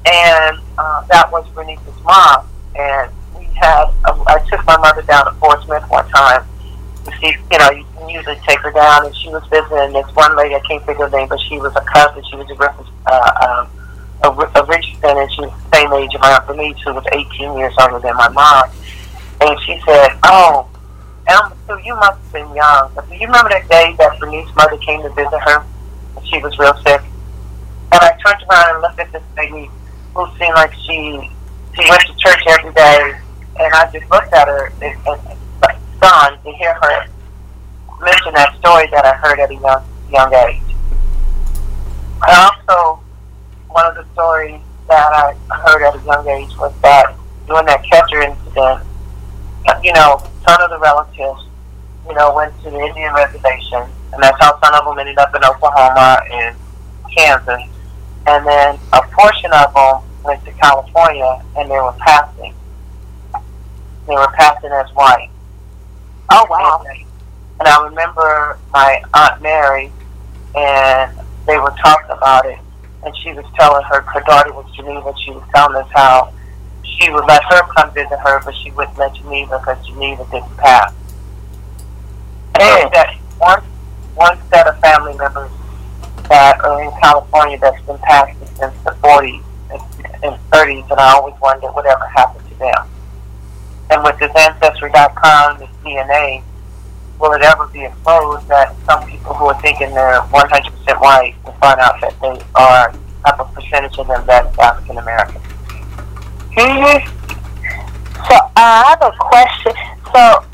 And 0.05 0.59
uh, 0.77 1.05
that 1.09 1.31
was 1.31 1.47
Bernice's 1.49 1.99
mom. 2.03 2.47
And 2.75 3.11
we 3.37 3.45
had, 3.55 3.85
uh, 4.05 4.23
I 4.27 4.45
took 4.49 4.65
my 4.65 4.77
mother 4.77 5.01
down 5.03 5.25
to 5.25 5.31
Fort 5.39 5.63
Smith 5.63 5.83
one 5.89 6.07
time 6.09 6.45
see, 7.23 7.35
you 7.51 7.57
know, 7.57 7.71
you 7.71 7.85
can 7.97 8.09
usually 8.09 8.39
take 8.47 8.59
her 8.59 8.71
down, 8.71 9.05
and 9.05 9.15
she 9.15 9.29
was 9.29 9.43
visiting 9.47 9.93
this 9.93 10.05
one 10.15 10.35
lady, 10.35 10.55
I 10.55 10.59
can't 10.59 10.85
think 10.85 10.99
of 10.99 11.11
her 11.11 11.17
name, 11.17 11.27
but 11.27 11.39
she 11.41 11.57
was 11.59 11.75
a 11.75 11.81
cousin. 11.81 12.23
She 12.29 12.35
was 12.35 12.49
a 12.49 12.55
Griffin, 12.55 12.85
uh, 13.05 13.65
um, 14.23 14.37
a, 14.37 14.59
a 14.59 14.65
Richardson, 14.65 15.17
and 15.17 15.31
she 15.31 15.41
was 15.41 15.51
the 15.51 15.77
same 15.77 15.93
age 15.93 16.13
of 16.15 16.21
my 16.21 16.33
Aunt 16.33 16.47
Bernice, 16.47 16.79
who 16.83 16.93
was 16.93 17.05
18 17.11 17.57
years 17.57 17.73
older 17.79 17.99
than 17.99 18.15
my 18.15 18.29
mom. 18.29 18.69
And 19.41 19.59
she 19.61 19.79
said, 19.85 20.17
oh, 20.23 20.69
and 21.27 21.53
so 21.67 21.77
you 21.77 21.95
must 21.95 22.19
have 22.19 22.33
been 22.33 22.55
young, 22.55 22.91
but 22.95 23.07
do 23.09 23.15
you 23.15 23.27
remember 23.27 23.49
that 23.49 23.67
day 23.69 23.95
that 23.97 24.19
Bernice's 24.19 24.53
mother 24.55 24.77
came 24.77 25.01
to 25.03 25.09
visit 25.09 25.39
her? 25.39 25.65
And 26.17 26.27
she 26.27 26.39
was 26.39 26.57
real 26.59 26.75
sick. 26.83 27.01
And 27.91 28.01
I 28.01 28.17
turned 28.25 28.43
around 28.49 28.75
and 28.75 28.81
looked 28.81 28.99
at 28.99 29.11
this 29.11 29.23
lady 29.37 29.69
who 30.15 30.27
seemed 30.37 30.55
like 30.55 30.73
she 30.73 31.29
she 31.75 31.89
went 31.89 32.01
to 32.05 32.13
church 32.17 32.43
every 32.47 32.73
day, 32.73 33.17
and 33.59 33.73
I 33.73 33.89
just 33.91 34.09
looked 34.11 34.33
at 34.33 34.47
her 34.47 34.71
and, 34.81 34.97
stunned 35.97 36.43
to 36.43 36.51
hear 36.51 36.73
her 36.73 37.05
mention 38.01 38.33
that 38.33 38.53
story 38.57 38.87
that 38.91 39.05
I 39.05 39.15
heard 39.15 39.39
at 39.39 39.49
a 39.49 39.55
young 39.55 39.83
young 40.11 40.33
age. 40.33 40.61
And 42.27 42.49
also, 42.67 43.01
one 43.69 43.85
of 43.85 43.95
the 43.95 44.05
stories 44.13 44.59
that 44.87 45.11
I 45.49 45.55
heard 45.55 45.81
at 45.83 45.95
a 45.95 46.05
young 46.05 46.27
age 46.27 46.55
was 46.57 46.73
that 46.81 47.15
during 47.47 47.65
that 47.65 47.83
Catcher 47.85 48.21
incident, 48.21 48.83
you 49.83 49.93
know, 49.93 50.21
some 50.47 50.61
of 50.61 50.69
the 50.69 50.79
relatives, 50.79 51.47
you 52.07 52.13
know, 52.13 52.33
went 52.33 52.53
to 52.63 52.69
the 52.69 52.79
Indian 52.79 53.13
reservation, 53.13 53.83
and 54.13 54.21
that's 54.21 54.37
how 54.39 54.59
some 54.59 54.73
of 54.73 54.85
them 54.85 54.99
ended 54.99 55.17
up 55.17 55.35
in 55.35 55.43
Oklahoma 55.43 56.21
and 56.31 56.55
Kansas. 57.15 57.61
And 58.25 58.45
then 58.47 58.79
a 58.93 59.01
portion 59.11 59.51
of 59.53 59.73
them 59.73 60.09
went 60.23 60.43
to 60.45 60.51
California, 60.53 61.43
and 61.57 61.69
they 61.69 61.75
were 61.75 61.95
passing. 61.99 62.53
They 64.07 64.15
were 64.15 64.31
passing 64.35 64.71
as 64.71 64.89
white. 64.93 65.29
Oh 66.31 66.45
wow. 66.49 66.83
And 67.59 67.67
I 67.67 67.83
remember 67.85 68.57
my 68.71 69.01
aunt 69.13 69.41
Mary, 69.41 69.91
and 70.55 71.11
they 71.45 71.57
were 71.57 71.73
talking 71.81 72.11
about 72.11 72.45
it, 72.45 72.57
and 73.05 73.15
she 73.17 73.33
was 73.33 73.45
telling 73.55 73.83
her 73.85 74.01
her 74.01 74.21
daughter 74.21 74.51
was 74.53 74.69
Geneva. 74.75 75.13
She 75.23 75.31
was 75.31 75.43
telling 75.53 75.75
us 75.75 75.89
how 75.93 76.33
she 76.97 77.09
would 77.09 77.25
let 77.25 77.43
her 77.43 77.63
come 77.75 77.93
visit 77.93 78.19
her, 78.19 78.41
but 78.43 78.55
she 78.55 78.71
wouldn't 78.71 78.97
let 78.97 79.13
Geneva 79.15 79.59
because 79.59 79.85
Geneva 79.85 80.25
didn't 80.31 80.57
pass. 80.57 80.93
Oh. 82.59 82.81
And 82.83 82.93
that 82.93 83.15
one 83.37 83.61
one 84.15 84.37
set 84.49 84.67
of 84.67 84.79
family 84.79 85.13
members 85.17 85.49
that 86.29 86.63
are 86.63 86.83
in 86.83 86.91
California 87.01 87.57
that's 87.57 87.81
been 87.85 87.97
passing 87.99 88.45
since 88.55 88.73
the 88.83 88.91
40s 89.01 89.43
and 90.23 90.35
30s, 90.51 90.89
and 90.89 90.99
I 90.99 91.13
always 91.13 91.35
wonder 91.41 91.67
whatever 91.71 92.05
happened 92.07 92.47
to 92.49 92.55
them. 92.55 92.87
And 93.89 94.03
with 94.03 94.17
this 94.19 94.31
Ancestry.com, 94.35 95.59
this 95.59 95.69
DNA, 95.83 96.43
will 97.19 97.33
it 97.33 97.41
ever 97.41 97.67
be 97.67 97.85
exposed 97.85 98.47
that 98.47 98.75
some 98.85 99.07
people 99.09 99.33
who 99.33 99.45
are 99.45 99.61
thinking 99.61 99.93
they're 99.93 100.21
100% 100.21 101.01
white 101.01 101.35
will 101.43 101.53
find 101.53 101.79
out 101.79 101.99
that 102.01 102.15
they 102.21 102.41
are 102.55 102.93
have 103.25 103.39
a 103.39 103.45
percentage 103.53 103.97
of 103.97 104.07
them 104.07 104.25
that 104.25 104.51
is 104.51 104.59
African 104.59 104.97
American? 104.97 105.41
Hmm 106.55 106.97
So 108.27 108.35
uh, 108.35 108.51
I 108.55 108.85
have 108.89 109.01
a 109.01 109.11
question. 109.17 109.73
So 110.13 110.45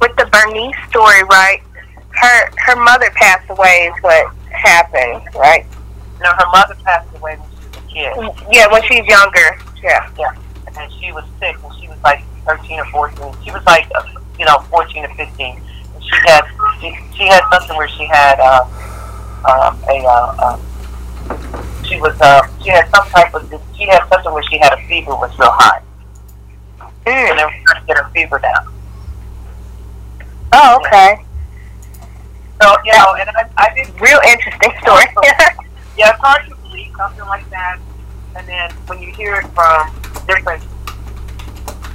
with 0.00 0.16
the 0.16 0.26
Bernice 0.32 0.76
story, 0.88 1.22
right? 1.24 1.60
Her 2.10 2.50
her 2.56 2.76
mother 2.76 3.10
passed 3.14 3.48
away 3.50 3.90
is 3.92 4.02
what 4.02 4.32
happened, 4.50 5.22
right? 5.34 5.66
No, 6.22 6.30
her 6.32 6.46
mother 6.52 6.74
passed 6.84 7.08
away 7.16 7.36
when 7.36 7.48
she 7.50 7.66
was 7.66 7.76
a 7.76 8.32
kid. 8.32 8.44
Yeah, 8.50 8.70
when 8.70 8.82
she's 8.84 9.04
younger. 9.06 9.58
Yeah. 9.82 10.08
Yeah. 10.18 10.34
And 10.76 10.92
she 10.94 11.12
was 11.12 11.24
sick, 11.38 11.56
and 11.62 11.72
she 11.80 11.88
was 11.88 11.98
like 12.02 12.24
13 12.46 12.80
or 12.80 12.86
14. 12.86 13.34
She 13.44 13.50
was 13.50 13.64
like, 13.66 13.90
uh, 13.94 14.02
you 14.38 14.46
know, 14.46 14.58
14 14.70 15.04
or 15.04 15.14
15. 15.14 15.60
And 15.94 16.02
she 16.02 16.16
had 16.24 16.42
she, 16.80 16.96
she 17.16 17.26
had 17.26 17.42
something 17.52 17.76
where 17.76 17.88
she 17.88 18.04
had 18.06 18.40
uh, 18.40 18.64
um, 19.48 19.78
a 19.88 20.04
uh, 20.06 20.34
uh, 20.38 20.58
she 21.92 22.00
was 22.00 22.18
uh, 22.20 22.42
she 22.62 22.70
had 22.70 22.88
some 22.90 23.06
type 23.08 23.34
of 23.34 23.48
she 23.76 23.84
had 23.86 24.06
something 24.08 24.32
where 24.32 24.42
she 24.44 24.58
had 24.58 24.72
a 24.72 24.86
fever 24.86 25.10
was 25.10 25.36
real 25.38 25.50
high, 25.52 25.82
and 27.06 27.38
they 27.38 27.44
were 27.44 27.52
trying 27.66 27.80
to 27.80 27.86
get 27.86 27.96
her 27.98 28.08
fever 28.10 28.38
down. 28.38 28.72
Oh, 30.54 30.78
okay. 30.80 31.24
So 32.62 32.74
you 32.84 32.92
know, 32.92 33.14
and 33.18 33.28
I, 33.30 33.48
I 33.56 33.74
did 33.74 34.00
Real 34.00 34.20
interesting 34.26 34.72
story. 34.82 35.06
Yeah, 35.94 36.08
it's 36.08 36.20
hard 36.20 36.48
to 36.48 36.56
believe 36.56 36.90
something 36.96 37.26
like 37.26 37.48
that. 37.50 37.78
And 38.34 38.48
then 38.48 38.70
when 38.86 39.02
you 39.02 39.12
hear 39.12 39.34
it 39.34 39.46
from 39.48 39.92
different 40.26 40.62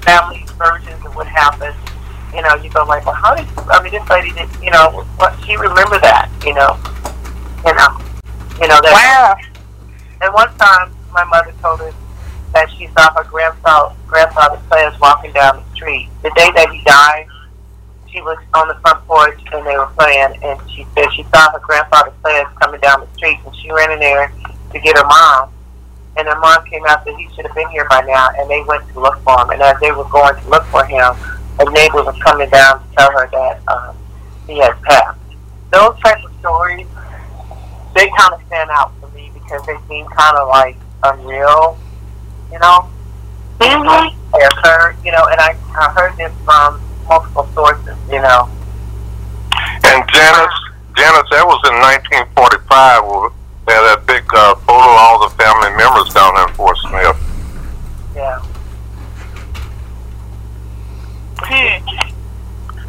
family 0.05 0.45
versions 0.55 1.03
of 1.03 1.15
what 1.15 1.25
happened, 1.25 1.75
you 2.31 2.43
know, 2.43 2.53
you 2.61 2.69
go 2.69 2.85
like, 2.85 3.07
well, 3.07 3.15
how 3.15 3.33
did, 3.33 3.47
I 3.57 3.81
mean, 3.81 3.91
this 3.91 4.07
lady 4.07 4.33
did, 4.33 4.47
you 4.61 4.69
know, 4.69 5.03
what, 5.17 5.35
she 5.43 5.57
remember 5.57 5.97
that, 5.97 6.29
you 6.45 6.53
know, 6.53 6.77
you 7.65 7.73
know, 7.73 7.97
you 8.61 8.67
know, 8.67 8.79
that. 8.85 8.93
wow. 9.41 9.56
And 10.21 10.33
one 10.33 10.49
time, 10.57 10.93
my 11.13 11.23
mother 11.25 11.53
told 11.61 11.81
us 11.81 11.93
that 12.53 12.69
she 12.71 12.87
saw 12.87 13.13
her 13.13 13.23
grandfather, 13.23 13.95
grandfather 14.07 14.59
players 14.69 14.93
walking 14.99 15.31
down 15.33 15.57
the 15.57 15.75
street. 15.75 16.09
The 16.23 16.31
day 16.35 16.49
that 16.55 16.69
he 16.71 16.81
died, 16.83 17.27
she 18.11 18.21
was 18.21 18.37
on 18.53 18.67
the 18.67 18.75
front 18.75 19.05
porch 19.05 19.39
and 19.51 19.65
they 19.65 19.77
were 19.77 19.91
playing, 19.97 20.33
and 20.43 20.59
she 20.71 20.85
said 20.95 21.11
she 21.13 21.23
saw 21.33 21.51
her 21.51 21.59
grandfather 21.59 22.11
players 22.21 22.47
coming 22.59 22.79
down 22.81 23.01
the 23.01 23.13
street, 23.15 23.39
and 23.45 23.55
she 23.57 23.71
ran 23.71 23.91
in 23.91 23.99
there 23.99 24.31
to 24.71 24.79
get 24.79 24.97
her 24.97 25.05
mom. 25.05 25.51
And 26.17 26.27
her 26.27 26.39
mom 26.39 26.65
came 26.65 26.83
out 26.87 27.05
that 27.05 27.15
he 27.15 27.29
should 27.35 27.45
have 27.45 27.55
been 27.55 27.69
here 27.69 27.85
by 27.89 28.01
now, 28.01 28.29
and 28.39 28.49
they 28.49 28.63
went 28.63 28.87
to 28.93 28.99
look 28.99 29.21
for 29.21 29.39
him. 29.39 29.51
And 29.51 29.61
as 29.61 29.79
they 29.79 29.91
were 29.91 30.09
going 30.09 30.33
to 30.33 30.49
look 30.49 30.63
for 30.65 30.83
him, 30.83 31.13
a 31.59 31.65
neighbor 31.71 32.01
was 32.03 32.17
coming 32.23 32.49
down 32.49 32.81
to 32.81 32.95
tell 32.95 33.11
her 33.11 33.29
that 33.31 33.61
um, 33.67 33.95
he 34.47 34.57
had 34.57 34.81
passed. 34.81 35.19
Those 35.71 35.99
type 35.99 36.23
of 36.23 36.31
stories, 36.39 36.87
they 37.93 38.09
kind 38.17 38.33
of 38.33 38.41
stand 38.47 38.69
out 38.71 38.93
for 38.99 39.09
me 39.09 39.16
because 39.47 39.65
they 39.65 39.77
seem 39.87 40.05
kind 40.07 40.37
of 40.37 40.47
like 40.49 40.75
unreal, 41.03 41.77
you 42.51 42.59
know. 42.59 42.89
Mm-hmm. 43.59 44.15
They 44.33 44.43
occurred, 44.43 44.97
you 45.03 45.11
know, 45.11 45.25
and 45.31 45.39
I, 45.39 45.55
I 45.71 45.89
heard 45.93 46.17
this 46.17 46.33
from 46.43 46.81
multiple 47.07 47.47
sources, 47.53 47.95
you 48.11 48.21
know. 48.21 48.49
And 49.83 50.03
Janice, 50.11 50.59
Janice, 50.95 51.29
that 51.31 51.47
was 51.47 51.61
in 51.71 51.79
1945. 52.35 53.05
where 53.07 53.29
They 53.65 53.73
had 53.73 53.97
that 53.97 54.05
big 54.05 54.25
uh, 54.33 54.55
photo 54.67 54.83
of 54.83 54.97
all 54.99 55.29
the 55.29 55.33
family 55.35 55.71
members 55.79 56.13
down 56.13 56.35
there 56.35 56.47
in 56.47 56.53
Fort 56.53 56.77
Smith. 56.83 57.15
Yeah. 58.15 58.43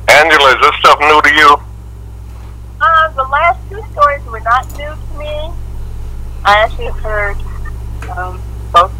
Angela, 0.08 0.56
is 0.56 0.60
this 0.60 0.74
stuff 0.80 0.98
new 1.00 1.20
to 1.22 1.32
you? 1.34 1.56
Uh, 2.80 3.08
the 3.12 3.22
last 3.24 3.60
two 3.70 3.82
stories 3.92 4.24
were 4.26 4.40
not 4.40 4.66
new 4.76 4.90
to 4.90 5.18
me. 5.18 5.52
I 6.44 6.64
actually 6.64 6.86
heard 7.02 7.36
um, 8.16 8.40
both. 8.72 8.92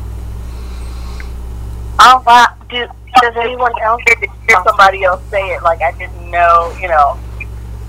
Do, 2.68 2.86
does 3.22 3.36
anyone 3.36 3.72
else? 3.80 4.02
Hear, 4.06 4.28
hear 4.46 4.62
somebody 4.62 5.02
else 5.04 5.22
say 5.30 5.40
it 5.54 5.62
like 5.62 5.80
I 5.80 5.92
didn't 5.92 6.30
know. 6.30 6.76
You 6.78 6.88
know, 6.88 7.18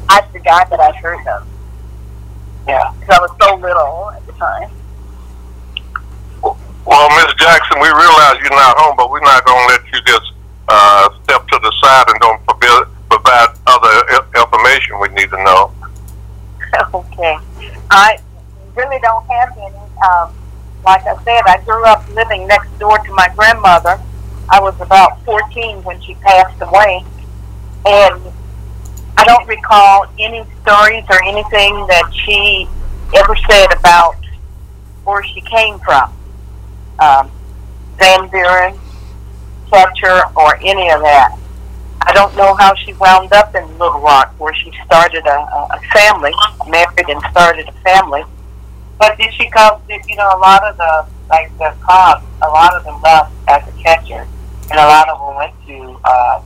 I 0.07 0.21
forgot 0.31 0.69
that 0.69 0.79
I'd 0.79 0.95
heard 0.95 1.25
them 1.25 1.45
Yeah. 2.65 2.93
because 2.99 3.19
I 3.19 3.21
was 3.21 3.31
so 3.41 3.55
little 3.55 4.11
at 4.15 4.25
the 4.25 4.31
time. 4.33 4.71
Well, 6.41 7.09
Miss 7.19 7.33
Jackson, 7.35 7.81
we 7.81 7.89
realize 7.89 8.39
you're 8.39 8.55
not 8.55 8.77
home, 8.77 8.95
but 8.95 9.11
we're 9.11 9.19
not 9.19 9.45
going 9.45 9.59
to 9.59 9.73
let 9.75 9.83
you 9.93 9.99
just 10.07 10.31
uh, 10.69 11.09
step 11.23 11.45
to 11.49 11.59
the 11.61 11.71
side 11.83 12.05
and 12.07 12.19
don't 12.21 12.41
provide, 12.45 12.87
provide 13.09 13.49
other 13.67 14.23
information 14.39 14.99
we 15.01 15.09
need 15.09 15.29
to 15.29 15.43
know. 15.43 15.73
okay. 16.93 17.37
I 17.91 18.17
really 18.75 18.99
don't 19.01 19.25
have 19.27 19.57
any. 19.57 19.75
Um, 20.07 20.33
like 20.85 21.05
I 21.05 21.21
said, 21.25 21.41
I 21.45 21.61
grew 21.65 21.83
up 21.83 22.07
living 22.15 22.47
next 22.47 22.71
door 22.79 22.97
to 22.99 23.13
my 23.13 23.27
grandmother. 23.35 23.99
I 24.51 24.59
was 24.59 24.79
about 24.81 25.23
14 25.25 25.83
when 25.83 26.01
she 26.01 26.15
passed 26.15 26.61
away. 26.61 27.03
And 27.85 28.21
I 29.17 29.23
don't 29.25 29.47
recall 29.47 30.07
any 30.17 30.43
stories 30.61 31.03
or 31.09 31.23
anything 31.23 31.85
that 31.87 32.11
she 32.13 32.67
ever 33.15 33.35
said 33.49 33.67
about 33.77 34.17
where 35.03 35.23
she 35.23 35.41
came 35.41 35.79
from. 35.79 36.13
Um, 36.99 37.31
Van 37.97 38.27
Buren, 38.29 38.79
Fletcher, 39.69 40.21
or 40.35 40.55
any 40.57 40.89
of 40.89 41.01
that. 41.01 41.37
I 42.01 42.13
don't 42.13 42.35
know 42.35 42.55
how 42.55 42.73
she 42.75 42.93
wound 42.93 43.33
up 43.33 43.53
in 43.55 43.65
Little 43.77 43.99
Rock, 43.99 44.33
where 44.39 44.53
she 44.53 44.71
started 44.85 45.25
a, 45.25 45.29
a 45.29 45.79
family, 45.93 46.31
married 46.67 47.09
and 47.09 47.21
started 47.29 47.67
a 47.67 47.73
family. 47.83 48.23
But 48.97 49.17
did 49.17 49.33
she 49.33 49.49
come? 49.49 49.81
Did, 49.87 50.01
you 50.07 50.15
know, 50.15 50.29
a 50.33 50.39
lot 50.39 50.63
of 50.63 50.77
the 50.77 51.05
like 51.29 51.55
the 51.57 51.73
cops, 51.81 52.25
a 52.41 52.47
lot 52.47 52.73
of 52.73 52.83
them 52.83 53.01
left 53.01 53.33
and 54.71 54.79
a 54.79 54.85
lot 54.85 55.09
of 55.09 55.19
them 55.19 55.35
went 55.35 55.53
to 55.67 55.99
uh, 56.03 56.41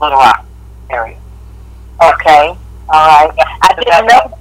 Little 0.00 0.18
Rock 0.18 0.46
area. 0.90 1.18
Okay, 2.02 2.56
all 2.88 3.26
right. 3.28 3.30
I 3.62 3.74
didn't 3.74 4.06
know 4.06 4.38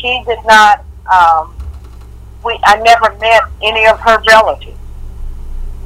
she 0.00 0.22
did 0.26 0.38
not. 0.46 0.84
Um, 1.10 1.54
we 2.44 2.58
I 2.64 2.80
never 2.80 3.16
met 3.18 3.42
any 3.62 3.86
of 3.86 3.98
her 4.00 4.22
relatives. 4.28 4.78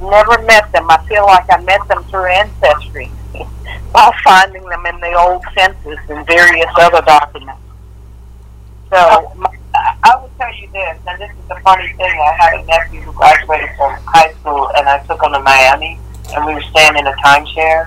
Never 0.01 0.43
met 0.43 0.71
them. 0.73 0.91
I 0.91 1.05
feel 1.07 1.25
like 1.27 1.47
I 1.51 1.61
met 1.63 1.87
them 1.89 2.05
through 2.05 2.27
ancestry 2.27 3.11
by 3.93 4.13
finding 4.25 4.65
them 4.65 4.85
in 4.87 5.01
the 5.01 5.15
old 5.15 5.45
census 5.55 5.99
and 6.09 6.27
various 6.27 6.71
other 6.77 7.03
documents. 7.03 7.63
So 8.91 9.33
will 9.35 9.53
tell 10.43 10.55
you 10.61 10.69
this, 10.73 10.99
and 11.07 11.21
this 11.21 11.31
is 11.31 11.49
the 11.49 11.55
funny 11.63 11.87
thing. 11.95 12.21
I 12.21 12.35
had 12.39 12.61
a 12.61 12.65
nephew 12.67 13.01
who 13.03 13.13
graduated 13.13 13.71
from 13.77 13.95
high 14.07 14.33
school, 14.41 14.71
and 14.77 14.89
I 14.89 14.99
took 15.07 15.23
him 15.23 15.33
to 15.33 15.41
Miami, 15.41 15.99
and 16.35 16.45
we 16.45 16.55
were 16.55 16.63
staying 16.63 16.97
in 16.97 17.07
a 17.07 17.13
timeshare. 17.25 17.87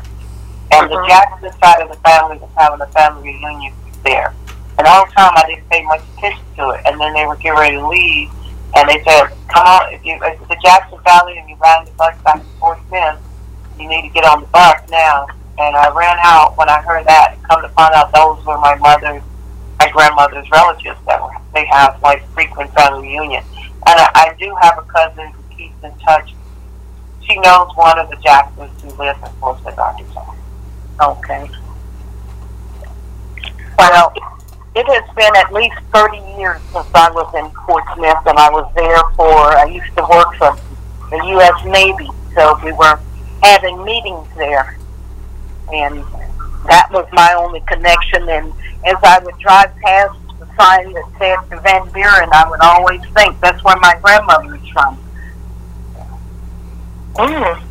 And 0.72 0.90
the 0.90 0.96
Mhm. 0.96 1.08
Jackson 1.08 1.52
side 1.62 1.82
of 1.82 1.90
the 1.90 1.98
family 1.98 2.38
was 2.38 2.50
having 2.56 2.82
a 2.82 2.88
family 2.88 3.34
reunion 3.34 3.74
there. 4.04 4.34
And 4.78 4.88
all 4.88 5.06
the 5.06 5.12
time 5.12 5.34
I 5.36 5.44
didn't 5.48 5.70
pay 5.70 5.84
much 5.84 6.02
attention 6.18 6.46
to 6.58 6.70
it. 6.72 6.82
And 6.86 7.00
then 7.00 7.14
they 7.14 7.26
were 7.26 7.36
getting 7.36 7.60
ready 7.60 7.76
to 7.76 7.88
leave, 7.88 8.32
and 8.76 8.90
they 8.90 9.04
said, 9.04 9.28
"Come 9.50 9.68
on, 9.68 9.94
if 9.94 10.06
you 10.06 10.16
if 10.16 10.40
it's 10.40 10.48
the 10.48 10.58
Jackson 10.64 11.00
Valley 11.04 11.38
and 11.38 11.50
you're 11.50 11.58
riding 11.58 11.86
the 11.86 11.92
bus 11.92 12.16
back 12.24 12.36
to 12.36 12.46
Fort 12.60 12.80
Smith, 12.88 13.20
you 13.78 13.88
need 13.88 14.04
to 14.04 14.10
get 14.10 14.24
on 14.26 14.42
the 14.42 14.48
bus 14.48 14.80
now." 14.90 15.28
And 15.58 15.76
I 15.76 15.90
ran 15.90 16.18
out 16.24 16.58
when 16.58 16.70
I 16.70 16.82
heard 16.82 17.06
that. 17.06 17.36
Come 17.50 17.62
to 17.62 17.70
find 17.70 17.94
out, 17.94 18.12
those 18.12 18.44
were 18.46 18.58
my 18.58 18.76
mother's, 18.76 19.24
my 19.80 19.90
grandmother's 19.92 20.50
relatives 20.52 21.00
that 21.06 21.22
were 21.22 21.32
they 21.54 21.66
have 21.72 22.00
like 22.04 22.28
frequent 22.34 22.72
family 22.74 23.08
reunion. 23.08 23.44
And 23.88 24.00
I, 24.00 24.10
I 24.14 24.36
do 24.38 24.54
have 24.62 24.78
a 24.78 24.84
cousin 24.84 25.32
who 25.32 25.56
keeps 25.56 25.84
in 25.84 25.98
touch. 26.00 26.34
she 27.26 27.40
knows 27.40 27.70
one 27.76 27.98
of 27.98 28.10
the 28.10 28.18
Jacksons 28.18 28.70
who 28.82 28.90
live 29.02 29.18
in 29.24 29.30
Fort 29.40 29.62
Smith, 29.62 29.78
Arkansas. 29.80 30.34
Okay. 31.02 31.50
Well, 33.78 34.14
it 34.76 34.86
has 34.88 35.16
been 35.16 35.36
at 35.36 35.54
least 35.54 35.76
30 35.94 36.18
years 36.38 36.62
since 36.74 36.88
I 36.94 37.10
was 37.12 37.34
in 37.36 37.50
Fort 37.66 37.84
Smith, 37.96 38.18
and 38.26 38.38
I 38.38 38.50
was 38.50 38.70
there 38.76 39.02
for, 39.16 39.58
I 39.58 39.66
used 39.66 39.96
to 39.98 40.04
work 40.04 40.36
for 40.36 40.58
the 41.10 41.26
U.S. 41.28 41.66
Navy, 41.66 42.10
so 42.34 42.60
we 42.64 42.74
were 42.74 43.00
having 43.42 43.84
meetings 43.86 44.28
there. 44.36 44.78
And 45.72 46.04
that 46.68 46.90
was 46.92 47.08
my 47.14 47.34
only 47.38 47.62
connection. 47.62 48.28
And 48.30 48.54
as 48.86 48.98
I 49.04 49.20
would 49.24 49.38
drive 49.40 49.76
past 49.78 50.18
the 50.40 50.48
sign 50.58 50.94
that 50.94 51.06
said 51.18 51.62
Van 51.62 51.90
Buren, 51.92 52.30
I 52.34 52.50
would 52.50 52.60
always 52.62 53.02
think 53.14 53.40
that's 53.42 53.64
where 53.64 53.78
my 53.78 53.98
grandmother 54.02 54.56
is 54.56 54.68
from. 54.70 54.98
Mm. 57.16 57.62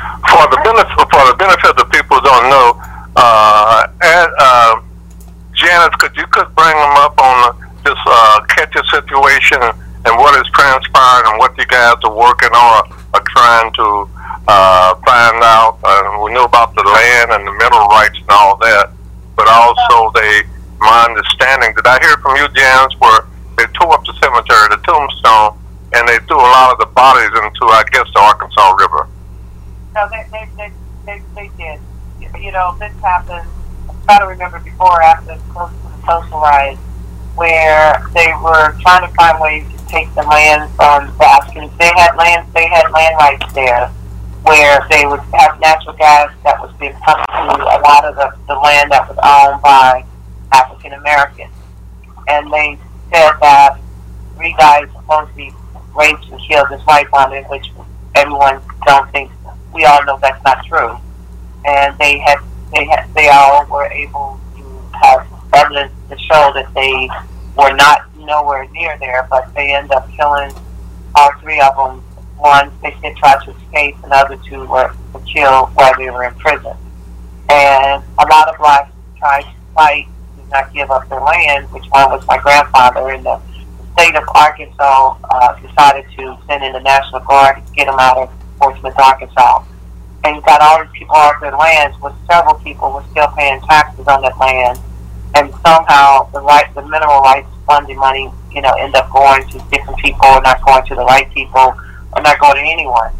For 0.00 0.44
the 0.48 0.60
benefit 0.64 0.96
for 0.96 1.24
the 1.28 1.36
benefit 1.38 1.78
of 1.78 1.90
people 1.90 2.16
who 2.18 2.24
don't 2.24 2.48
know, 2.48 2.80
uh, 3.16 3.86
and, 4.02 4.32
uh, 4.38 4.80
Janice, 5.52 5.94
could 5.98 6.16
you 6.16 6.26
could 6.28 6.48
bring 6.54 6.72
them 6.72 6.96
up 7.04 7.18
on 7.20 7.56
this 7.84 7.98
uh, 8.06 8.40
Catcher 8.48 8.84
situation 8.88 9.60
and 9.60 10.16
what 10.16 10.34
has 10.34 10.48
transpired 10.54 11.28
and 11.28 11.38
what 11.38 11.56
you 11.58 11.66
guys 11.66 11.96
are 12.02 12.16
working 12.16 12.48
on 12.50 12.99
or 13.14 13.20
trying 13.28 13.72
to 13.72 14.08
uh, 14.48 14.94
find 15.06 15.42
out. 15.42 15.78
Uh, 15.82 16.20
we 16.22 16.32
know 16.32 16.44
about 16.44 16.74
the 16.74 16.82
land 16.82 17.30
and 17.32 17.46
the 17.46 17.52
mineral 17.52 17.88
rights 17.88 18.18
and 18.18 18.30
all 18.30 18.56
that, 18.58 18.90
but 19.36 19.48
also 19.48 20.10
they, 20.14 20.42
my 20.78 21.06
understanding, 21.08 21.74
did 21.74 21.86
I 21.86 21.98
hear 22.00 22.16
from 22.18 22.36
you, 22.36 22.48
Janice, 22.54 22.94
where 22.98 23.26
they 23.56 23.66
tore 23.74 23.94
up 23.94 24.04
the 24.04 24.14
cemetery, 24.20 24.68
the 24.70 24.80
tombstone, 24.86 25.58
and 25.92 26.08
they 26.08 26.18
threw 26.26 26.38
a 26.38 26.50
lot 26.54 26.72
of 26.72 26.78
the 26.78 26.86
bodies 26.94 27.30
into, 27.34 27.64
I 27.66 27.84
guess, 27.90 28.06
the 28.14 28.20
Arkansas 28.20 28.70
River. 28.78 29.08
No, 29.94 30.08
they, 30.08 30.24
they, 30.30 30.48
they, 30.56 30.72
they, 31.06 31.22
they 31.34 31.50
did. 31.58 31.80
You 32.40 32.52
know, 32.52 32.76
this 32.78 32.92
happened, 33.02 33.48
I 33.88 33.94
try 34.04 34.18
to 34.20 34.26
remember 34.26 34.60
before 34.60 34.98
or 34.98 35.02
after, 35.02 35.36
the 35.36 35.70
social 36.06 36.78
where 37.36 38.06
they 38.14 38.32
were 38.42 38.76
trying 38.80 39.08
to 39.08 39.14
find 39.14 39.40
ways 39.40 39.64
to 39.72 39.79
take 39.90 40.12
the 40.14 40.22
land 40.22 40.70
from 40.74 41.10
the. 41.18 41.70
They 41.78 41.90
had 41.96 42.14
land, 42.16 42.46
they 42.54 42.66
had 42.66 42.90
land 42.90 43.16
rights 43.18 43.52
there, 43.52 43.88
where 44.42 44.86
they 44.88 45.04
would 45.04 45.20
have 45.34 45.60
natural 45.60 45.96
gas 45.96 46.32
that 46.44 46.60
was 46.60 46.72
being 46.78 46.94
pumped 46.94 47.26
to 47.28 47.64
a 47.66 47.78
lot 47.82 48.04
of 48.04 48.14
the, 48.14 48.32
the 48.46 48.54
land 48.54 48.92
that 48.92 49.08
was 49.08 49.18
owned 49.22 49.60
by 49.62 50.04
African 50.52 50.92
Americans. 50.92 51.52
And 52.28 52.50
they 52.52 52.78
said 53.12 53.32
that 53.40 53.78
three 54.36 54.54
guys 54.58 54.88
supposed 54.92 55.30
to 55.30 55.36
be 55.36 55.52
raped 55.96 56.24
and 56.30 56.40
killed 56.48 56.70
as 56.70 56.80
white 56.82 57.10
women, 57.12 57.44
which 57.44 57.70
everyone 58.14 58.60
don't 58.86 59.10
think 59.10 59.30
we 59.74 59.84
all 59.84 60.04
know 60.04 60.18
that's 60.22 60.42
not 60.44 60.64
true. 60.66 60.96
And 61.64 61.96
they 61.98 62.18
had 62.18 62.38
they 62.74 62.84
had 62.84 63.12
they 63.14 63.28
all 63.28 63.66
were 63.66 63.86
able 63.86 64.40
to 64.56 64.82
have 65.02 65.26
evidence 65.52 65.92
to 66.08 66.18
show 66.18 66.52
that 66.54 66.72
they 66.74 67.08
were 67.56 67.74
not 67.74 68.09
nowhere 68.24 68.68
near 68.70 68.96
there, 68.98 69.26
but 69.30 69.52
they 69.54 69.74
ended 69.74 69.92
up 69.92 70.10
killing 70.12 70.52
all 71.14 71.32
three 71.40 71.60
of 71.60 71.76
them. 71.76 72.02
One, 72.38 72.72
they 72.82 72.94
did 73.02 73.16
try 73.16 73.42
to 73.44 73.50
escape, 73.50 73.96
and 74.02 74.12
the 74.12 74.16
other 74.16 74.38
two 74.48 74.64
were, 74.66 74.94
killed 75.26 75.70
while 75.74 75.92
they 75.96 76.10
were 76.10 76.24
in 76.24 76.34
prison. 76.34 76.72
And 77.48 78.02
a 78.18 78.26
lot 78.26 78.48
of 78.48 78.56
blacks 78.58 78.90
tried 79.18 79.42
to 79.42 79.54
fight, 79.74 80.06
to 80.36 80.48
not 80.48 80.72
give 80.72 80.90
up 80.90 81.08
their 81.08 81.20
land, 81.20 81.70
which 81.70 81.84
one 81.90 82.10
was 82.10 82.24
my 82.26 82.38
grandfather 82.38 83.10
in 83.10 83.22
the 83.22 83.40
state 83.92 84.16
of 84.16 84.24
Arkansas 84.34 85.16
uh, 85.30 85.60
decided 85.60 86.04
to 86.16 86.38
send 86.46 86.64
in 86.64 86.72
the 86.72 86.80
National 86.80 87.20
Guard 87.20 87.56
to 87.66 87.72
get 87.74 87.86
them 87.86 87.98
out 87.98 88.18
of 88.18 88.30
Fort 88.58 88.78
Smith, 88.80 88.94
Arkansas. 88.98 89.64
And 90.24 90.42
got 90.44 90.60
all 90.60 90.84
these 90.84 90.92
people 90.92 91.16
off 91.16 91.40
their 91.40 91.56
lands, 91.56 91.96
but 92.00 92.14
several 92.30 92.54
people 92.56 92.92
were 92.92 93.04
still 93.10 93.28
paying 93.28 93.60
taxes 93.62 94.06
on 94.06 94.20
that 94.22 94.36
land. 94.38 94.78
And 95.34 95.52
somehow 95.64 96.30
the 96.32 96.40
right, 96.40 96.72
the 96.74 96.82
mineral 96.82 97.20
rights 97.20 97.48
funding 97.66 97.98
money, 97.98 98.30
you 98.50 98.62
know, 98.62 98.72
end 98.74 98.94
up 98.96 99.10
going 99.12 99.46
to 99.48 99.58
different 99.70 99.98
people, 100.00 100.26
or 100.26 100.42
not 100.42 100.64
going 100.64 100.84
to 100.86 100.94
the 100.94 101.04
right 101.04 101.30
people, 101.32 101.74
or 102.12 102.22
not 102.22 102.38
going 102.40 102.56
to 102.56 102.62
anyone. 102.62 103.10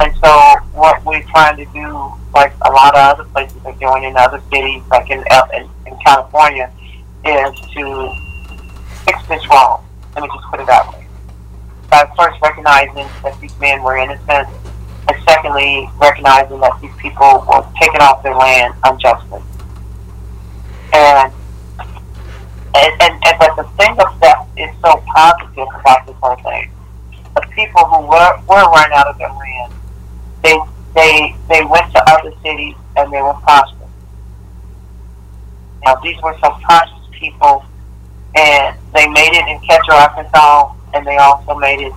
And 0.00 0.12
so 0.16 0.30
what 0.72 1.04
we're 1.04 1.22
trying 1.30 1.56
to 1.58 1.64
do, 1.66 2.12
like 2.34 2.52
a 2.62 2.70
lot 2.70 2.96
of 2.96 3.18
other 3.18 3.24
places 3.30 3.58
are 3.64 3.74
doing 3.74 4.04
in 4.04 4.16
other 4.16 4.42
cities, 4.52 4.82
like 4.90 5.08
in 5.10 5.22
uh, 5.30 5.46
in, 5.54 5.68
in 5.86 5.96
California, 6.04 6.72
is 7.24 7.60
to 7.74 8.12
fix 9.04 9.24
this 9.28 9.46
wrong. 9.48 9.84
Let 10.16 10.22
me 10.22 10.28
just 10.34 10.44
put 10.50 10.60
it 10.60 10.66
that 10.66 10.88
way. 10.92 11.06
By 11.88 12.10
first 12.18 12.40
recognizing 12.42 13.06
that 13.22 13.38
these 13.40 13.56
men 13.60 13.82
were 13.82 13.96
innocent, 13.96 14.48
and 15.06 15.16
secondly, 15.28 15.88
recognizing 15.98 16.58
that 16.60 16.80
these 16.80 16.94
people 16.98 17.44
were 17.48 17.64
taken 17.80 18.00
off 18.00 18.22
their 18.24 18.34
land 18.34 18.74
unjustly. 18.82 19.40
And 20.92 21.32
and, 22.74 23.02
and, 23.02 23.12
and 23.24 23.38
but 23.38 23.56
the 23.56 23.64
thing 23.76 23.96
that 23.96 24.46
is 24.56 24.70
so 24.80 25.02
positive 25.14 25.68
about 25.80 26.06
this 26.06 26.16
whole 26.22 26.36
thing, 26.36 26.70
the 27.34 27.42
people 27.52 27.84
who 27.84 28.06
were 28.06 28.36
were 28.48 28.64
run 28.70 28.92
out 28.92 29.08
of 29.08 29.18
their 29.18 29.32
land, 29.32 29.72
they 30.42 30.58
they 30.94 31.36
they 31.48 31.64
went 31.64 31.90
to 31.92 32.02
other 32.10 32.32
cities 32.42 32.76
and 32.96 33.12
they 33.12 33.20
were 33.20 33.34
prosperous. 33.34 33.90
Now 35.84 35.96
these 35.96 36.20
were 36.22 36.36
some 36.40 36.60
prosperous 36.60 37.08
people 37.12 37.64
and 38.34 38.76
they 38.94 39.06
made 39.08 39.32
it 39.32 39.46
in 39.48 39.60
Catcher, 39.60 39.92
Arkansas, 39.92 40.74
and 40.94 41.06
they 41.06 41.16
also 41.16 41.54
made 41.54 41.80
it 41.80 41.92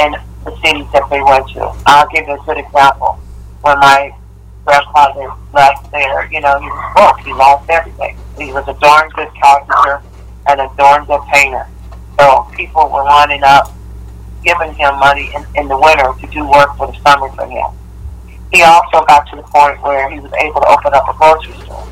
in 0.00 0.16
the 0.44 0.56
cities 0.64 0.86
that 0.92 1.08
they 1.10 1.22
went 1.22 1.48
to. 1.50 1.72
I'll 1.86 2.08
give 2.08 2.26
you 2.26 2.34
a 2.34 2.44
good 2.44 2.58
example. 2.58 3.18
When 3.62 3.78
my 3.78 4.14
grandfather 4.70 5.32
left 5.52 5.90
there, 5.90 6.30
you 6.30 6.40
know, 6.40 6.58
he 6.60 6.66
was 6.66 6.92
broke. 6.94 7.18
He 7.26 7.32
lost 7.32 7.68
everything. 7.70 8.16
He 8.38 8.52
was 8.52 8.66
a 8.68 8.74
darn 8.78 9.10
good 9.10 9.28
carpenter 9.42 10.02
and 10.48 10.60
a 10.60 10.70
darn 10.76 11.04
good 11.06 11.22
painter. 11.32 11.66
So 12.18 12.46
people 12.54 12.88
were 12.88 13.02
lining 13.02 13.42
up, 13.42 13.72
giving 14.44 14.72
him 14.74 14.94
money 14.98 15.30
in, 15.34 15.44
in 15.56 15.68
the 15.68 15.76
winter 15.76 16.12
to 16.20 16.26
do 16.28 16.48
work 16.48 16.76
for 16.76 16.86
the 16.86 16.96
summer 17.02 17.28
for 17.34 17.46
him. 17.46 17.66
He 18.52 18.62
also 18.62 19.04
got 19.06 19.26
to 19.30 19.36
the 19.36 19.42
point 19.42 19.82
where 19.82 20.10
he 20.10 20.20
was 20.20 20.32
able 20.40 20.60
to 20.60 20.68
open 20.68 20.94
up 20.94 21.08
a 21.08 21.14
grocery 21.18 21.54
store. 21.64 21.86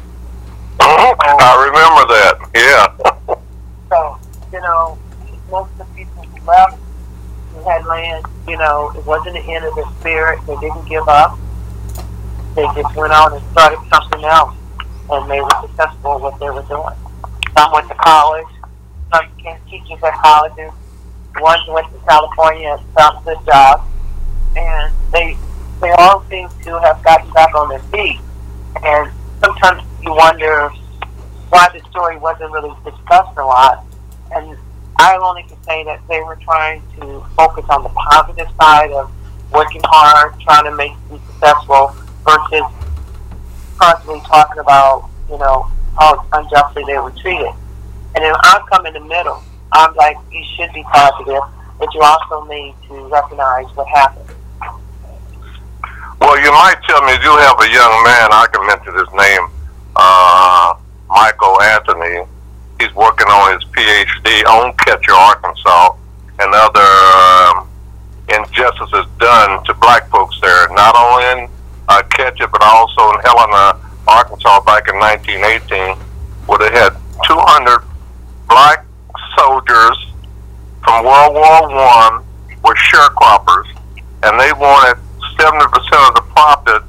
Mm-hmm. 0.79 1.37
I 1.41 1.55
remember 1.67 2.05
that. 2.15 2.35
Yeah. 2.55 3.39
So, 3.91 4.19
you 4.53 4.61
know, 4.61 4.99
most 5.51 5.71
of 5.73 5.79
the 5.79 5.85
people 5.95 6.23
who 6.23 6.47
left 6.47 6.79
who 7.53 7.69
had 7.69 7.85
land, 7.87 8.25
you 8.47 8.57
know, 8.57 8.93
it 8.97 9.05
wasn't 9.05 9.35
the 9.35 9.53
end 9.53 9.65
of 9.65 9.75
their 9.75 9.91
spirit. 9.99 10.39
They 10.47 10.57
didn't 10.57 10.89
give 10.89 11.09
up. 11.09 11.39
They 12.55 12.67
just 12.75 12.97
went 12.97 13.13
on 13.13 13.33
and 13.33 13.43
started 13.53 13.79
something 13.91 14.25
else. 14.25 14.55
And 15.11 15.31
they 15.31 15.41
were 15.41 15.51
successful 15.63 16.15
at 16.15 16.21
what 16.21 16.39
they 16.39 16.51
were 16.51 16.63
doing. 16.63 16.95
Some 17.57 17.73
went 17.73 17.89
to 17.89 17.95
college. 17.95 18.47
Some 19.13 19.25
became 19.37 19.59
teachers 19.71 20.03
at 20.03 20.15
colleges. 20.23 20.73
One 21.39 21.61
went 21.69 21.91
to 21.93 21.99
California 22.07 22.77
and 22.79 22.95
found 22.95 23.25
good 23.25 23.39
job. 23.47 23.87
And 24.57 24.93
they 25.13 25.37
they 25.81 25.91
all 25.93 26.25
seem 26.29 26.49
to 26.65 26.81
have 26.81 27.03
gotten 27.05 27.31
back 27.33 27.55
on 27.55 27.69
their 27.69 27.79
feet. 27.91 28.21
And 28.83 29.11
sometimes 29.41 29.83
you 30.03 30.13
wonder 30.13 30.71
why 31.51 31.69
the 31.73 31.81
story 31.91 32.17
wasn't 32.17 32.51
really 32.51 32.75
discussed 32.85 33.37
a 33.37 33.45
lot. 33.45 33.85
And 34.35 34.57
I 34.99 35.17
only 35.17 35.45
can 35.45 35.63
say 35.63 35.85
that 35.85 36.01
they 36.09 36.21
were 36.21 36.37
trying 36.37 36.83
to 37.01 37.25
focus 37.37 37.65
on 37.71 37.83
the 37.85 37.89
positive 37.91 38.49
side 38.61 38.91
of 38.93 39.11
working 39.53 39.81
hard, 39.85 40.39
trying 40.41 40.65
to 40.65 40.75
make 40.75 40.93
be 41.11 41.19
successful, 41.27 41.95
versus 42.29 42.69
constantly 43.79 44.21
talking 44.27 44.61
about, 44.61 45.09
you 45.31 45.39
know, 45.39 45.67
how 45.99 46.27
unjustly 46.33 46.85
they 46.87 46.99
were 46.99 47.11
treated. 47.13 47.53
And 48.15 48.25
then 48.25 48.35
I 48.37 48.61
come 48.71 48.85
in 48.87 48.93
the 48.93 49.01
middle. 49.01 49.43
I'm 49.73 49.95
like, 49.95 50.17
you 50.31 50.45
should 50.57 50.73
be 50.73 50.83
positive, 50.85 51.43
but 51.79 51.89
you 51.95 52.01
also 52.03 52.45
need 52.45 52.75
to 52.89 52.95
recognize 53.09 53.67
what 53.77 53.89
happened. 53.89 54.29
Well, 56.21 56.37
you 56.41 56.51
might 56.51 56.77
tell 56.87 57.01
me 57.03 57.13
you 57.13 57.33
have 57.39 57.61
a 57.61 57.71
young 57.71 57.95
man. 58.05 58.29
I 58.33 58.47
can 58.53 58.67
mention 58.67 58.93
his 58.93 59.09
name. 59.15 59.49
Uh, 59.97 60.75
Michael 61.09 61.61
Anthony. 61.63 62.27
He's 62.81 62.95
working 62.95 63.27
on 63.27 63.55
his 63.55 63.65
PhD 63.71 64.45
on 64.45 64.73
Catcher, 64.77 65.13
Arkansas, 65.13 65.97
and 66.39 66.55
other 66.55 66.91
um, 67.19 67.69
injustices 68.29 69.07
done 69.19 69.65
to 69.65 69.75
black 69.75 70.09
folks 70.11 70.39
there, 70.41 70.69
not 70.71 70.95
only 70.95 71.43
in 71.43 71.58
uh, 71.89 72.03
Catcher, 72.11 72.49
but 72.49 72.63
also 72.63 73.13
in 73.13 73.21
Helena, 73.25 73.81
Arkansas, 74.07 74.61
back 74.65 74.89
in 74.89 74.97
1918, 74.99 75.97
where 76.47 76.59
they 76.59 76.73
had 76.73 76.97
200 77.27 77.83
black 78.49 78.85
soldiers 79.37 79.97
from 80.85 81.05
World 81.05 81.35
War 81.35 81.69
One 81.69 82.25
were 82.65 82.75
sharecroppers, 82.75 83.69
and 84.23 84.39
they 84.41 84.53
wanted 84.53 85.01
70% 85.37 86.09
of 86.09 86.15
the 86.15 86.25
profit, 86.33 86.83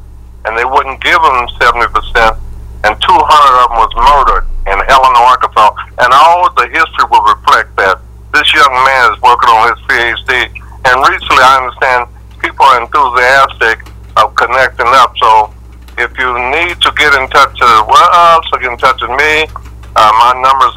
and 0.46 0.58
they 0.58 0.66
wouldn't 0.66 1.02
give 1.04 1.22
them 1.22 1.48
70% 1.60 2.40
and 2.84 2.96
200 2.96 3.12
of 3.12 3.68
them 3.68 3.76
was 3.76 3.92
murdered 4.00 4.46
in 4.72 4.78
Helena, 4.88 5.20
Arkansas. 5.20 5.76
And 6.00 6.10
all 6.16 6.48
the 6.56 6.68
history 6.72 7.06
will 7.12 7.26
reflect 7.28 7.76
that. 7.76 8.00
This 8.32 8.46
young 8.54 8.72
man 8.86 9.10
is 9.10 9.18
working 9.26 9.50
on 9.50 9.74
his 9.74 9.82
PhD, 9.90 10.54
and 10.86 10.96
recently 11.02 11.42
I 11.42 11.66
understand 11.66 12.06
people 12.38 12.62
are 12.62 12.78
enthusiastic 12.78 13.89
of 14.24 14.36
connecting 14.36 14.88
up. 14.88 15.14
So 15.18 15.54
if 15.98 16.18
you 16.18 16.34
need 16.52 16.80
to 16.82 16.92
get 16.98 17.14
in 17.14 17.28
touch 17.30 17.54
with 17.54 18.10
us 18.14 18.46
or 18.52 18.60
get 18.60 18.72
in 18.72 18.78
touch 18.78 19.02
with 19.02 19.12
me, 19.12 19.48
uh, 19.96 20.12
my 20.20 20.34
number 20.42 20.68
is 20.68 20.76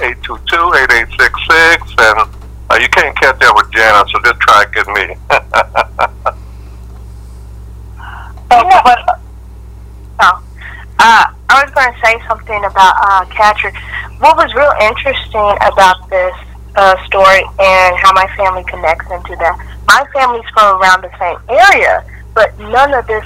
816-822-8866, 0.00 1.94
and 1.98 2.28
uh, 2.70 2.76
you 2.80 2.88
can't 2.88 3.16
catch 3.16 3.42
up 3.42 3.56
with 3.56 3.70
Janet, 3.72 4.08
so 4.10 4.18
just 4.24 4.40
try 4.40 4.64
to 4.64 4.70
get 4.70 4.86
me. 4.88 5.16
Oh, 8.50 8.80
but, 8.84 8.98
oh, 10.20 10.44
uh, 11.00 11.26
I 11.48 11.64
was 11.64 11.70
going 11.74 11.92
to 11.92 11.98
say 12.04 12.20
something 12.28 12.64
about 12.64 12.94
uh, 13.02 13.24
Catcher. 13.34 13.72
What 14.18 14.36
was 14.36 14.54
real 14.54 14.72
interesting 14.80 15.58
about 15.60 16.08
this 16.08 16.36
uh, 16.76 16.94
story 17.06 17.42
and 17.58 17.96
how 17.98 18.12
my 18.12 18.28
family 18.36 18.64
connects 18.64 19.10
into 19.10 19.34
that. 19.36 19.58
My 19.86 20.06
family's 20.12 20.48
from 20.52 20.80
around 20.80 21.02
the 21.02 21.10
same 21.18 21.38
area, 21.48 22.04
but 22.34 22.58
none 22.58 22.92
of 22.94 23.06
this 23.06 23.24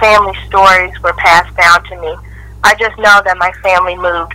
family 0.00 0.36
stories 0.46 0.92
were 1.02 1.12
passed 1.14 1.54
down 1.56 1.84
to 1.84 2.00
me. 2.00 2.16
I 2.62 2.74
just 2.74 2.96
know 2.98 3.20
that 3.24 3.36
my 3.38 3.52
family 3.62 3.96
moved 3.96 4.34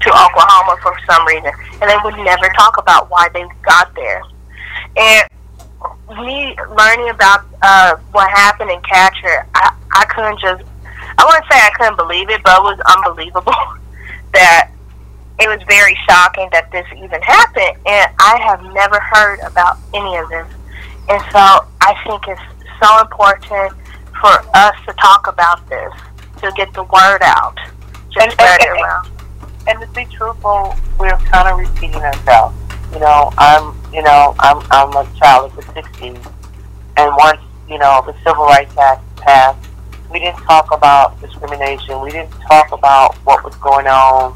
to 0.00 0.10
Oklahoma 0.10 0.76
for 0.82 0.94
some 1.06 1.26
reason, 1.26 1.50
and 1.80 1.90
they 1.90 1.96
would 2.04 2.16
never 2.24 2.48
talk 2.56 2.78
about 2.78 3.10
why 3.10 3.28
they 3.32 3.44
got 3.62 3.94
there. 3.94 4.22
And 4.96 5.28
me 6.22 6.56
learning 6.76 7.10
about 7.10 7.46
uh, 7.62 7.96
what 8.12 8.30
happened 8.30 8.70
in 8.70 8.80
Catcher, 8.82 9.46
I, 9.54 9.74
I 9.92 10.04
couldn't 10.06 10.40
just, 10.40 10.62
I 11.18 11.24
wouldn't 11.24 11.44
say 11.50 11.58
I 11.58 11.70
couldn't 11.76 11.96
believe 11.96 12.30
it, 12.30 12.42
but 12.44 12.58
it 12.58 12.62
was 12.62 12.80
unbelievable 12.96 13.54
that 14.34 14.70
it 15.40 15.48
was 15.48 15.62
very 15.68 15.96
shocking 16.08 16.48
that 16.52 16.70
this 16.72 16.86
even 16.96 17.22
happened. 17.22 17.78
And 17.86 18.12
I 18.18 18.38
have 18.42 18.62
never 18.74 18.98
heard 19.00 19.40
about 19.40 19.78
any 19.94 20.16
of 20.16 20.28
this. 20.28 20.46
And 21.08 21.22
so 21.32 21.64
I 21.80 21.94
think 22.04 22.26
it's 22.28 22.57
so 22.82 23.00
important 23.00 23.72
for 24.20 24.30
us 24.54 24.74
to 24.86 24.92
talk 24.94 25.26
about 25.26 25.66
this, 25.68 25.92
to 26.40 26.52
get 26.56 26.72
the 26.74 26.82
word 26.84 27.22
out, 27.22 27.56
just 28.10 28.24
And- 28.26 28.32
spread 28.32 28.60
it 28.62 28.68
around. 28.68 29.08
and 29.66 29.80
to 29.80 29.86
be 29.88 30.04
truthful, 30.06 30.74
we're 30.98 31.16
kind 31.30 31.48
of 31.48 31.58
repeating 31.58 32.02
ourselves. 32.02 32.56
You 32.92 33.00
know, 33.00 33.30
I'm, 33.36 33.74
you 33.92 34.02
know, 34.02 34.34
I'm, 34.38 34.62
I'm 34.70 34.90
a 34.96 35.06
child 35.18 35.50
of 35.52 35.56
the 35.56 35.62
'60s, 35.72 36.32
and 36.96 37.16
once, 37.16 37.40
you 37.68 37.78
know, 37.78 38.02
the 38.06 38.14
Civil 38.24 38.44
Rights 38.46 38.76
Act 38.78 39.02
passed, 39.16 39.58
we 40.10 40.18
didn't 40.20 40.38
talk 40.44 40.72
about 40.72 41.20
discrimination. 41.20 42.00
We 42.00 42.10
didn't 42.10 42.30
talk 42.48 42.72
about 42.72 43.14
what 43.26 43.44
was 43.44 43.54
going 43.56 43.86
on 43.86 44.34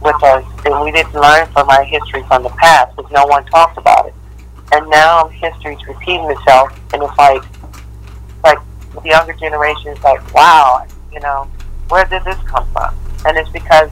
with 0.00 0.20
us, 0.24 0.44
and 0.66 0.80
we 0.82 0.90
didn't 0.90 1.14
learn 1.14 1.46
from 1.52 1.70
our 1.70 1.84
history 1.84 2.24
from 2.24 2.42
the 2.42 2.48
past 2.50 2.96
because 2.96 3.12
no 3.12 3.24
one 3.26 3.44
talked 3.46 3.78
about 3.78 4.06
it. 4.06 4.14
And 4.72 4.90
now 4.90 5.28
history's 5.28 5.78
repeating 5.86 6.28
itself, 6.28 6.72
and 6.92 7.00
it's 7.00 7.16
like 7.16 7.42
the 9.02 9.08
younger 9.08 9.32
generation 9.34 9.88
is 9.88 10.02
like, 10.02 10.34
wow, 10.34 10.86
you 11.12 11.20
know, 11.20 11.48
where 11.88 12.04
did 12.04 12.24
this 12.24 12.38
come 12.46 12.66
from? 12.72 12.94
And 13.26 13.36
it's 13.36 13.50
because 13.50 13.90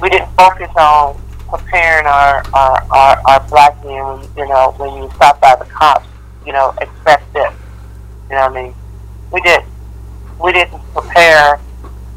we 0.00 0.08
didn't 0.08 0.30
focus 0.32 0.70
on 0.76 1.20
preparing 1.48 2.06
our 2.06 2.42
our, 2.52 2.86
our, 2.90 3.22
our 3.26 3.48
black 3.48 3.82
men, 3.84 4.20
you 4.36 4.46
know, 4.46 4.74
when 4.76 5.02
you 5.02 5.10
stop 5.16 5.40
by 5.40 5.56
the 5.56 5.64
cops, 5.64 6.06
you 6.46 6.52
know, 6.52 6.74
expect 6.80 7.32
this. 7.32 7.52
You 8.28 8.36
know 8.36 8.48
what 8.48 8.56
I 8.56 8.62
mean? 8.62 8.74
We 9.32 9.40
did 9.40 9.62
we 10.42 10.52
didn't 10.52 10.80
prepare 10.92 11.60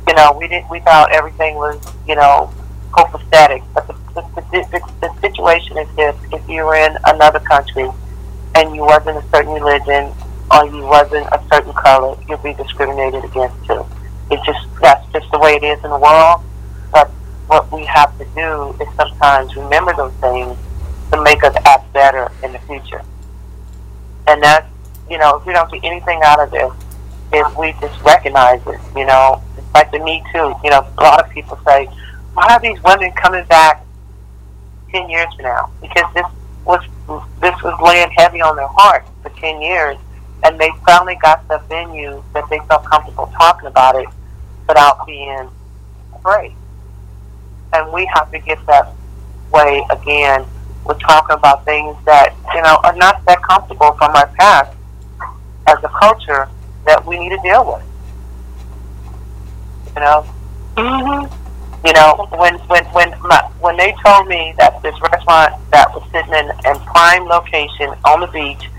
you 0.08 0.16
know, 0.16 0.38
we 0.38 0.48
didn't 0.48 0.70
we 0.70 0.80
thought 0.82 1.12
everything 1.12 1.56
was, 1.56 1.80
you 2.08 2.16
know, 2.16 2.54
copacetic. 2.92 3.64
But 3.74 3.88
the 3.88 3.94
the, 4.14 4.22
the, 4.52 4.68
the, 4.72 4.94
the 5.02 5.22
situation 5.22 5.78
is 5.78 5.88
this 5.96 6.16
if 6.34 6.48
you 6.50 6.66
were 6.66 6.76
in 6.76 6.98
another 7.06 7.40
country 7.40 7.90
and 8.56 8.76
you 8.76 8.82
wasn't 8.82 9.18
a 9.18 9.30
certain 9.30 9.54
religion 9.54 10.14
or 10.54 10.66
you 10.66 10.84
wasn't 10.84 11.28
a 11.32 11.42
certain 11.52 11.74
color, 11.74 12.18
you'd 12.28 12.44
be 12.44 12.54
discriminated 12.54 13.24
against 13.24 13.56
too. 13.66 13.86
It's 14.30 14.46
just 14.46 14.60
that's 14.82 15.06
just 15.14 15.32
the 15.32 15.40
way 15.40 15.56
it 15.56 15.64
is 15.64 15.84
in 15.84 15.90
the 15.90 15.98
world. 15.98 16.42
But 16.92 17.10
what 17.48 17.72
we 17.72 17.86
have 17.86 18.18
to 18.18 18.26
do 18.36 18.76
is 18.84 18.88
sometimes 18.96 19.56
remember 19.56 19.94
those 19.96 20.14
things 20.16 20.58
to 21.12 21.22
make 21.22 21.44
us 21.44 21.56
act 21.66 21.92
better 21.94 22.32
in 22.44 22.52
the 22.54 22.60
future. 22.60 23.02
And 24.28 24.42
that's, 24.42 24.68
you 25.10 25.18
know, 25.18 25.38
if 25.38 25.46
we 25.46 25.54
don't 25.54 25.72
get 25.72 25.84
anything 25.84 26.22
out 26.24 26.40
of 26.40 26.52
this, 26.52 26.72
if 27.34 27.58
we 27.58 27.74
just 27.82 28.00
recognize 28.02 28.62
it, 28.68 28.80
you 28.96 29.06
know, 29.06 29.42
it's 29.58 29.74
like 29.74 29.92
the 29.92 30.00
Me 30.00 30.24
Too. 30.32 30.54
You 30.64 30.70
know, 30.70 30.88
a 30.98 31.02
lot 31.02 31.24
of 31.24 31.30
people 31.32 31.60
say, 31.66 31.86
why 32.34 32.48
are 32.50 32.60
these 32.60 32.82
women 32.84 33.12
coming 33.14 33.46
back 33.46 33.86
10 34.92 35.10
years 35.10 35.34
from 35.36 35.46
now? 35.46 35.72
Because 35.82 36.14
this 36.14 36.26
was, 36.66 36.82
this 37.42 37.62
was 37.64 37.78
laying 37.84 38.10
heavy 38.12 38.42
on 38.42 38.56
their 38.56 38.68
heart 38.68 39.06
for 39.24 39.30
10 39.30 39.62
years, 39.62 39.98
and 40.44 40.60
they 40.60 40.72
finally 40.86 41.18
got 41.22 41.48
the 41.48 41.60
venue 41.70 42.24
that 42.34 42.50
they 42.50 42.60
felt 42.68 42.84
comfortable 42.86 43.32
talking 43.38 43.68
about 43.68 43.96
it 43.96 44.08
without 44.68 45.06
being 45.06 45.50
afraid. 46.16 46.56
And 47.74 47.92
we 47.94 48.06
have 48.14 48.32
to 48.32 48.40
get 48.40 48.66
that 48.66 48.94
way 49.54 49.86
again. 49.90 50.46
We're 50.86 50.98
talking 50.98 51.36
about 51.36 51.64
things 51.66 51.96
that, 52.06 52.36
you 52.56 52.62
know, 52.62 52.80
are 52.84 52.96
not 52.96 53.24
that 53.26 53.42
comfortable 53.44 53.92
from 53.94 54.16
our 54.16 54.28
past 54.28 54.76
as 55.68 55.78
a 55.84 55.90
culture 55.90 56.50
that 56.86 57.06
we 57.06 57.20
need 57.20 57.30
to 57.30 57.40
deal 57.44 57.66
with. 57.66 57.84
You 59.96 60.02
know? 60.02 60.26
Mm-hmm. 60.76 61.38
You 61.86 61.94
know, 61.94 62.28
when 62.38 62.56
when 62.70 62.86
when 62.86 63.10
my, 63.22 63.42
when 63.60 63.76
they 63.76 63.96
told 64.06 64.28
me 64.28 64.54
that 64.60 64.82
this 64.84 64.94
restaurant 65.02 65.56
that 65.72 65.92
was 65.96 66.04
sitting 66.12 66.34
in, 66.34 66.50
in 66.66 66.80
prime 66.86 67.26
location 67.26 67.90
on 68.06 68.22
the 68.22 68.28
beach 68.28 68.70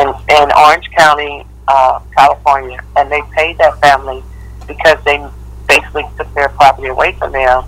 in, 0.00 0.08
in 0.08 0.52
Orange 0.52 0.90
County, 0.96 1.46
uh, 1.68 2.00
California, 2.16 2.80
and 2.96 3.10
they 3.10 3.22
paid 3.32 3.58
that 3.58 3.78
family 3.80 4.22
because 4.66 5.02
they 5.04 5.24
basically 5.68 6.04
took 6.16 6.32
their 6.34 6.48
property 6.50 6.88
away 6.88 7.12
from 7.12 7.32
them. 7.32 7.64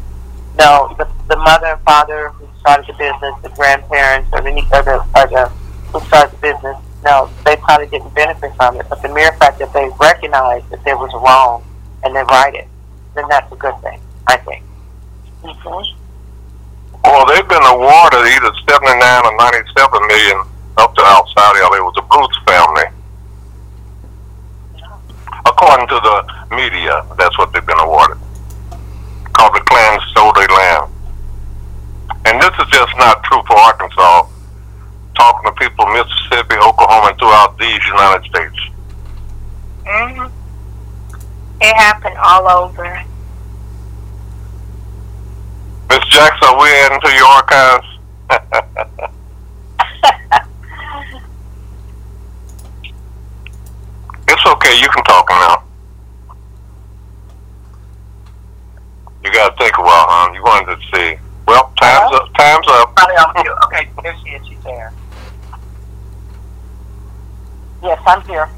No, 0.58 0.94
the, 0.98 1.08
the 1.28 1.36
mother 1.36 1.66
and 1.66 1.80
father 1.82 2.30
who 2.30 2.48
started 2.60 2.86
the 2.86 2.92
business, 2.98 3.34
the 3.42 3.48
grandparents, 3.50 4.28
or 4.32 4.42
the, 4.42 4.50
or 4.50 5.26
the 5.28 5.48
who 5.92 6.00
started 6.06 6.32
the 6.36 6.40
business, 6.40 6.76
no, 7.04 7.30
they 7.44 7.56
probably 7.56 7.88
didn't 7.88 8.14
benefit 8.14 8.54
from 8.56 8.76
it. 8.76 8.86
But 8.88 9.02
the 9.02 9.08
mere 9.08 9.32
fact 9.34 9.58
that 9.58 9.72
they 9.72 9.88
recognized 10.00 10.70
that 10.70 10.84
there 10.84 10.96
was 10.96 11.12
wrong 11.14 11.64
and 12.04 12.14
they 12.14 12.22
right 12.22 12.54
it, 12.54 12.68
then 13.14 13.24
that's 13.28 13.50
a 13.52 13.56
good 13.56 13.78
thing, 13.82 14.00
I 14.26 14.36
think. 14.38 14.64
Mm-hmm. 15.42 15.98
Well, 17.04 17.26
they've 17.26 17.48
been 17.48 17.66
awarded 17.66 18.20
either 18.20 18.52
79 18.68 19.26
or 19.26 19.36
97 19.36 20.06
million 20.06 20.51
up 20.76 20.94
to 20.94 21.02
outside 21.02 21.56
of 21.62 21.74
it 21.74 21.82
was 21.82 21.94
the 21.94 22.02
Bruce 22.02 22.38
family. 22.46 22.84
According 25.44 25.88
to 25.88 25.94
the 25.94 26.54
media, 26.54 27.04
that's 27.18 27.36
what 27.38 27.52
they've 27.52 27.66
been 27.66 27.78
awarded. 27.80 28.16
Because 29.24 29.52
the 29.54 29.60
Klan 29.66 30.00
stole 30.10 30.32
their 30.32 30.48
land. 30.48 30.92
And 32.24 32.40
this 32.40 32.52
is 32.58 32.66
just 32.70 32.96
not 32.98 33.22
true 33.24 33.42
for 33.46 33.56
Arkansas. 33.56 34.26
Talking 35.16 35.50
to 35.50 35.56
people 35.56 35.86
in 35.88 35.92
Mississippi, 35.94 36.56
Oklahoma, 36.56 37.08
and 37.08 37.18
throughout 37.18 37.58
these 37.58 37.80
United 37.86 38.24
States. 38.30 38.56
hmm 39.86 40.26
It 41.60 41.76
happened 41.76 42.16
all 42.18 42.48
over. 42.48 43.02
Miss 45.90 46.04
Jackson, 46.08 46.48
are 46.48 46.60
we 46.60 46.70
into 46.86 47.10
your 47.14 47.26
archives? 47.26 47.86
it's 54.28 54.46
okay, 54.62 54.80
you 54.80 54.88
can 54.88 55.02
talk 55.04 55.28
now. 55.28 55.64
You 59.24 59.32
gotta 59.32 59.54
think 59.56 59.76
a 59.78 59.82
while, 59.82 60.06
huh? 60.08 60.32
You 60.34 60.42
wanted 60.42 60.76
to 60.76 60.82
see. 60.94 61.18
Well, 61.46 61.72
time's 61.80 62.12
up. 62.14 62.32
Time's 62.34 62.66
up. 62.68 62.96
Okay, 63.66 63.90
there 64.02 64.16
she 64.24 64.30
is. 64.30 64.46
She's 64.46 64.62
there. 64.64 64.92
Yes, 67.82 68.00
I'm 68.06 68.22
here. 68.22 68.48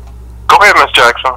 Go 0.48 0.56
ahead, 0.56 0.76
Miss 0.76 0.90
Jackson. 0.92 1.34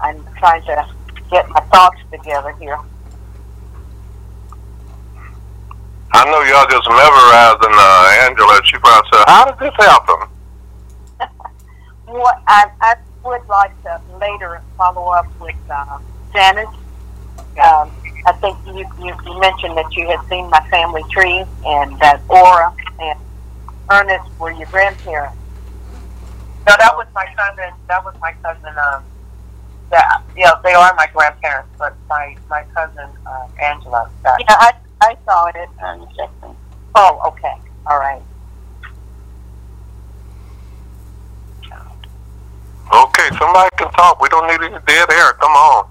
I'm 0.00 0.24
trying 0.38 0.62
to 0.62 0.86
get 1.30 1.48
my 1.50 1.60
thoughts 1.60 1.98
together 2.10 2.54
here. 2.58 2.78
I 6.12 6.24
know 6.24 6.42
y'all 6.42 6.66
just 6.66 6.88
memorizing 6.88 7.74
uh, 7.74 8.26
Angela. 8.26 8.60
She 8.64 8.78
probably 8.78 9.10
said, 9.12 9.24
"How 9.26 9.44
did 9.50 9.58
this 9.58 9.74
happen?" 9.76 10.28
What 12.06 12.42
I, 12.48 12.68
I 12.80 12.96
would 13.24 13.46
like 13.46 13.70
to 13.84 14.00
later 14.20 14.60
follow 14.76 15.10
up 15.10 15.26
with 15.40 15.54
uh, 15.70 15.98
Janice. 16.32 16.66
Um, 17.62 17.90
I 18.26 18.32
think 18.40 18.58
you, 18.66 18.84
you, 18.98 19.14
you 19.24 19.40
mentioned 19.40 19.76
that 19.76 19.94
you 19.94 20.08
had 20.08 20.26
seen 20.28 20.50
my 20.50 20.60
family 20.70 21.04
tree 21.10 21.44
and 21.64 21.98
that 22.00 22.20
Aura 22.28 22.74
and 23.00 23.18
Ernest 23.90 24.28
were 24.40 24.50
your 24.50 24.66
grandparents. 24.66 25.36
No, 26.66 26.74
that 26.78 26.94
was 26.96 27.06
my 27.14 27.26
cousin. 27.36 27.72
That 27.88 28.04
was 28.04 28.14
my 28.20 28.32
cousin. 28.42 28.76
Um, 28.76 29.04
yeah, 29.92 30.20
yeah, 30.36 30.52
they 30.62 30.72
are 30.72 30.94
my 30.96 31.08
grandparents, 31.12 31.70
but 31.78 31.94
my 32.08 32.36
my 32.48 32.64
cousin 32.74 33.08
uh, 33.26 33.46
Angela. 33.62 34.10
That, 34.22 34.38
Yeah, 34.40 34.56
I, 34.58 34.72
I 35.02 35.16
saw 35.24 35.46
it 35.46 35.68
um, 35.82 36.06
Jackson. 36.16 36.56
Oh, 36.94 37.20
okay. 37.28 37.54
All 37.86 37.98
right. 37.98 38.22
Okay, 42.92 43.28
somebody 43.38 43.68
can 43.76 43.90
talk. 43.92 44.20
We 44.20 44.28
don't 44.28 44.48
need 44.48 44.60
any 44.66 44.78
dead 44.84 45.10
air. 45.12 45.32
Come 45.34 45.52
on. 45.52 45.88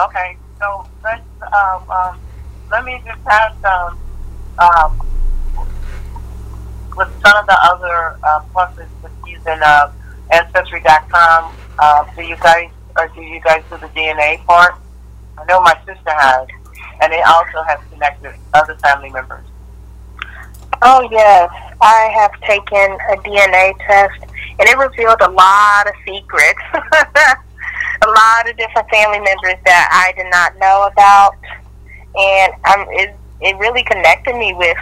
Okay, 0.00 0.36
so 0.58 0.86
let's 1.04 1.22
um, 1.42 1.90
um, 1.90 2.20
let 2.70 2.84
me 2.84 3.02
just 3.04 3.20
ask 3.26 3.62
um, 3.64 3.98
um, 4.58 4.98
with 6.96 7.08
some 7.20 7.36
of 7.36 7.46
the 7.46 7.58
other 7.62 8.16
uh, 8.24 8.40
pluses 8.54 8.88
with 9.02 9.12
using 9.26 9.60
uh, 9.62 9.92
ancestry.com. 10.30 11.54
Uh, 11.78 12.04
do 12.16 12.22
you 12.22 12.36
guys 12.36 12.70
or 12.96 13.08
do 13.08 13.20
you 13.20 13.40
guys 13.40 13.62
do 13.70 13.76
the 13.76 13.88
DNA 13.88 14.42
part? 14.46 14.74
I 15.36 15.44
know 15.44 15.60
my 15.60 15.76
sister 15.84 16.12
has, 16.12 16.48
and 17.02 17.12
it 17.12 17.22
also 17.26 17.62
has 17.66 17.80
connected 17.90 18.32
other 18.54 18.76
family 18.76 19.10
members. 19.10 19.44
Oh 20.82 21.06
yes, 21.10 21.50
I 21.80 22.10
have 22.14 22.32
taken 22.42 22.96
a 23.10 23.16
DNA 23.22 23.76
test, 23.86 24.22
and 24.58 24.68
it 24.68 24.78
revealed 24.78 25.20
a 25.20 25.30
lot 25.30 25.86
of 25.88 25.94
secrets, 26.06 26.62
a 26.74 28.08
lot 28.08 28.48
of 28.48 28.56
different 28.56 28.88
family 28.88 29.18
members 29.18 29.58
that 29.64 29.88
I 29.90 30.12
did 30.16 30.30
not 30.30 30.56
know 30.58 30.88
about, 30.90 31.36
and 32.14 32.52
um, 32.66 32.86
it 32.90 33.14
it 33.40 33.56
really 33.58 33.82
connected 33.82 34.36
me 34.36 34.54
with 34.54 34.78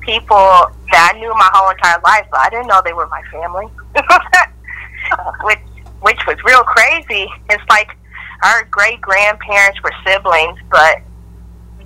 people 0.00 0.36
that 0.36 1.12
I 1.14 1.18
knew 1.18 1.32
my 1.34 1.48
whole 1.54 1.70
entire 1.70 2.00
life, 2.04 2.26
but 2.30 2.40
I 2.40 2.50
didn't 2.50 2.66
know 2.66 2.82
they 2.84 2.92
were 2.92 3.08
my 3.08 3.22
family, 3.32 3.66
which 5.44 5.58
which 6.00 6.20
was 6.26 6.36
real 6.44 6.64
crazy. 6.64 7.28
It's 7.48 7.64
like 7.70 7.96
our 8.42 8.64
great 8.70 9.00
grandparents 9.00 9.82
were 9.82 9.92
siblings, 10.04 10.58
but 10.70 11.02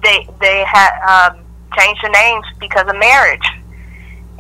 they 0.07 0.27
they 0.41 0.65
had 0.65 0.93
um, 1.03 1.45
changed 1.77 2.03
their 2.03 2.13
names 2.13 2.47
because 2.61 2.89
of 2.89 2.97
marriage, 2.97 3.47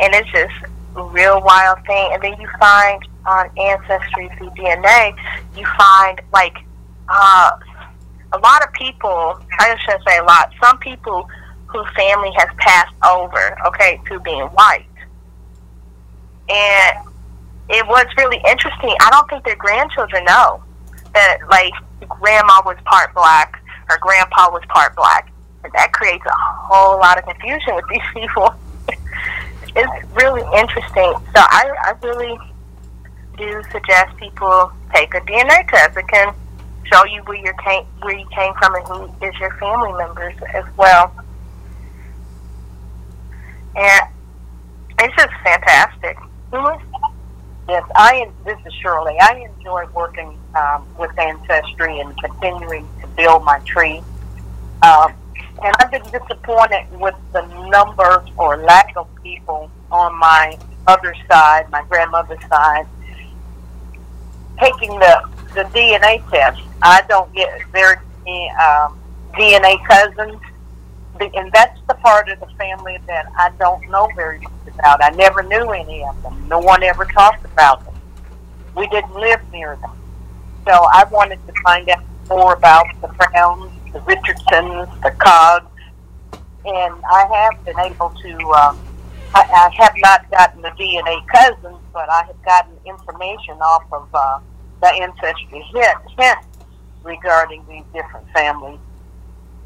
and 0.00 0.14
it's 0.14 0.30
just 0.30 0.54
a 0.94 1.02
real 1.02 1.42
wild 1.42 1.84
thing. 1.86 2.10
And 2.12 2.22
then 2.22 2.40
you 2.40 2.48
find 2.58 3.02
on 3.26 3.50
Ancestry 3.58 4.30
through 4.38 4.50
DNA, 4.50 5.14
you 5.56 5.66
find 5.76 6.20
like 6.32 6.56
uh, 7.08 7.50
a 8.32 8.38
lot 8.38 8.62
of 8.64 8.72
people. 8.72 9.40
I 9.58 9.76
shouldn't 9.84 10.04
say 10.08 10.18
a 10.18 10.24
lot. 10.24 10.52
Some 10.62 10.78
people 10.78 11.28
whose 11.66 11.86
family 11.96 12.30
has 12.36 12.48
passed 12.58 12.94
over, 13.04 13.58
okay, 13.66 14.00
to 14.06 14.20
being 14.20 14.46
white, 14.54 14.86
and 16.48 16.96
it 17.68 17.86
was 17.88 18.06
really 18.16 18.40
interesting. 18.48 18.94
I 19.00 19.10
don't 19.10 19.28
think 19.28 19.44
their 19.44 19.56
grandchildren 19.56 20.24
know 20.24 20.62
that 21.12 21.38
like 21.50 21.72
grandma 22.08 22.62
was 22.64 22.76
part 22.84 23.12
black 23.14 23.60
or 23.90 23.98
grandpa 24.00 24.50
was 24.52 24.62
part 24.68 24.94
black. 24.94 25.32
That 25.72 25.92
creates 25.92 26.24
a 26.26 26.32
whole 26.32 26.98
lot 26.98 27.18
of 27.18 27.24
confusion 27.24 27.74
with 27.74 27.84
these 27.90 28.02
people. 28.14 28.54
it's 29.76 30.14
really 30.14 30.42
interesting. 30.58 31.12
So 31.34 31.40
I, 31.40 31.70
I 31.84 31.94
really 32.02 32.38
do 33.36 33.62
suggest 33.70 34.16
people 34.16 34.72
take 34.94 35.14
a 35.14 35.20
DNA 35.20 35.68
test. 35.68 35.96
It 35.96 36.08
can 36.08 36.34
show 36.84 37.04
you 37.04 37.22
where 37.24 37.36
you 37.36 37.52
came 37.64 37.84
where 38.00 38.16
you 38.16 38.26
came 38.34 38.54
from 38.54 38.74
and 38.74 38.86
who 38.86 39.26
is 39.26 39.34
your 39.38 39.50
family 39.58 39.92
members 39.92 40.34
as 40.54 40.64
well. 40.76 41.12
And 43.74 44.08
it's 44.98 45.14
just 45.16 45.32
fantastic. 45.44 46.16
Yes, 47.68 47.82
I. 47.96 48.30
This 48.44 48.58
is 48.64 48.72
Shirley. 48.74 49.16
I 49.20 49.48
enjoy 49.56 49.86
working 49.92 50.38
um, 50.54 50.86
with 50.98 51.10
Ancestry 51.18 51.98
and 51.98 52.16
continuing 52.22 52.88
to 53.00 53.06
build 53.08 53.44
my 53.44 53.58
tree. 53.60 54.02
Um, 54.82 55.12
and 55.62 55.74
I've 55.78 55.90
been 55.90 56.02
disappointed 56.02 56.86
with 56.98 57.14
the 57.32 57.42
number 57.68 58.24
or 58.36 58.58
lack 58.58 58.96
of 58.96 59.08
people 59.22 59.70
on 59.90 60.18
my 60.18 60.58
other 60.86 61.14
side, 61.28 61.70
my 61.70 61.82
grandmother's 61.88 62.46
side, 62.48 62.86
taking 64.58 64.98
the 64.98 65.28
the 65.54 65.62
DNA 65.64 66.28
test. 66.30 66.60
I 66.82 67.02
don't 67.08 67.32
get 67.34 67.48
very 67.72 67.96
um, 67.96 68.98
DNA 69.32 69.84
cousins, 69.86 70.40
and 71.20 71.50
that's 71.52 71.80
the 71.88 71.94
part 71.94 72.28
of 72.28 72.38
the 72.40 72.46
family 72.58 72.98
that 73.06 73.26
I 73.36 73.50
don't 73.58 73.88
know 73.90 74.08
very 74.14 74.40
much 74.40 74.52
about. 74.74 75.02
I 75.02 75.10
never 75.10 75.42
knew 75.42 75.70
any 75.70 76.04
of 76.04 76.22
them. 76.22 76.46
No 76.48 76.58
one 76.58 76.82
ever 76.82 77.06
talked 77.06 77.44
about 77.46 77.84
them. 77.84 77.94
We 78.74 78.86
didn't 78.88 79.14
live 79.14 79.40
near 79.50 79.76
them. 79.76 79.92
So 80.66 80.72
I 80.72 81.04
wanted 81.10 81.38
to 81.46 81.52
find 81.62 81.88
out 81.88 82.02
more 82.28 82.54
about 82.54 82.86
the 83.00 83.08
Browns, 83.08 83.72
the 83.92 84.00
Richardsons, 84.00 84.88
the 85.02 85.10
Coggs, 85.18 85.70
and 86.64 86.94
I 87.10 87.50
have 87.50 87.64
been 87.64 87.78
able 87.78 88.10
to. 88.10 88.32
Um, 88.52 88.78
I, 89.34 89.40
I 89.40 89.82
have 89.82 89.94
not 89.96 90.30
gotten 90.30 90.62
the 90.62 90.70
DNA 90.70 91.26
cousins, 91.28 91.78
but 91.92 92.08
I 92.08 92.24
have 92.26 92.42
gotten 92.44 92.72
information 92.86 93.54
off 93.60 93.84
of 93.92 94.08
uh, 94.14 94.38
the 94.80 94.88
ancestry 94.88 95.62
hit, 95.74 95.96
hint 96.18 96.38
regarding 97.02 97.64
these 97.68 97.84
different 97.92 98.28
families. 98.30 98.78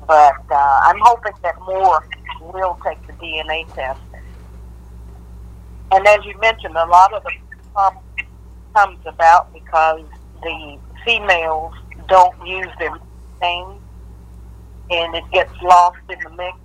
But 0.06 0.42
uh, 0.50 0.80
I'm 0.84 0.98
hoping 1.00 1.34
that 1.42 1.58
more 1.60 2.06
will 2.40 2.78
take 2.84 3.04
the 3.06 3.12
DNA 3.14 3.72
test. 3.74 4.00
And 5.92 6.06
as 6.06 6.24
you 6.24 6.38
mentioned, 6.40 6.76
a 6.76 6.86
lot 6.86 7.12
of 7.12 7.22
the 7.22 7.30
problem 7.72 8.04
comes 8.74 8.98
about 9.06 9.52
because 9.52 10.02
the 10.42 10.78
females 11.04 11.74
don't 12.08 12.46
use 12.46 12.68
their 12.78 12.96
names, 13.40 13.79
and 14.90 15.14
it 15.14 15.24
gets 15.32 15.52
lost 15.62 15.98
in 16.08 16.18
the 16.20 16.30
mix. 16.30 16.56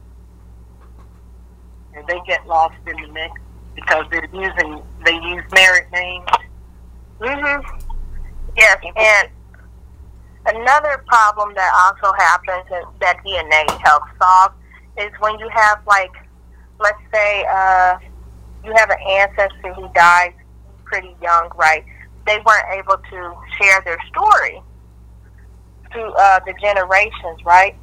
And 1.96 2.06
they 2.08 2.20
get 2.28 2.46
lost 2.48 2.76
in 2.88 3.02
the 3.02 3.08
mix 3.12 3.34
because 3.76 4.06
they're 4.12 4.28
using 4.34 4.82
they 5.06 5.14
use 5.14 5.44
married 5.54 5.92
names. 5.92 6.30
Mhm. 7.20 7.82
Yes, 8.58 8.78
and 8.96 9.30
another 10.56 11.04
problem 11.08 11.54
that 11.56 11.72
also 11.74 12.14
happens 12.18 12.66
that 13.00 13.18
DNA 13.24 13.70
helps 13.82 14.10
solve 14.22 14.54
is 14.98 15.12
when 15.20 15.38
you 15.40 15.50
have 15.50 15.80
like, 15.86 16.14
let's 16.80 17.00
say, 17.14 17.46
uh, 17.46 17.98
you 18.64 18.74
have 18.76 18.90
an 18.90 18.98
ancestor 19.08 19.74
who 19.74 19.90
dies 19.94 20.34
pretty 20.86 21.16
young, 21.22 21.50
right? 21.56 21.84
They 22.26 22.40
weren't 22.46 22.66
able 22.74 22.98
to 22.98 23.38
share 23.62 23.82
their 23.86 23.98
story 24.10 24.62
to 25.94 26.02
uh, 26.02 26.40
the 26.46 26.54
generations, 26.62 27.44
right? 27.46 27.76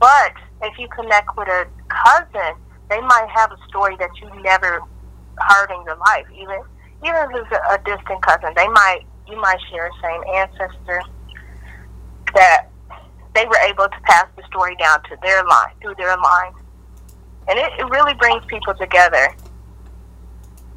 But 0.00 0.32
if 0.62 0.78
you 0.78 0.88
connect 0.88 1.36
with 1.36 1.46
a 1.48 1.66
cousin, 1.88 2.56
they 2.88 3.00
might 3.00 3.28
have 3.32 3.52
a 3.52 3.58
story 3.68 3.96
that 3.98 4.10
you 4.20 4.28
never 4.42 4.80
heard 5.38 5.70
in 5.70 5.84
your 5.84 5.96
life. 5.96 6.26
Even 6.34 6.60
even 7.04 7.16
if 7.30 7.42
it's 7.44 7.52
a, 7.52 7.74
a 7.74 7.78
distant 7.84 8.22
cousin, 8.22 8.52
they 8.56 8.66
might 8.68 9.00
you 9.28 9.40
might 9.40 9.60
share 9.70 9.88
the 9.88 10.00
same 10.02 10.22
ancestor 10.34 11.02
that 12.34 12.66
they 13.34 13.44
were 13.46 13.58
able 13.68 13.84
to 13.84 14.00
pass 14.04 14.26
the 14.36 14.42
story 14.46 14.74
down 14.76 15.02
to 15.04 15.16
their 15.22 15.44
line 15.44 15.72
through 15.80 15.94
their 15.96 16.16
line, 16.16 16.52
and 17.48 17.58
it, 17.58 17.70
it 17.78 17.84
really 17.90 18.14
brings 18.14 18.44
people 18.46 18.74
together. 18.74 19.28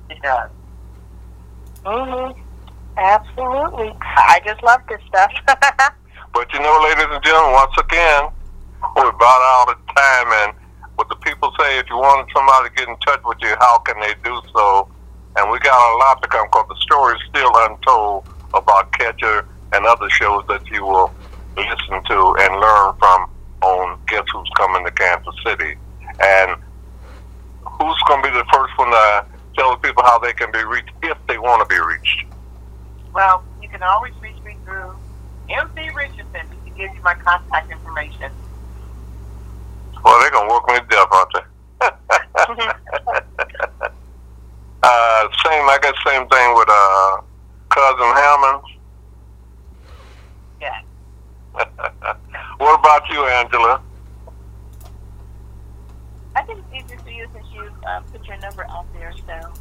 It 0.10 0.22
does. 0.22 0.50
Mhm. 1.86 2.38
Absolutely. 2.96 3.92
I 4.02 4.40
just 4.46 4.62
love 4.64 4.82
this 4.88 5.02
stuff. 5.08 5.32
But 6.34 6.52
you 6.52 6.60
know, 6.62 6.80
ladies 6.84 7.06
and 7.10 7.24
gentlemen, 7.24 7.54
once 7.54 7.76
again, 7.78 8.24
we're 8.96 9.10
about 9.10 9.42
out 9.56 9.76
of 9.76 9.96
time. 9.96 10.28
And 10.44 10.54
what 10.96 11.10
the 11.10 11.16
people 11.18 11.52
say, 11.60 11.80
if 11.80 11.90
you 11.90 11.98
wanted 11.98 12.32
somebody 12.34 12.70
to 12.70 12.76
get 12.76 12.88
in 12.88 12.98
touch 12.98 13.22
with 13.26 13.38
you, 13.42 13.56
how 13.60 13.80
can 13.80 14.00
they 14.00 14.14
do 14.24 14.42
so? 14.56 14.90
And 15.38 15.52
we 15.52 15.60
got 15.60 15.74
a 15.74 15.98
lot 15.98 16.22
to 16.22 16.28
come 16.30 16.48
because 16.48 16.68
the 16.70 16.80
story 16.82 17.16
is 17.16 17.22
still 17.30 17.52
untold 17.66 18.28
about 18.54 18.92
Catcher 18.94 19.48
and 19.74 19.86
other 19.86 20.10
shows 20.10 20.44
that 20.48 20.62
you 20.70 20.86
will 20.86 21.12
listen 21.58 22.04
to 22.04 22.36
and 22.40 22.60
learn 22.60 22.94
from 23.00 23.30
on 23.62 24.00
Guess 24.08 24.26
Who's 24.32 24.50
Coming 24.58 24.86
to 24.86 24.92
Kansas 24.92 25.36
City. 25.46 25.76
And 26.22 26.56
who's 27.66 28.02
going 28.08 28.22
to 28.24 28.30
be 28.30 28.38
the 28.38 28.46
first 28.54 28.78
one 28.78 28.92
to 28.92 29.26
tell 29.58 29.72
the 29.72 29.78
people 29.78 30.04
how 30.04 30.20
they 30.20 30.34
can 30.34 30.52
be 30.52 30.64
reached 30.64 30.92
if 31.02 31.18
they 31.28 31.38
want 31.38 31.68
to 31.68 31.74
be 31.74 31.82
reached? 31.82 32.26
Well, 33.14 33.44
you 33.62 33.70
can 33.70 33.82
always 33.82 34.14
reach 34.22 34.40
me 34.44 34.56
through 34.66 34.94
MC 35.50 35.90
Richardson 35.96 36.48
to 36.66 36.70
give 36.78 36.94
you 36.94 37.02
my 37.04 37.16
contact 37.16 37.72
information. 37.72 38.32
Well, 40.04 40.20
they're 40.20 40.32
to 40.32 40.48
work 40.50 40.68
me 40.68 40.76
to 40.76 40.86
death, 40.88 41.08
aren't 41.12 41.34
they? 41.34 41.40
uh, 44.84 45.28
same, 45.46 45.70
I 45.70 45.80
guess, 45.82 45.94
same 46.06 46.28
thing 46.28 46.56
with 46.56 46.68
uh, 46.70 47.22
Cousin 47.70 48.12
Hammond. 48.16 48.64
Yeah. 50.62 50.82
what 52.58 52.80
about 52.80 53.10
you, 53.10 53.26
Angela? 53.26 53.82
I 56.36 56.42
think 56.44 56.64
it's 56.74 56.86
easier 56.86 57.00
for 57.00 57.10
you 57.10 57.28
since 57.34 57.46
you 57.54 57.72
um, 57.88 58.04
put 58.06 58.26
your 58.26 58.38
number 58.38 58.66
out 58.70 58.86
there, 58.94 59.14
so 59.26 59.54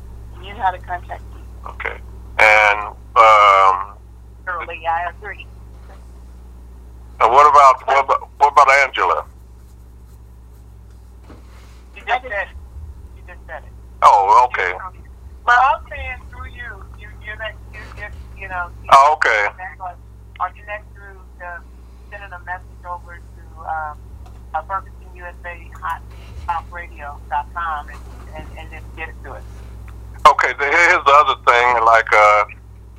you 0.43 0.55
know 0.55 0.61
how 0.61 0.70
to 0.70 0.78
contact 0.78 1.22
me. 1.34 1.43
Okay. 1.66 1.99
And 2.38 2.78
um, 3.16 3.95
Shirley, 4.45 4.86
I 4.86 5.11
agree. 5.11 5.47
and 7.20 7.30
what 7.30 7.49
about 7.49 7.86
what 7.86 8.05
about, 8.05 8.28
what 8.38 8.53
about 8.53 8.70
Angela? 8.70 9.26
Just 12.07 13.46
said 13.46 13.62
it. 13.62 13.72
Oh, 14.03 14.48
okay. 14.50 14.72
But 15.46 15.55
I'm 15.59 15.84
saying 15.88 16.18
through 16.30 16.46
you, 16.50 16.84
you 16.98 17.09
you're 17.24 17.36
next, 17.36 17.59
you're 17.72 17.82
just, 17.96 18.16
you 18.36 18.48
know. 18.48 18.70
Oh, 18.90 19.14
okay. 19.14 19.48
Are 20.40 20.53
you 20.57 20.64
next 20.66 20.86
through 20.94 21.20
the 21.38 21.62
sending 22.11 22.32
a 22.32 22.38
message 22.40 22.84
over 22.88 23.16
to 23.16 23.61
um, 23.61 23.98
uh, 24.55 24.62
Ferguson 24.62 25.07
USA 25.14 25.70
Hot 25.80 26.03
Radio 26.72 27.18
dot 27.30 27.46
com 27.55 27.88
and, 27.88 27.98
and 28.34 28.59
and 28.59 28.70
just 28.70 28.96
get 28.96 29.09
it 29.09 29.14
to 29.24 29.32
us. 29.32 29.44
Okay. 30.28 30.53
Here's 30.59 31.05
the 31.05 31.12
other 31.12 31.40
thing. 31.46 31.84
Like 31.84 32.12
uh, 32.12 32.44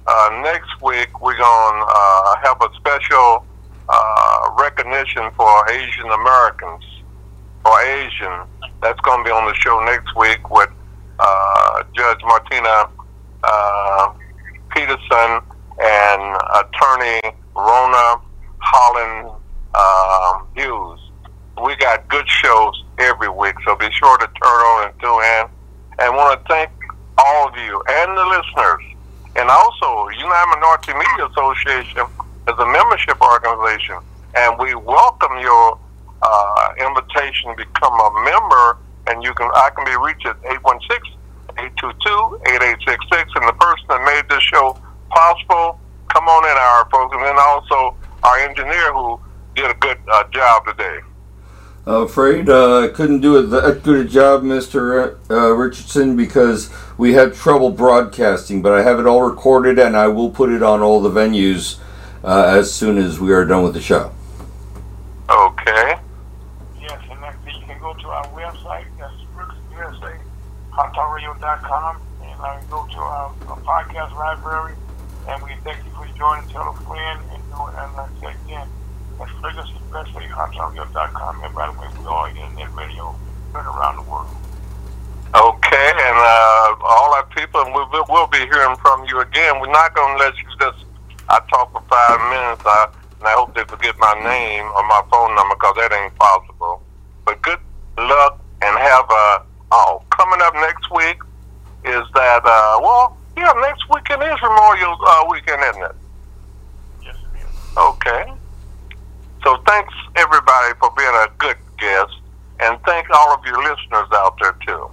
uh, 0.07 0.41
next 0.41 0.81
week 0.81 1.21
we're 1.21 1.37
gonna 1.37 1.85
uh, 1.85 2.35
have 2.43 2.61
a 2.61 2.73
special 2.75 3.45
uh, 3.89 4.49
recognition 4.57 5.29
for 5.35 5.69
Asian 5.69 6.09
Americans 6.09 6.83
or 7.65 7.81
Asian. 7.81 8.47
That's 8.81 8.99
gonna 9.01 9.23
be 9.23 9.31
on 9.31 9.45
the 9.45 9.55
show 9.55 9.79
next 9.85 10.15
week 10.15 10.49
with 10.49 10.69
uh, 11.19 11.83
Judge 11.95 12.19
Martina 12.23 12.89
uh, 13.43 14.13
Peterson 14.71 15.41
and 15.81 16.37
Attorney 16.55 17.21
Rona 17.55 18.21
Holland 18.59 19.29
um, 19.75 20.47
Hughes. 20.55 20.99
We 21.63 21.75
got 21.75 22.07
good 22.07 22.27
shows 22.27 22.83
every 22.97 23.29
week, 23.29 23.55
so 23.65 23.75
be 23.75 23.89
sure 23.91 24.17
to 24.17 24.25
turn 24.25 24.59
on 24.73 24.89
and 24.89 24.99
tune 24.99 25.23
in. 25.23 25.45
And 25.99 26.15
want 26.15 26.39
to 26.39 26.53
thank 26.53 26.71
all 27.17 27.47
of 27.47 27.55
you 27.57 27.81
and 27.89 28.17
the 28.17 28.25
listeners. 28.25 28.83
And 29.35 29.49
also, 29.49 30.09
United 30.09 30.49
Minority 30.55 30.93
Media 30.93 31.27
Association 31.27 32.01
is 32.47 32.57
a 32.57 32.65
membership 32.65 33.19
organization, 33.21 33.97
and 34.35 34.59
we 34.59 34.75
welcome 34.75 35.39
your 35.39 35.77
uh, 36.23 36.73
invitation 36.79 37.51
to 37.51 37.57
become 37.57 37.93
a 37.93 38.23
member. 38.23 38.77
And 39.07 39.21
you 39.23 39.33
can, 39.33 39.51
I 39.53 39.69
can 39.75 39.83
be 39.85 39.95
reached 39.99 40.25
at 40.25 40.41
816-822-8866. 41.59 43.35
And 43.35 43.47
the 43.47 43.53
person 43.59 43.85
that 43.89 44.03
made 44.05 44.29
this 44.29 44.43
show 44.43 44.79
possible, 45.09 45.79
come 46.09 46.27
on 46.27 46.45
in, 46.45 46.57
our 46.57 46.89
folks, 46.89 47.13
and 47.15 47.23
then 47.23 47.35
also 47.37 47.95
our 48.23 48.39
engineer 48.39 48.93
who 48.93 49.19
did 49.55 49.69
a 49.69 49.73
good 49.75 49.97
uh, 50.11 50.23
job 50.31 50.65
today. 50.65 50.99
I'm 51.85 52.03
afraid 52.03 52.47
uh, 52.47 52.79
I 52.79 52.87
couldn't 52.87 53.19
do 53.19 53.37
it 53.37 53.47
that 53.47 53.83
good 53.83 54.05
a 54.05 54.09
job, 54.09 54.43
Mr. 54.43 55.17
Uh, 55.29 55.51
Richardson, 55.51 56.15
because 56.15 56.69
we 56.97 57.11
had 57.11 57.33
trouble 57.33 57.71
broadcasting. 57.71 58.61
But 58.61 58.71
I 58.71 58.83
have 58.83 59.01
it 59.01 59.05
all 59.05 59.21
recorded, 59.21 59.77
and 59.77 59.97
I 59.97 60.07
will 60.07 60.29
put 60.29 60.49
it 60.49 60.63
on 60.63 60.79
all 60.79 61.01
the 61.01 61.09
venues 61.09 61.79
uh, 62.23 62.55
as 62.57 62.73
soon 62.73 62.97
as 62.97 63.19
we 63.19 63.33
are 63.33 63.43
done 63.43 63.63
with 63.63 63.73
the 63.73 63.81
show. 63.81 64.13
Okay. 65.29 65.97
Yes, 66.79 67.01
and 67.11 67.21
that, 67.21 67.35
you 67.45 67.65
can 67.65 67.77
go 67.81 67.93
to 67.93 68.07
our 68.07 68.27
website, 68.27 68.85
that's 68.97 69.13
USA, 69.71 70.17
hottalkradio.com, 70.73 72.01
and 72.23 72.41
I 72.41 72.61
go 72.69 72.85
to 72.87 72.97
our, 72.97 73.29
our 73.47 73.59
podcast 73.61 74.15
library, 74.17 74.75
and 75.27 75.43
we 75.43 75.51
thank 75.63 75.85
you 75.85 75.91
for 75.91 76.07
joining, 76.17 76.49
tell 76.49 76.69
a 76.69 76.73
friend, 76.81 77.21
and, 77.31 77.41
and 77.41 77.91
I 77.93 78.09
said 78.19 78.35
again, 78.45 78.67
that's 79.19 79.31
Ferguson 79.41 79.77
USA, 79.93 80.25
hottalkradio.com, 80.33 81.43
and 81.43 81.53
by 81.53 81.71
the 81.71 81.79
way, 81.79 81.87
we 81.99 82.05
are 82.07 82.29
internet 82.29 82.73
radio 82.73 83.15
right 83.53 83.65
around 83.65 83.97
the 83.97 84.09
world. 84.09 84.33
Okay, 85.35 85.91
and 85.93 86.17
uh, 86.17 86.75
all 86.81 87.13
our 87.13 87.25
people, 87.35 87.61
and 87.61 87.73
we 87.73 87.81
will 87.93 88.05
we'll 88.09 88.27
be 88.27 88.39
hearing 88.39 88.75
from 88.77 89.05
you 89.05 89.19
again. 89.21 89.59
We're 89.59 89.71
not 89.71 89.93
going 89.93 90.17
to 90.17 90.23
let 90.23 90.33
you 90.37 90.45
just, 90.59 90.85
I 91.29 91.39
talk 91.49 91.71
for 91.71 91.81
five 91.89 92.19
minutes, 92.29 92.61
I, 92.65 92.89
and 93.19 93.27
I 93.27 93.33
hope 93.33 93.53
they 93.55 93.63
forget 93.65 93.97
my 93.97 94.13
name 94.13 94.65
or 94.73 94.83
my 94.85 95.01
phone 95.09 95.35
number 95.35 95.55
because 95.55 95.75
that 95.77 95.93
ain't 95.93 96.15
possible. 96.15 96.81
But 97.25 97.41
good 97.41 97.59
luck 97.97 98.41
and 98.61 98.77
have 98.77 99.05
a, 99.09 99.41
Oh, 99.75 100.03
coming 100.11 100.39
up 100.41 100.53
next 100.53 100.91
week 100.91 101.17
is 101.83 102.03
that, 102.13 102.41
uh, 102.45 102.79
well, 102.79 103.17
yeah, 103.35 103.51
next 103.59 103.89
weekend 103.89 104.21
is 104.21 104.37
Memorial 104.39 104.95
uh, 105.03 105.25
Weekend, 105.31 105.63
isn't 105.63 105.81
it? 105.81 105.95
Yes, 107.03 107.15
it 107.15 107.39
is. 107.41 107.77
Okay. 107.77 108.31
So 109.43 109.57
thanks, 109.65 109.91
everybody, 110.15 110.75
for 110.79 110.93
being 110.95 111.09
a 111.09 111.27
good 111.39 111.57
guest, 111.79 112.13
and 112.59 112.79
thank 112.85 113.09
all 113.09 113.33
of 113.33 113.43
your 113.45 113.57
listeners 113.63 114.07
out 114.13 114.37
there, 114.39 114.55
too. 114.65 114.87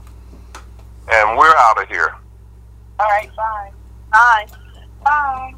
And 1.13 1.37
we're 1.37 1.55
out 1.55 1.83
of 1.83 1.87
here. 1.89 2.15
All 2.99 3.07
right, 3.07 3.31
bye. 3.37 3.71
Bye. 4.11 4.47
Bye. 5.05 5.55